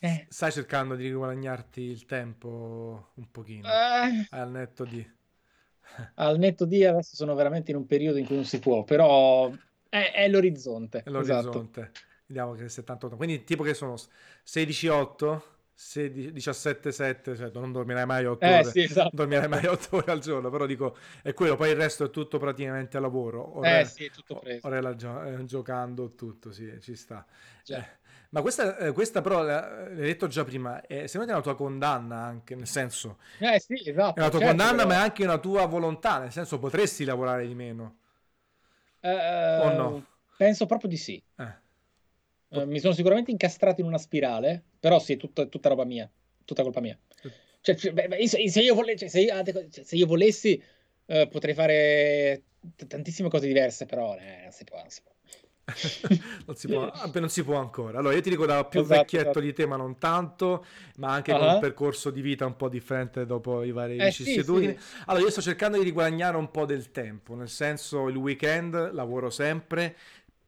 [0.00, 0.26] Eh.
[0.28, 4.26] Stai cercando di guadagnarti il tempo un pochino eh.
[4.30, 5.06] al netto di.
[6.14, 9.50] al netto di adesso sono veramente in un periodo in cui non si può, però
[9.88, 11.02] è, è l'orizzonte.
[11.02, 11.80] È l'orizzonte.
[11.80, 12.06] Esatto.
[12.26, 13.16] Vediamo che 78.
[13.16, 13.94] Quindi tipo che sono
[14.46, 15.40] 16-8
[15.78, 19.10] 17-7, cioè non dormirai mai 8 eh, ore, sì, esatto.
[19.12, 22.38] dormirai mai 8 ore al giorno, però dico, è quello, poi il resto è tutto
[22.38, 24.66] praticamente a lavoro, ore, eh sì, è tutto preso.
[24.66, 27.24] Ore gio- eh, giocando, tutto, sì, ci sta.
[27.68, 27.84] Eh,
[28.30, 31.54] ma questa, eh, questa però, l'hai detto già prima, è, secondo te è una tua
[31.54, 33.18] condanna anche, nel senso...
[33.38, 34.16] Eh sì, esatto.
[34.16, 34.88] È una tua certo, condanna, però...
[34.88, 37.96] ma è anche una tua volontà, nel senso potresti lavorare di meno.
[39.00, 40.04] Eh, o no?
[40.36, 41.22] Penso proprio di sì.
[41.36, 41.66] Eh.
[42.48, 46.10] Uh, mi sono sicuramente incastrato in una spirale, però sì, è tutta, tutta roba mia,
[46.44, 46.98] tutta colpa mia.
[47.60, 49.34] Cioè, cioè, beh, se, io vole, cioè, se, io,
[49.70, 50.62] cioè, se, io volessi,
[51.06, 52.42] uh, potrei fare
[52.74, 54.78] t- tantissime cose diverse, però eh, non si può.
[54.78, 55.16] Non si può.
[56.46, 57.98] non, si può, non si può ancora.
[57.98, 59.40] Allora, io ti dico da più esatto, vecchietto esatto.
[59.40, 60.64] di te, ma non tanto,
[60.96, 61.38] ma anche uh-huh.
[61.38, 64.76] con un percorso di vita un po' differente dopo i vari eh, vicissitudini.
[64.78, 65.02] Sì, sì.
[65.06, 69.28] Allora, io sto cercando di riguadagnare un po' del tempo, nel senso il weekend lavoro
[69.30, 69.96] sempre,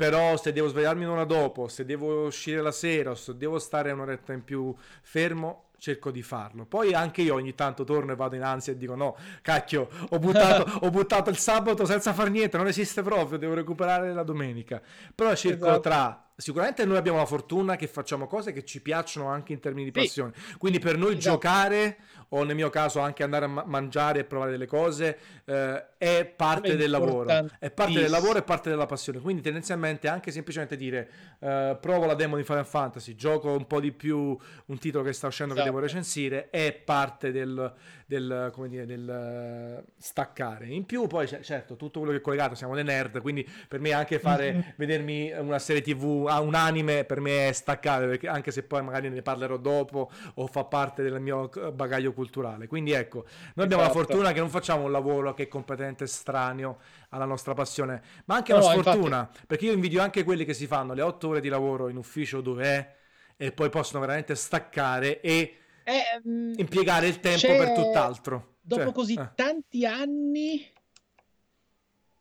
[0.01, 3.91] però se devo svegliarmi un'ora dopo, se devo uscire la sera, o se devo stare
[3.91, 6.65] un'oretta in più fermo, cerco di farlo.
[6.65, 10.19] Poi anche io ogni tanto torno e vado in ansia e dico no, cacchio, ho
[10.19, 14.81] buttato, ho buttato il sabato senza far niente, non esiste proprio, devo recuperare la domenica.
[15.15, 15.81] Però cerco esatto.
[15.81, 19.91] tra sicuramente noi abbiamo la fortuna che facciamo cose che ci piacciono anche in termini
[19.91, 20.07] di sì.
[20.07, 20.33] passione.
[20.57, 21.35] Quindi per noi esatto.
[21.35, 21.99] giocare
[22.31, 26.25] o nel mio caso anche andare a ma- mangiare e provare delle cose eh, è
[26.25, 27.29] parte del lavoro.
[27.59, 29.21] È parte del lavoro e parte della passione.
[29.21, 31.09] Quindi tendenzialmente anche semplicemente dire
[31.41, 34.37] eh, provo la demo di Final Fantasy, gioco un po' di più
[34.67, 35.69] un titolo che sta uscendo esatto.
[35.69, 37.73] che devo recensire, è parte del,
[38.07, 40.67] del, come dire, del staccare.
[40.69, 43.93] In più poi certo tutto quello che è collegato, siamo dei nerd, quindi per me
[43.93, 48.51] anche fare, vedermi una serie tv a un anime per me è staccare, perché anche
[48.51, 52.20] se poi magari ne parlerò dopo o fa parte del mio bagaglio culturale.
[52.67, 53.25] Quindi ecco,
[53.55, 53.99] noi abbiamo esatto.
[53.99, 56.79] la fortuna che non facciamo un lavoro che è completamente estraneo
[57.11, 59.47] alla nostra passione, ma anche no, una sfortuna, infatti...
[59.47, 62.41] perché io invidio anche quelli che si fanno le otto ore di lavoro in ufficio
[62.41, 62.97] dove è
[63.37, 66.21] e poi possono veramente staccare e eh,
[66.57, 68.57] impiegare il tempo per tutt'altro.
[68.61, 69.31] Dopo cioè, così eh.
[69.35, 70.71] tanti anni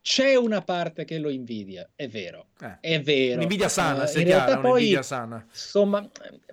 [0.01, 2.77] c'è una parte che lo invidia, è vero, eh.
[2.79, 3.35] è vero.
[3.35, 5.45] Un'invidia sana, uh, se in realtà poi, sana.
[5.47, 6.07] Insomma,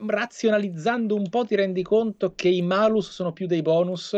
[0.06, 4.16] razionalizzando un po' ti rendi conto che i malus sono più dei bonus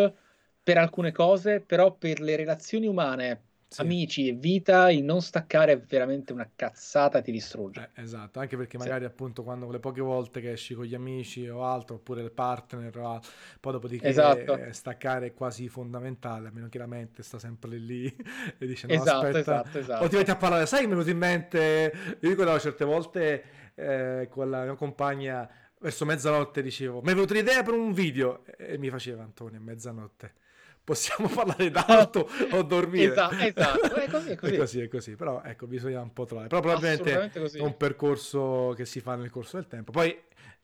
[0.62, 3.80] per alcune cose, però per le relazioni umane sì.
[3.82, 7.90] amici e vita, il non staccare è veramente una cazzata, ti distrugge.
[7.94, 9.06] Eh, esatto, anche perché magari sì.
[9.06, 12.96] appunto quando le poche volte che esci con gli amici o altro, oppure il partner
[12.98, 13.30] o altro,
[13.60, 14.58] poi dopodiché esatto.
[14.70, 18.06] staccare è quasi fondamentale, a meno che la mente sta sempre lì
[18.58, 20.04] e dice no esatto, aspetta, esatto, esatto.
[20.04, 22.84] o ti metti a parlare, sai che mi è venuto in mente, io ricordavo certe
[22.84, 25.48] volte eh, con la mia compagna
[25.80, 30.46] verso mezzanotte dicevo, mi è venuta l'idea per un video e mi faceva Antonio, mezzanotte
[30.88, 33.10] possiamo parlare d'alto o dormire.
[33.12, 33.94] Esatto, esatto.
[33.94, 34.54] È così, è così.
[34.54, 35.16] è così, è così.
[35.16, 36.48] Però ecco, bisogna un po' trovare.
[36.48, 39.92] Però probabilmente è un percorso che si fa nel corso del tempo.
[39.92, 40.16] Poi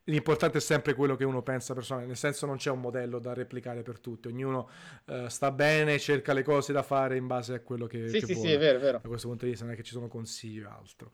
[0.05, 3.33] l'importante è sempre quello che uno pensa personalmente, nel senso non c'è un modello da
[3.33, 4.69] replicare per tutti, ognuno
[5.07, 8.27] uh, sta bene, cerca le cose da fare in base a quello che, sì, che
[8.27, 8.49] sì, vuole.
[8.49, 9.01] Sì, è vero, è vero.
[9.03, 11.11] Da questo punto di vista non è che ci sono consigli o altro.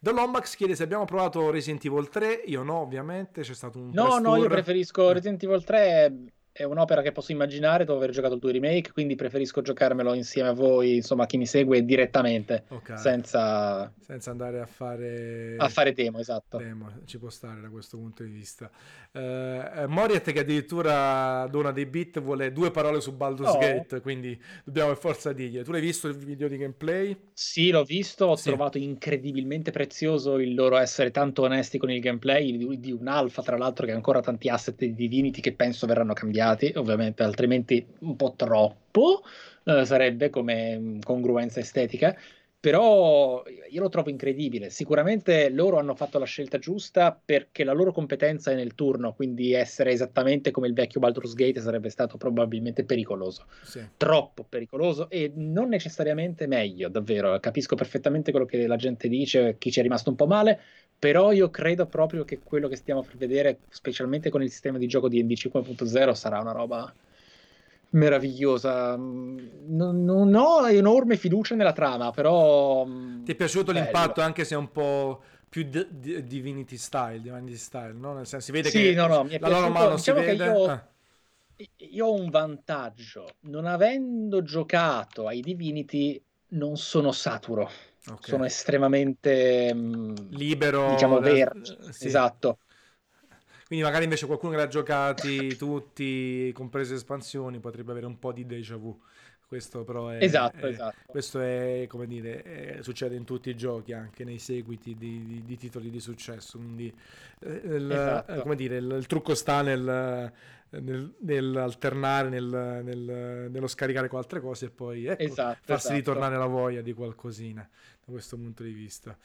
[0.00, 3.90] The Lombax chiede se abbiamo provato Resident Evil 3, io no ovviamente, c'è stato un...
[3.92, 6.14] No, no, io preferisco Resident Evil 3
[6.56, 10.48] è un'opera che posso immaginare dopo aver giocato il tuo remake, quindi preferisco giocarmelo insieme
[10.48, 12.96] a voi, insomma, a chi mi segue direttamente, okay.
[12.96, 13.92] senza...
[14.00, 15.56] senza andare a fare...
[15.58, 16.56] A fare demo, esatto.
[16.56, 18.70] Demo, ci può stare da questo punto di vista.
[19.12, 23.58] Uh, Moriet che addirittura dona dei bit vuole due parole su Baldur's oh.
[23.58, 25.60] Gate, quindi dobbiamo per forza dirgli.
[25.60, 27.14] Tu l'hai visto il video di gameplay?
[27.34, 28.44] Sì, l'ho visto, ho sì.
[28.44, 33.42] trovato incredibilmente prezioso il loro essere tanto onesti con il gameplay di, di un alfa,
[33.42, 37.22] tra l'altro, che ha ancora tanti asset di Divinity che penso verranno cambiati sbagliati, ovviamente,
[37.22, 39.22] altrimenti un po' troppo
[39.64, 42.16] eh, sarebbe come mm, congruenza estetica.
[42.58, 44.70] Però io lo trovo incredibile.
[44.70, 49.52] Sicuramente loro hanno fatto la scelta giusta perché la loro competenza è nel turno, quindi
[49.52, 53.44] essere esattamente come il vecchio Baldur's Gate sarebbe stato probabilmente pericoloso.
[53.62, 53.80] Sì.
[53.96, 57.38] Troppo pericoloso e non necessariamente meglio, davvero.
[57.38, 60.58] Capisco perfettamente quello che la gente dice, chi ci è rimasto un po' male,
[60.98, 64.88] però io credo proprio che quello che stiamo per vedere, specialmente con il sistema di
[64.88, 66.92] gioco di ND 5.0, sarà una roba
[67.96, 68.96] meravigliosa.
[68.96, 72.84] Non, non, ho enorme fiducia nella trama, però...
[72.86, 73.84] Mm, Ti è piaciuto bello.
[73.84, 78.14] l'impatto anche se è un po' più di, di, Divinity Style, Divinity Style, no?
[78.14, 80.44] Nel senso, si vede sì, che no, no, la loro mano diciamo si vede.
[80.44, 80.64] Io...
[80.66, 80.86] Ah.
[81.90, 87.70] Io ho un vantaggio, non avendo giocato ai Divinity non sono saturo.
[88.08, 88.18] Okay.
[88.20, 91.52] Sono estremamente mm, libero, diciamo vero.
[91.90, 92.06] Sì.
[92.06, 92.58] Esatto.
[93.66, 98.46] Quindi magari invece qualcuno che l'ha giocati tutti, comprese espansioni, potrebbe avere un po' di
[98.46, 98.96] déjà vu.
[99.48, 100.96] Questo però è, esatto, è, esatto.
[101.06, 105.42] Questo è, come dire, è, succede in tutti i giochi, anche nei seguiti di, di,
[105.44, 106.58] di titoli di successo.
[106.58, 106.92] Quindi
[107.40, 108.42] eh, il, esatto.
[108.42, 110.32] come dire, il, il trucco sta nel,
[110.70, 115.94] nel, nell'alternare, nel, nel, nello scaricare con altre cose e poi ecco, esatto, farsi esatto.
[115.94, 117.68] ritornare la voglia di qualcosina
[118.04, 119.16] da questo punto di vista.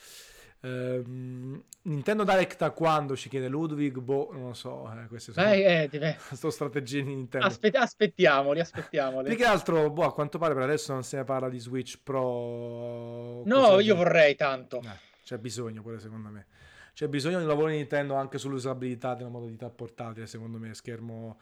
[0.63, 3.97] Uh, Nintendo Direct a quando ci chiede Ludwig?
[3.97, 4.91] Boh, non lo so.
[4.93, 7.47] Eh, queste sono eh, eh, sto strategie di Nintendo.
[7.47, 9.30] Aspe- aspettiamoli, aspettiamoli.
[9.30, 11.97] Più che altro, boh, a quanto pare per adesso non se ne parla di Switch
[12.03, 13.41] Pro.
[13.45, 14.81] No, io vorrei tanto.
[14.81, 16.45] Eh, c'è bisogno pure secondo me
[16.93, 21.39] c'è bisogno di un lavoro di Nintendo anche sull'usabilità della modalità portatile secondo me schermo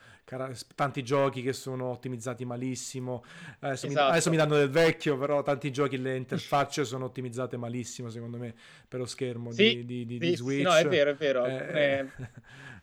[0.75, 3.23] tanti giochi che sono ottimizzati malissimo
[3.59, 4.05] adesso, esatto.
[4.05, 8.37] mi, adesso mi danno del vecchio però tanti giochi le interfacce sono ottimizzate malissimo secondo
[8.37, 8.53] me
[8.87, 11.45] per lo schermo sì, di, di, sì, di, Switch sì, no è vero è vero
[11.45, 12.07] eh, eh.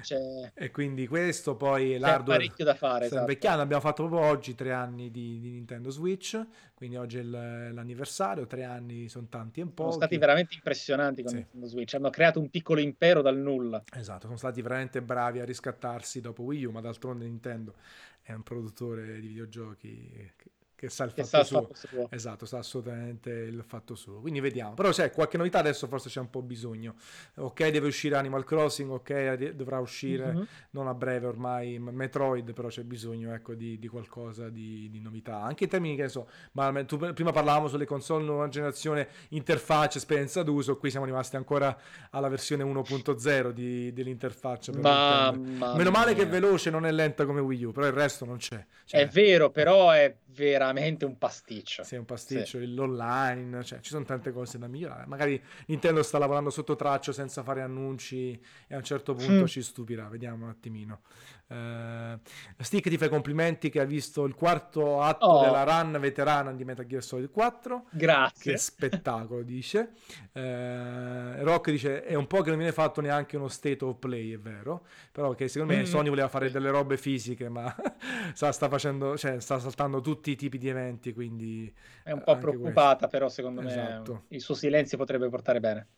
[0.00, 0.52] C'è...
[0.54, 3.60] e quindi questo poi l'hardware parecchio da fare sta esatto.
[3.60, 6.40] abbiamo fatto proprio oggi tre anni di, di Nintendo Switch
[6.74, 11.22] quindi oggi è l'anniversario tre anni sono tanti e un po' sono stati veramente impressionanti
[11.22, 11.36] con sì.
[11.38, 15.44] Nintendo Switch hanno creato un piccolo impero dal nulla esatto sono stati veramente bravi a
[15.44, 17.74] riscattarsi dopo Wii U ma d'altronde Nintendo
[18.22, 20.50] è un produttore di videogiochi che
[20.88, 21.62] sa il fatto, sa suo.
[21.62, 22.08] fatto suo.
[22.10, 24.20] Esatto, sa assolutamente il fatto suo.
[24.20, 24.74] Quindi vediamo.
[24.74, 26.94] Però c'è qualche novità adesso forse c'è un po' bisogno.
[27.36, 30.42] Ok, deve uscire Animal Crossing, ok, dovrà uscire mm-hmm.
[30.70, 35.42] non a breve ormai Metroid, però c'è bisogno ecco, di, di qualcosa di, di, novità.
[35.42, 40.42] Anche in termini che so, ma tu, prima parlavamo sulle console nuova generazione, interfaccia, esperienza
[40.42, 41.76] d'uso, qui siamo rimasti ancora
[42.10, 44.72] alla versione 1.0 di, dell'interfaccia.
[44.76, 48.24] Ma, Meno male che è veloce, non è lenta come Wii U, però il resto
[48.24, 48.64] non c'è.
[48.84, 50.73] Cioè, è vero, però è veramente
[51.06, 51.84] un pasticcio.
[51.84, 52.74] Sì, un pasticcio, sì.
[52.74, 55.06] l'online, cioè ci sono tante cose da migliorare.
[55.06, 58.32] Magari Nintendo sta lavorando sotto traccio senza fare annunci
[58.66, 59.46] e a un certo punto mm.
[59.46, 61.02] ci stupirà, vediamo un attimino.
[61.46, 62.18] Uh,
[62.58, 65.44] Stick ti fa i complimenti che ha visto il quarto atto oh.
[65.44, 67.86] della run veterana di Metal Gear Solid 4.
[67.90, 68.52] Grazie.
[68.52, 69.92] Che spettacolo, dice.
[70.32, 74.32] Uh, Rock dice è un po' che non viene fatto neanche uno state of play,
[74.32, 75.84] è vero, però che secondo me mm.
[75.84, 77.74] Sony voleva fare delle robe fisiche, ma
[78.32, 81.72] sta, sta, facendo, cioè, sta saltando tutti i tipi di eventi, quindi...
[82.02, 83.08] È un po' preoccupata, questo.
[83.08, 84.12] però secondo esatto.
[84.12, 85.88] me il suo silenzio potrebbe portare bene.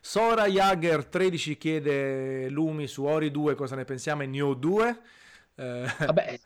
[0.00, 4.98] Sora Jager 13 chiede Lumi su Ori 2 cosa ne pensiamo e Neo 2.
[5.56, 5.84] Eh...
[5.98, 6.38] Vabbè,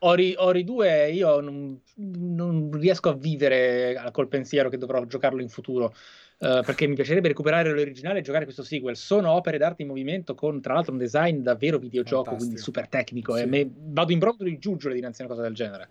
[0.00, 5.48] Ori, Ori 2 io non, non, riesco a vivere col pensiero che dovrò giocarlo in
[5.48, 5.94] futuro.
[6.42, 8.96] Uh, perché mi piacerebbe recuperare l'originale e giocare questo sequel.
[8.96, 12.44] Sono opere d'arte in movimento con, tra l'altro, un design davvero videogioco, Fantastico.
[12.44, 13.36] quindi super tecnico.
[13.36, 13.42] Sì.
[13.42, 15.88] E me, vado in brodo di giuggiole dinanzi a una cosa del genere.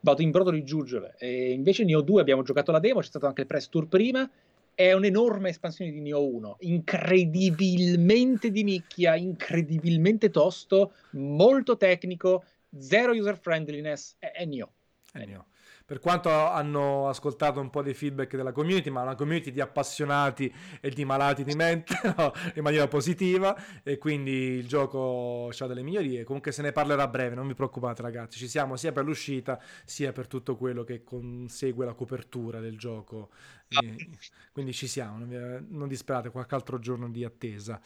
[0.00, 1.14] Vado in brodo di giuggiole.
[1.18, 4.28] E invece Neo 2 abbiamo giocato la demo, c'è stato anche il press tour prima
[4.74, 12.44] è un'enorme espansione di Neo 1, incredibilmente di nicchia, incredibilmente tosto, molto tecnico,
[12.76, 14.72] zero user friendliness, è, è Neo.
[15.12, 15.46] È Neo.
[15.86, 20.52] Per quanto hanno ascoltato un po' dei feedback della community, ma una community di appassionati
[20.80, 25.82] e di malati di mente no, in maniera positiva e quindi il gioco ha delle
[25.82, 26.24] migliorie.
[26.24, 29.60] Comunque se ne parlerà a breve, non vi preoccupate ragazzi, ci siamo sia per l'uscita
[29.84, 33.30] sia per tutto quello che consegue la copertura del gioco.
[33.68, 34.08] E,
[34.52, 37.78] quindi ci siamo, non, non disperate, qualche altro giorno di attesa.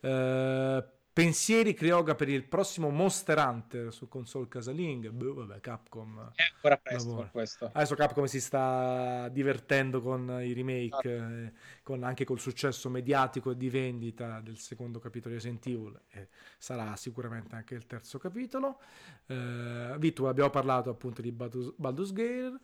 [0.00, 0.82] Uh,
[1.16, 5.08] Pensieri Crioga per il prossimo Monster Hunter su console casaling.
[5.08, 6.32] Boh, vabbè, Capcom.
[6.34, 7.70] È ancora presto per questo.
[7.72, 11.52] Adesso Capcom si sta divertendo con i remake, eh,
[11.82, 15.98] con, anche col successo mediatico e di vendita del secondo capitolo di Resident Evil.
[16.10, 16.28] E
[16.58, 18.78] sarà sicuramente anche il terzo capitolo.
[19.24, 22.58] Eh, Vitu, abbiamo parlato appunto di Baldur's, Baldur's Gate.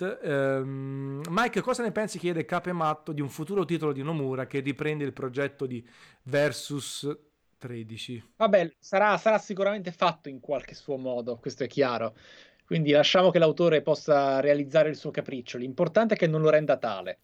[0.00, 2.18] Um, Mike, cosa ne pensi?
[2.18, 5.86] Chiede Cape Matto di un futuro titolo di Nomura che riprende il progetto di
[6.24, 7.30] Versus
[7.62, 8.32] 13.
[8.38, 12.16] Vabbè, sarà, sarà sicuramente fatto in qualche suo modo, questo è chiaro.
[12.64, 15.58] Quindi lasciamo che l'autore possa realizzare il suo capriccio.
[15.58, 17.18] L'importante è che non lo renda tale.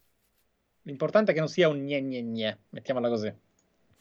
[0.82, 3.34] L'importante è che non sia un gne gne gne, mettiamola così.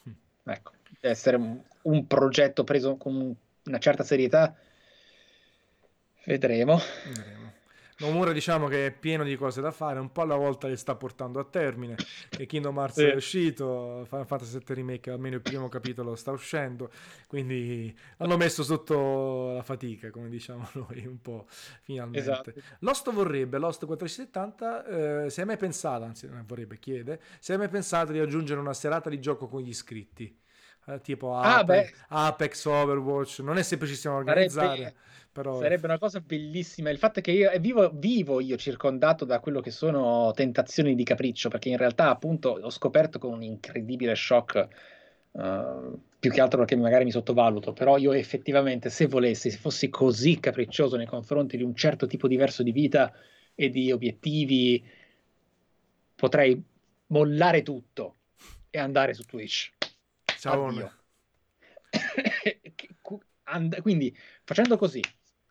[0.08, 0.12] Mm.
[0.44, 4.56] Ecco, deve essere un, un, progetto preso con una certa serietà.
[6.26, 6.80] Vedremo.
[7.06, 7.47] Vedremo.
[8.00, 10.94] Nomura diciamo che è pieno di cose da fare, un po' alla volta le sta
[10.94, 11.96] portando a termine
[12.38, 13.06] e Kingdom Hearts sì.
[13.06, 16.92] è uscito, Final Fantasy VII Remake almeno il primo capitolo sta uscendo,
[17.26, 21.48] quindi l'hanno messo sotto la fatica, come diciamo noi, un po'
[21.82, 22.20] finalmente.
[22.20, 22.54] Esatto.
[22.80, 27.58] Lost vorrebbe, Lost 1470, eh, se hai mai pensato, anzi non vorrebbe, chiede, se hai
[27.58, 30.40] mai pensato di aggiungere una serata di gioco con gli iscritti?
[30.86, 34.78] Eh, tipo Apex, ah, Apex, Overwatch, non è semplicissimo organizzare.
[34.78, 34.96] Sarebbe
[35.38, 35.60] però...
[35.60, 36.90] Sarebbe una cosa bellissima.
[36.90, 41.04] Il fatto è che io vivo, vivo io circondato da quello che sono tentazioni di
[41.04, 44.68] capriccio, perché in realtà appunto ho scoperto con un incredibile shock,
[45.34, 49.90] uh, più che altro perché magari mi sottovaluto, però io effettivamente se volessi, se fossi
[49.90, 53.14] così capriccioso nei confronti di un certo tipo diverso di vita
[53.54, 54.84] e di obiettivi,
[56.16, 56.60] potrei
[57.08, 58.16] mollare tutto
[58.72, 59.72] e andare su Twitch.
[60.40, 60.74] Ciao.
[63.82, 65.00] Quindi facendo così,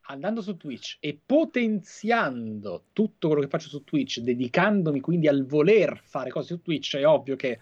[0.07, 6.01] andando su Twitch e potenziando tutto quello che faccio su Twitch, dedicandomi quindi al voler
[6.05, 7.59] fare cose su Twitch, è ovvio che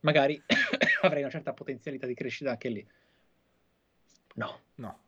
[0.00, 0.40] magari
[1.02, 2.86] avrei una certa potenzialità di crescita anche lì.
[4.34, 4.98] No, no,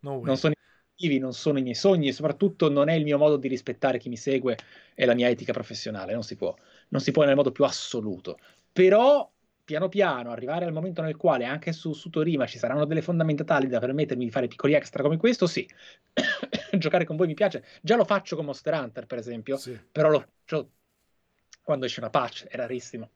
[0.00, 3.04] no non sono i miei non sono i miei sogni e soprattutto non è il
[3.04, 4.56] mio modo di rispettare chi mi segue
[4.94, 6.54] e la mia etica professionale, non si può,
[6.88, 8.38] non si può nel modo più assoluto.
[8.72, 9.30] Però
[9.64, 13.44] piano piano arrivare al momento nel quale anche su, su Torima ci saranno delle fondamenta
[13.44, 15.68] tali da permettermi di fare piccoli extra come questo, sì.
[16.78, 17.64] Giocare con voi mi piace.
[17.80, 19.78] Già lo faccio con Monster Hunter, per esempio, sì.
[19.90, 20.70] però lo faccio
[21.62, 23.10] quando esce una patch, è rarissimo.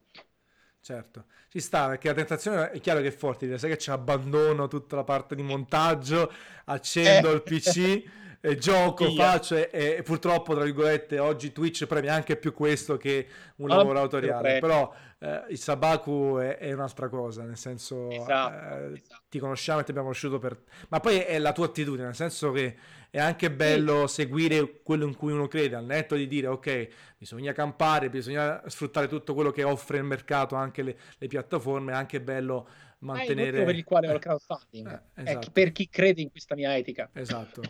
[0.80, 4.68] Certo, ci sta perché la tentazione è chiaro che è forte, sai che ci abbandono
[4.68, 6.32] tutta la parte di montaggio,
[6.66, 7.34] accendo eh.
[7.34, 8.04] il PC
[8.50, 9.32] eh, gioco, Via.
[9.32, 13.76] faccio e, e, purtroppo tra virgolette oggi Twitch premia anche più questo che un oh,
[13.76, 19.22] lavoro autoriale, però eh, il Sabaku è, è, un'altra cosa, nel senso esatto, eh, esatto.
[19.28, 20.58] ti conosciamo e ti abbiamo conosciuto per...
[20.88, 22.76] ma poi è la tua attitudine, nel senso che
[23.10, 24.22] è anche bello sì.
[24.22, 29.08] seguire quello in cui uno crede, al netto di dire ok, bisogna campare, bisogna sfruttare
[29.08, 32.68] tutto quello che offre il mercato, anche le, le piattaforme, è anche bello
[32.98, 33.64] mantenere...
[33.64, 35.50] per il quale ho il crowdfunding, eh, esatto.
[35.52, 37.08] per chi crede in questa mia etica.
[37.12, 37.62] Esatto,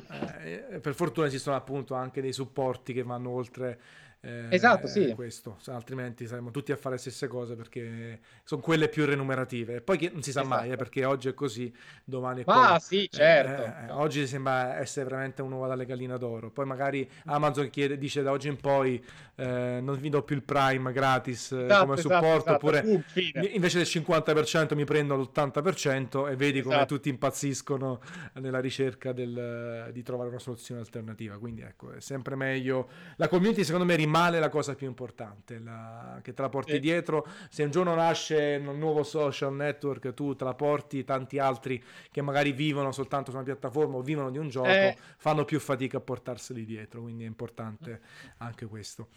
[0.43, 3.81] eh, per fortuna esistono appunto anche dei supporti che vanno oltre
[4.27, 5.12] eh, esatto, sì.
[5.15, 9.81] Questo, altrimenti saremmo tutti a fare le stesse cose perché sono quelle più remunerative.
[9.81, 10.57] Poi che non si sa esatto.
[10.57, 11.73] mai, eh, perché oggi è così,
[12.03, 12.59] domani è così.
[12.59, 13.62] Ah, sì, certo.
[13.62, 16.51] Eh, eh, oggi sembra essere veramente un uovo dalle galline d'oro.
[16.51, 19.03] Poi magari Amazon chiede, dice da oggi in poi
[19.36, 22.66] eh, non vi do più il Prime gratis eh, esatto, come esatto, supporto, esatto.
[22.66, 26.94] oppure uh, invece del 50% mi prendo l'80% e vedi come esatto.
[26.94, 28.01] tutti impazziscono
[28.35, 31.39] nella ricerca del, di trovare una soluzione alternativa.
[31.39, 32.89] Quindi ecco, è sempre meglio.
[33.16, 36.72] La community secondo me rimane male la cosa più importante, la, che te la porti
[36.72, 36.80] eh.
[36.80, 37.26] dietro.
[37.48, 42.22] Se un giorno nasce un nuovo social network, tu te la porti, tanti altri che
[42.22, 44.97] magari vivono soltanto su una piattaforma o vivono di un gioco, eh.
[45.18, 48.01] fanno più fatica a portarseli dietro, quindi è importante
[48.38, 49.09] anche questo.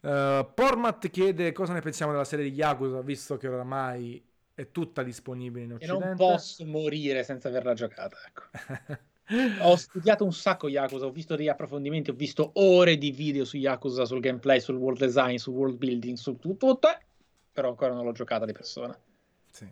[0.00, 4.22] Uh, Pormat chiede cosa ne pensiamo della serie di Yakuza, visto che oramai
[4.54, 6.04] è tutta disponibile in Occidente.
[6.04, 9.02] E non posso morire senza averla giocata, ecco.
[9.60, 13.56] ho studiato un sacco Yakuza, ho visto degli approfondimenti, ho visto ore di video su
[13.56, 16.98] Yakuza, sul gameplay, sul world design, sul world building, su tutto,
[17.52, 18.98] però ancora non l'ho giocata di persona.
[19.50, 19.70] Sì.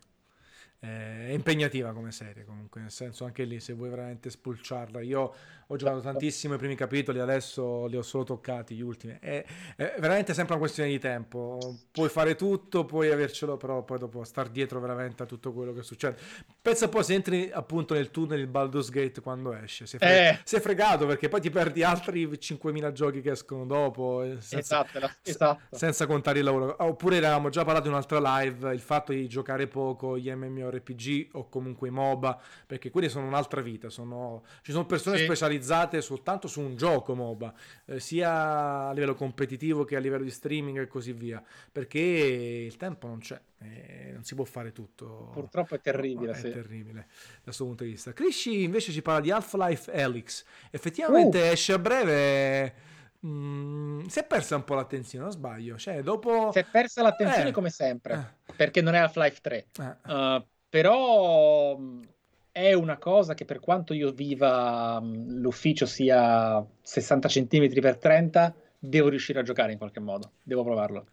[0.84, 5.00] È impegnativa come serie comunque, nel senso anche lì se vuoi veramente spulciarla.
[5.00, 5.32] Io
[5.68, 9.16] ho giocato tantissimo i primi capitoli, adesso li ho solo toccati, gli ultimi.
[9.20, 9.44] È,
[9.76, 11.78] è, veramente sempre una questione di tempo.
[11.92, 15.82] Puoi fare tutto, puoi avercelo, però poi dopo star dietro veramente a tutto quello che
[15.82, 16.16] succede.
[16.60, 19.86] Pensa poi se entri appunto nel tunnel di Baldur's Gate quando esce.
[19.86, 20.40] Sei, fre- eh.
[20.42, 24.22] sei fregato perché poi ti perdi altri 5.000 giochi che escono dopo.
[24.24, 25.76] Eh, senza, esatto, esatto.
[25.76, 26.74] senza contare il lavoro.
[26.80, 30.28] Oppure eravamo già parlato in un'altra live, il fatto di giocare poco gli
[30.72, 33.88] MMORPG o comunque i MOBA, perché quelli sono un'altra vita.
[33.90, 34.44] Sono...
[34.62, 35.24] Ci sono persone sì.
[35.24, 37.54] specializzate soltanto su un gioco MOBA,
[37.86, 42.76] eh, sia a livello competitivo che a livello di streaming e così via, perché il
[42.76, 43.40] tempo non c'è.
[43.58, 45.30] Eh, non si può fare tutto.
[45.32, 46.32] Purtroppo è terribile.
[46.32, 46.50] È sì.
[46.50, 48.12] terribile da questo punto di vista.
[48.12, 50.44] Crisci invece ci parla di Half-Life Helix.
[50.70, 51.52] Effettivamente uh.
[51.52, 52.90] esce a breve.
[53.24, 55.78] Mm, si è persa un po' l'attenzione, non sbaglio.
[55.78, 56.50] Cioè, dopo...
[56.52, 57.52] Si è persa l'attenzione eh.
[57.52, 58.52] come sempre, eh.
[58.54, 59.66] perché non è Half-Life 3.
[59.78, 60.12] Eh.
[60.12, 62.02] Uh, però mm,
[62.50, 68.54] è una cosa che per quanto io viva mm, l'ufficio sia 60 cm per 30,
[68.78, 70.32] devo riuscire a giocare in qualche modo.
[70.42, 71.06] Devo provarlo.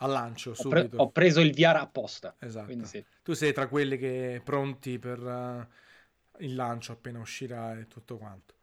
[0.00, 2.36] Al lancio, ho, pre- ho preso il VR apposta.
[2.38, 2.84] Esatto.
[2.84, 3.02] Sì.
[3.22, 8.55] Tu sei tra quelli che pronti per uh, il lancio appena uscirà e tutto quanto.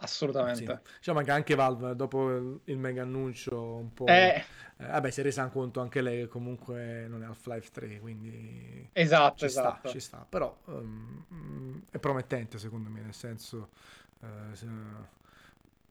[0.00, 0.80] Assolutamente.
[0.84, 0.92] Sì.
[0.98, 4.06] Diciamo che anche Valve, dopo il mega annuncio, un po'.
[4.06, 4.44] Eh.
[4.76, 8.88] Eh, vabbè, si è resa conto anche lei che comunque non è Half-Life 3, quindi.
[8.92, 9.88] Esatto, ci esatto.
[9.88, 10.26] Sta, ci sta.
[10.28, 13.68] Però um, è promettente, secondo me, nel senso.
[14.20, 15.08] Uh,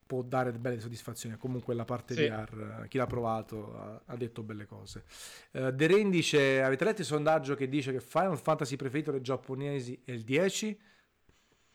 [0.06, 1.36] può dare belle soddisfazioni.
[1.36, 2.26] Comunque la parte sì.
[2.26, 5.04] VR, chi l'ha provato ha, ha detto belle cose.
[5.52, 9.20] Uh, The Rain dice: Avete letto il sondaggio che dice che Final Fantasy preferito dai
[9.20, 10.78] giapponesi è il 10?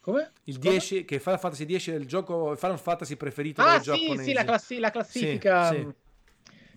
[0.06, 0.34] Come?
[0.44, 1.06] Il 10, Come?
[1.06, 4.24] che Final Fantasy 10 è il gioco Final Fantasy preferito ah, sì, giapponesi.
[4.30, 5.70] Sì, la, classi- la classifica.
[5.70, 5.94] Sì, sì.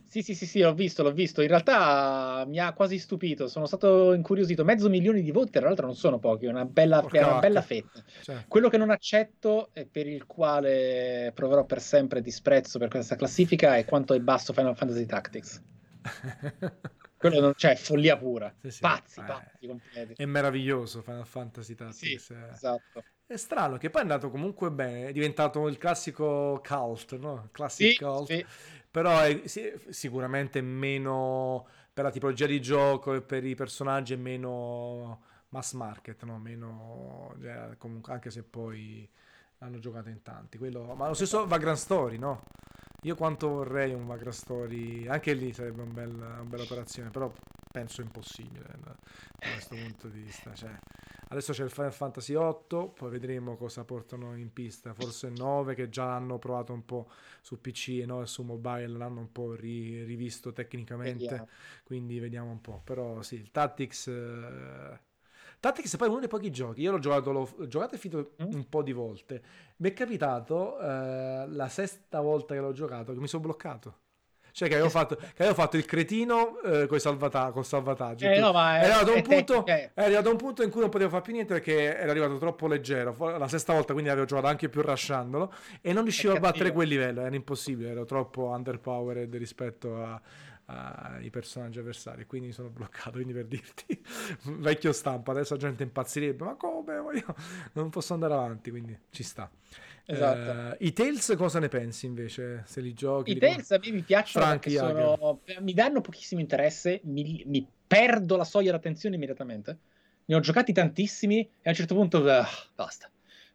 [0.07, 1.43] Sì, sì, sì, sì, l'ho visto, l'ho visto.
[1.43, 4.65] In realtà mi ha quasi stupito, sono stato incuriosito.
[4.65, 8.03] Mezzo milione di voti, tra l'altro non sono pochi, è una bella, una bella fetta.
[8.23, 8.47] Cioè.
[8.49, 13.77] Quello che non accetto e per il quale proverò per sempre disprezzo per questa classifica
[13.77, 15.63] è quanto è basso Final Fantasy Tactics.
[17.19, 18.55] Quello non c'è, cioè, follia pura.
[18.59, 18.81] Sì, sì.
[18.81, 20.15] Pazzi, eh, pazzi completi.
[20.17, 22.25] È meraviglioso Final Fantasy Tactics.
[22.25, 22.49] Sì, eh.
[22.55, 23.05] esatto.
[23.31, 27.51] È strano che poi è andato comunque bene, è diventato il classico cult, no?
[27.53, 28.27] Classic sì, cult.
[28.27, 28.47] Sì
[28.91, 34.17] però è sì, sicuramente meno per la tipologia di gioco e per i personaggi è
[34.17, 36.39] meno mass market, no?
[36.39, 39.09] meno, cioè, comunque, anche se poi
[39.59, 40.59] l'hanno giocato in tanti.
[40.59, 42.43] Quello, ma lo stesso Vagrant Story, no?
[43.03, 47.33] Io quanto vorrei un Vagrant Story, anche lì sarebbe un bel, una bella operazione, però
[47.71, 50.53] penso impossibile da, da questo punto di vista.
[50.55, 50.77] Cioè,
[51.31, 54.95] Adesso c'è il Final Fantasy 8, poi vedremo cosa portano in pista.
[54.95, 57.11] Forse 9 che già hanno provato un po'
[57.43, 61.25] su PC e no, su mobile, l'hanno un po' ri- rivisto tecnicamente.
[61.25, 61.49] Vediamo.
[61.85, 62.81] Quindi vediamo un po'.
[62.83, 64.07] Però sì, il Tactics...
[64.07, 65.07] Eh...
[65.61, 66.83] Tactics è poi uno dei pochi giochi.
[66.83, 68.53] Io l'ho giocato, l'ho giocato e finito mm?
[68.53, 69.43] un po' di volte.
[69.77, 73.97] Mi è capitato eh, la sesta volta che l'ho giocato che mi sono bloccato.
[74.59, 78.27] Cioè che avevo fatto, che avevo fatto il cretino eh, con salvata- col salvataggio.
[78.27, 81.11] Eh, no, ma è, è, arrivato punto, è arrivato un punto in cui non potevo
[81.11, 83.15] fare più niente perché era arrivato troppo leggero.
[83.39, 86.89] La sesta volta quindi avevo giocato anche più rasciandolo e non riuscivo a battere quel
[86.89, 87.21] livello.
[87.21, 90.21] Era impossibile, ero troppo underpowered rispetto a,
[90.71, 94.03] ai personaggi avversari quindi sono bloccato quindi per dirti
[94.59, 97.35] vecchio stampo adesso la gente impazzirebbe ma come io
[97.73, 99.51] non posso andare avanti quindi ci sta
[100.11, 100.75] Esatto.
[100.81, 103.33] Uh, I Tales cosa ne pensi invece se li giochi?
[103.33, 105.43] I Tales a me mi piacciono Frank sono...
[105.61, 109.79] mi danno pochissimo interesse, mi, mi, perdo la soglia d'attenzione immediatamente.
[110.25, 112.43] Ne ho giocati tantissimi e a un certo punto uh,
[112.75, 113.11] basta.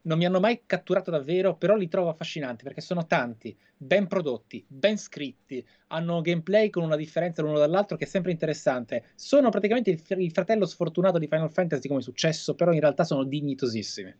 [0.05, 4.63] Non mi hanno mai catturato davvero, però li trovo affascinanti perché sono tanti, ben prodotti,
[4.67, 9.11] ben scritti, hanno gameplay con una differenza l'uno dall'altro che è sempre interessante.
[9.15, 13.05] Sono praticamente il, il fratello sfortunato di Final Fantasy come è successo, però in realtà
[13.05, 14.13] sono dignitosissimi.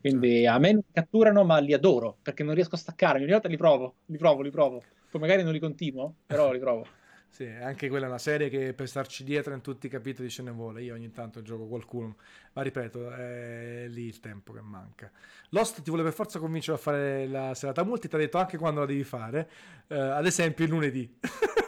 [0.00, 3.22] Quindi a me non catturano, ma li adoro perché non riesco a staccarmi.
[3.22, 4.82] Ogni volta li provo, li provo, li provo.
[5.10, 6.86] Poi magari non li continuo, però li provo.
[7.28, 10.42] Sì, anche quella è una serie che per starci dietro in tutti i capitoli ce
[10.42, 10.82] ne vuole.
[10.82, 12.16] Io ogni tanto gioco qualcuno,
[12.54, 15.10] ma ripeto, è lì il tempo che manca.
[15.50, 18.56] Lost ti vuole per forza convincere a fare la serata multi, ti ha detto anche
[18.56, 19.50] quando la devi fare,
[19.88, 21.18] uh, ad esempio il lunedì.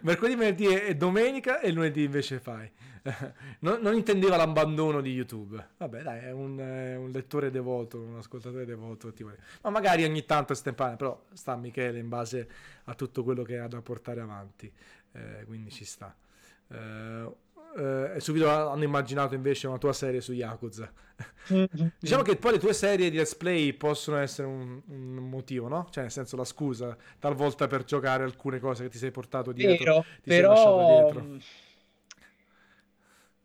[0.00, 2.70] Mercoledì, venerdì e domenica e lunedì invece fai.
[3.60, 5.70] non, non, intendeva l'abbandono di YouTube.
[5.76, 9.12] Vabbè, dai, è un, è un lettore devoto, un ascoltatore devoto.
[9.62, 12.48] Ma magari ogni tanto è estemporaneo, però sta Michele in base
[12.84, 14.72] a tutto quello che ha da portare avanti.
[15.12, 16.14] Eh, quindi ci sta.
[16.68, 17.30] Eh,
[17.76, 20.90] eh, subito hanno immaginato invece una tua serie su Yakuza.
[21.98, 25.86] diciamo che poi le tue serie di let's play possono essere un, un, motivo, no?
[25.90, 30.04] Cioè, nel senso, la scusa talvolta per giocare alcune cose che ti sei portato dietro.
[30.22, 31.12] Vero, però...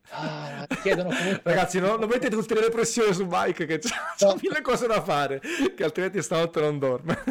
[0.09, 1.41] Ah, chiedono comunque...
[1.51, 4.37] Ragazzi, non, non mettete tutte le pressioni su Mike che c'ha, no.
[4.41, 5.41] mille cose da fare,
[5.75, 7.23] che altrimenti stanotte non dorme.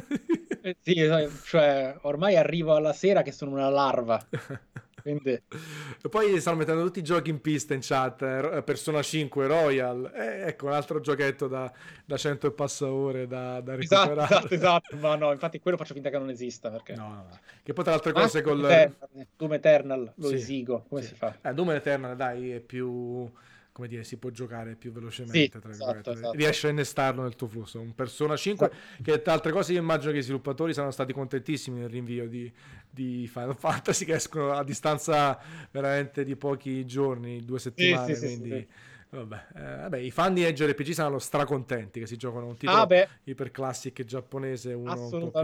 [0.63, 0.97] Eh, sì,
[1.45, 4.25] cioè, ormai arrivo alla sera che sono una larva.
[5.07, 5.31] Quindi...
[5.31, 10.11] E poi stanno mettendo tutti i giochi in pista in chat, eh, Persona 5, Royal,
[10.13, 11.73] eh, ecco un altro giochetto da,
[12.05, 14.35] da 100 e passa ore da, da esatto, recuperare.
[14.35, 14.55] Esatto,
[14.91, 16.97] esatto, ma no, infatti quello faccio finta che non esista perché...
[16.97, 18.65] No, no, Che poi tra altre cose ah, col...
[18.65, 21.09] Eternal, Doom Eternal, lo sì, esigo, come sì.
[21.09, 21.39] si fa?
[21.41, 23.31] Eh, Doom Eternal dai è più
[23.77, 25.61] come dire, si può giocare più velocemente.
[25.61, 26.33] Sì, esatto, esatto.
[26.33, 27.79] Riesci a innestarlo nel tuo flusso.
[27.79, 29.03] Un Persona 5, esatto.
[29.03, 32.51] che tra altre cose io immagino che i sviluppatori saranno stati contentissimi nel rinvio di,
[32.89, 35.39] di Final Fantasy, che escono a distanza
[35.71, 38.15] veramente di pochi giorni, due settimane.
[38.15, 38.51] Sì, quindi...
[38.51, 38.67] Sì,
[39.09, 42.83] Vabbè, eh, vabbè, i fan di Edge RPG saranno stracontenti che si giocano un titolo
[42.83, 45.43] ah, iperclassic giapponese, uno un po'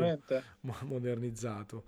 [0.80, 1.84] modernizzato.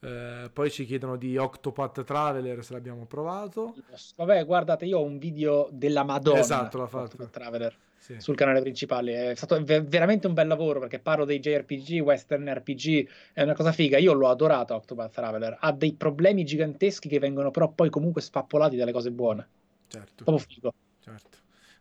[0.00, 3.74] Eh, poi ci chiedono di Octopath Traveler se l'abbiamo provato.
[4.16, 6.38] Vabbè, guardate, io ho un video della Madonna.
[6.38, 7.28] Esatto, l'ha fatto.
[7.30, 7.76] Traveler.
[7.98, 8.20] Sì.
[8.20, 9.32] sul canale principale.
[9.32, 13.72] È stato veramente un bel lavoro perché parlo dei JRPG, Western RPG, è una cosa
[13.72, 13.98] figa.
[13.98, 15.56] Io l'ho adorato Octopath Traveler.
[15.60, 19.48] Ha dei problemi giganteschi che vengono però poi comunque spappolati dalle cose buone.
[19.88, 20.24] Certo.
[20.24, 20.72] Proprio figo
[21.08, 21.37] certo.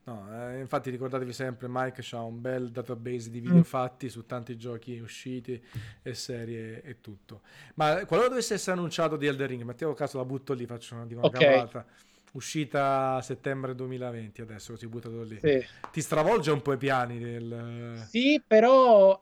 [0.08, 3.64] No, eh, infatti ricordatevi sempre, Mike ha un bel database di video mm.
[3.64, 5.62] fatti su tanti giochi usciti
[6.02, 7.42] e serie e tutto.
[7.74, 11.04] Ma qualora dovesse essere annunciato di Elder Ring, mettiamo caso la butto lì, faccio una,
[11.04, 11.46] una okay.
[11.46, 11.86] cavolata.
[12.32, 15.40] Uscita a settembre 2020 adesso, così buttato lì.
[15.42, 15.66] Sì.
[15.92, 18.06] Ti stravolge un po' i piani del...
[18.08, 19.20] Sì, però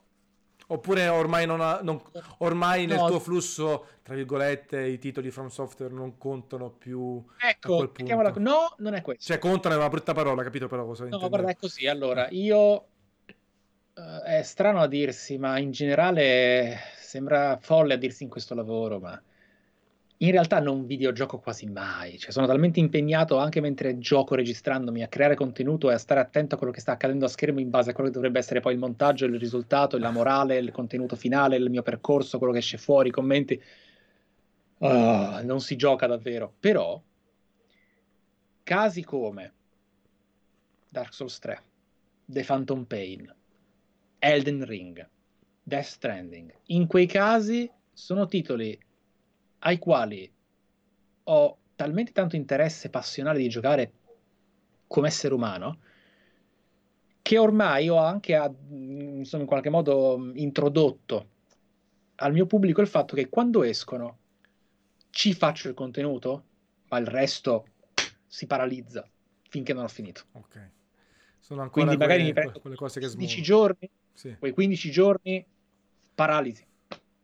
[0.68, 2.02] Oppure ormai, non ha, non,
[2.38, 8.32] ormai nel tuo flusso, tra virgolette, i titoli From Software non contano più ecco, la...
[8.38, 9.24] no, non è questo.
[9.24, 11.30] Cioè, contano è una brutta parola, capito però cosa No, intendere.
[11.30, 11.86] guarda, è così.
[11.86, 12.86] Allora, io...
[13.96, 18.98] Uh, è strano a dirsi, ma in generale sembra folle a dirsi in questo lavoro,
[18.98, 19.18] ma
[20.18, 25.08] in realtà non videogioco quasi mai, cioè sono talmente impegnato anche mentre gioco registrandomi a
[25.08, 27.90] creare contenuto e a stare attento a quello che sta accadendo a schermo in base
[27.90, 31.56] a quello che dovrebbe essere poi il montaggio, il risultato, la morale, il contenuto finale,
[31.56, 33.60] il mio percorso, quello che esce fuori, i commenti.
[34.78, 37.02] Uh, non si gioca davvero, però
[38.62, 39.52] casi come
[40.88, 41.62] Dark Souls 3,
[42.24, 43.34] The Phantom Pain,
[44.18, 45.08] Elden Ring,
[45.62, 48.78] Death Stranding, in quei casi sono titoli
[49.66, 50.32] ai quali
[51.24, 53.92] ho talmente tanto interesse passionale di giocare
[54.86, 55.78] come essere umano
[57.20, 58.40] che ormai ho anche
[58.70, 61.30] insomma, in qualche modo introdotto
[62.16, 64.18] al mio pubblico il fatto che quando escono
[65.10, 66.44] ci faccio il contenuto,
[66.88, 67.66] ma il resto
[68.26, 69.08] si paralizza
[69.48, 70.22] finché non ho finito.
[70.32, 70.70] Ok.
[71.40, 74.36] Sono ancora Quindi magari quelle, mi prendo quelle cose che 15 giorni, sì.
[74.38, 75.44] quei 15 giorni
[76.14, 76.64] paralisi.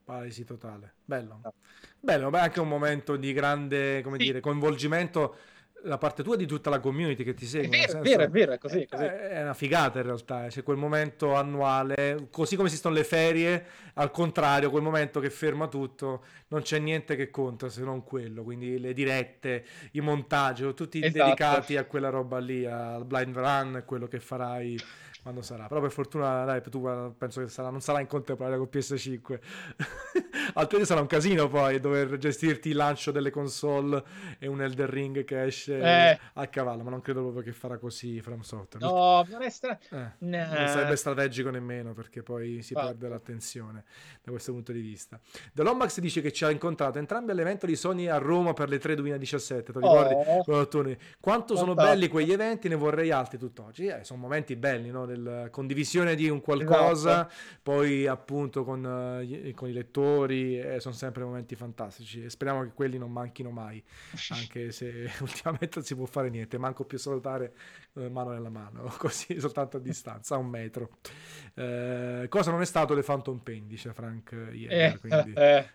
[0.04, 0.94] Paralisi totale.
[1.04, 1.40] Bello.
[1.42, 1.54] No.
[2.00, 4.24] Bello, beh, anche un momento di grande, come sì.
[4.24, 5.36] dire, coinvolgimento
[5.84, 7.66] la parte tua di tutta la community che ti segue.
[7.66, 9.04] È vero, senso, vero, è vero, è così, è così.
[9.04, 10.48] È una figata in realtà, eh.
[10.48, 13.64] c'è quel momento annuale, così come esistono le ferie,
[13.94, 18.42] al contrario, quel momento che ferma tutto, non c'è niente che conta se non quello,
[18.42, 21.24] quindi le dirette, i montaggi, tutti esatto.
[21.24, 24.78] dedicati a quella roba lì, al blind run, quello che farai
[25.22, 25.68] quando sarà.
[25.68, 26.80] Però per fortuna, dai, tu
[27.16, 29.38] penso che sarà, non sarà in contemporanea con PS5.
[30.54, 34.02] Altrimenti sarà un casino poi dover gestirti il lancio delle console
[34.38, 36.18] e un Elder Ring che esce eh.
[36.32, 36.82] a cavallo.
[36.82, 38.84] Ma non credo proprio che farà così From Software.
[38.84, 39.78] No, non stra...
[39.90, 40.46] eh, no.
[40.46, 42.86] Non sarebbe strategico nemmeno perché poi si ah.
[42.86, 43.84] perde l'attenzione
[44.22, 45.20] da questo punto di vista.
[45.52, 48.78] The Lombax dice che ci ha incontrato entrambi all'evento di Sony a Roma per le
[48.78, 49.72] 3 2017.
[49.72, 50.14] Ti ricordi?
[50.14, 50.96] Oh.
[51.20, 53.86] Quanto sono belli quegli eventi, ne vorrei altri tutt'oggi.
[53.86, 55.06] Eh, sono momenti belli, no?
[55.12, 57.34] Del condivisione di un qualcosa, esatto.
[57.62, 62.72] poi appunto con, uh, con i lettori, eh, sono sempre momenti fantastici e speriamo che
[62.74, 63.82] quelli non manchino mai,
[64.30, 67.54] anche se ultimamente non si può fare niente, manco più salutare
[67.92, 70.98] uh, mano nella mano, così soltanto a distanza, a un metro.
[71.54, 75.32] Uh, cosa non è stato le Phantom Pain, dice Frank ieri, eh, quindi...
[75.34, 75.66] Eh,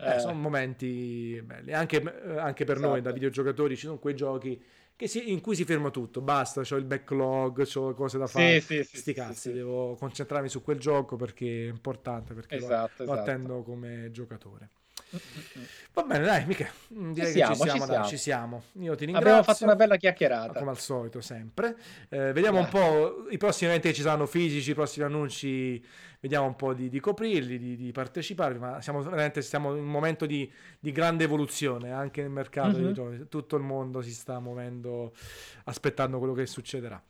[0.00, 2.02] eh, sono momenti belli, anche,
[2.36, 2.90] anche per esatto.
[2.90, 4.62] noi da videogiocatori ci sono quei giochi
[4.96, 8.84] si, in cui si ferma tutto, basta, ho il backlog, ho cose da fare, sì,
[8.84, 13.12] sì, sti cazzi, devo concentrarmi su quel gioco perché è importante, perché esatto, lo, lo
[13.12, 13.30] esatto.
[13.30, 14.70] attendo come giocatore.
[15.94, 16.68] Va bene, dai, mica.
[16.88, 18.08] Direi ci siamo, che ci siamo, ci, dai, siamo.
[18.08, 18.62] ci siamo.
[18.80, 19.30] Io ti ringrazio.
[19.30, 20.58] Abbiamo fatto una bella chiacchierata.
[20.58, 21.76] Come al solito, sempre.
[22.08, 22.66] Eh, vediamo yeah.
[22.66, 25.84] un po' i prossimi eventi che ci saranno fisici, i prossimi annunci.
[26.18, 28.58] Vediamo un po' di, di coprirli, di, di, partecipare.
[28.58, 30.50] Ma siamo veramente siamo in un momento di,
[30.80, 32.76] di grande evoluzione anche nel mercato.
[32.78, 33.26] Mm-hmm.
[33.28, 35.14] Tutto il mondo si sta muovendo,
[35.64, 37.00] aspettando quello che succederà.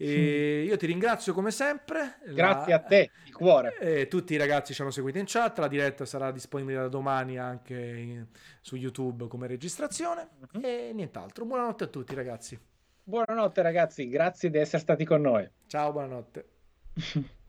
[0.00, 2.18] E io ti ringrazio come sempre.
[2.26, 2.78] Grazie la...
[2.78, 3.76] a te, di cuore.
[3.78, 5.58] E tutti i ragazzi ci hanno seguito in chat.
[5.58, 8.26] La diretta sarà disponibile da domani anche in...
[8.62, 10.28] su YouTube come registrazione.
[10.52, 10.60] Uh-huh.
[10.64, 11.44] E nient'altro.
[11.44, 12.58] Buonanotte a tutti, ragazzi.
[13.02, 14.08] Buonanotte, ragazzi.
[14.08, 15.48] Grazie di essere stati con noi.
[15.66, 16.48] Ciao, buonanotte.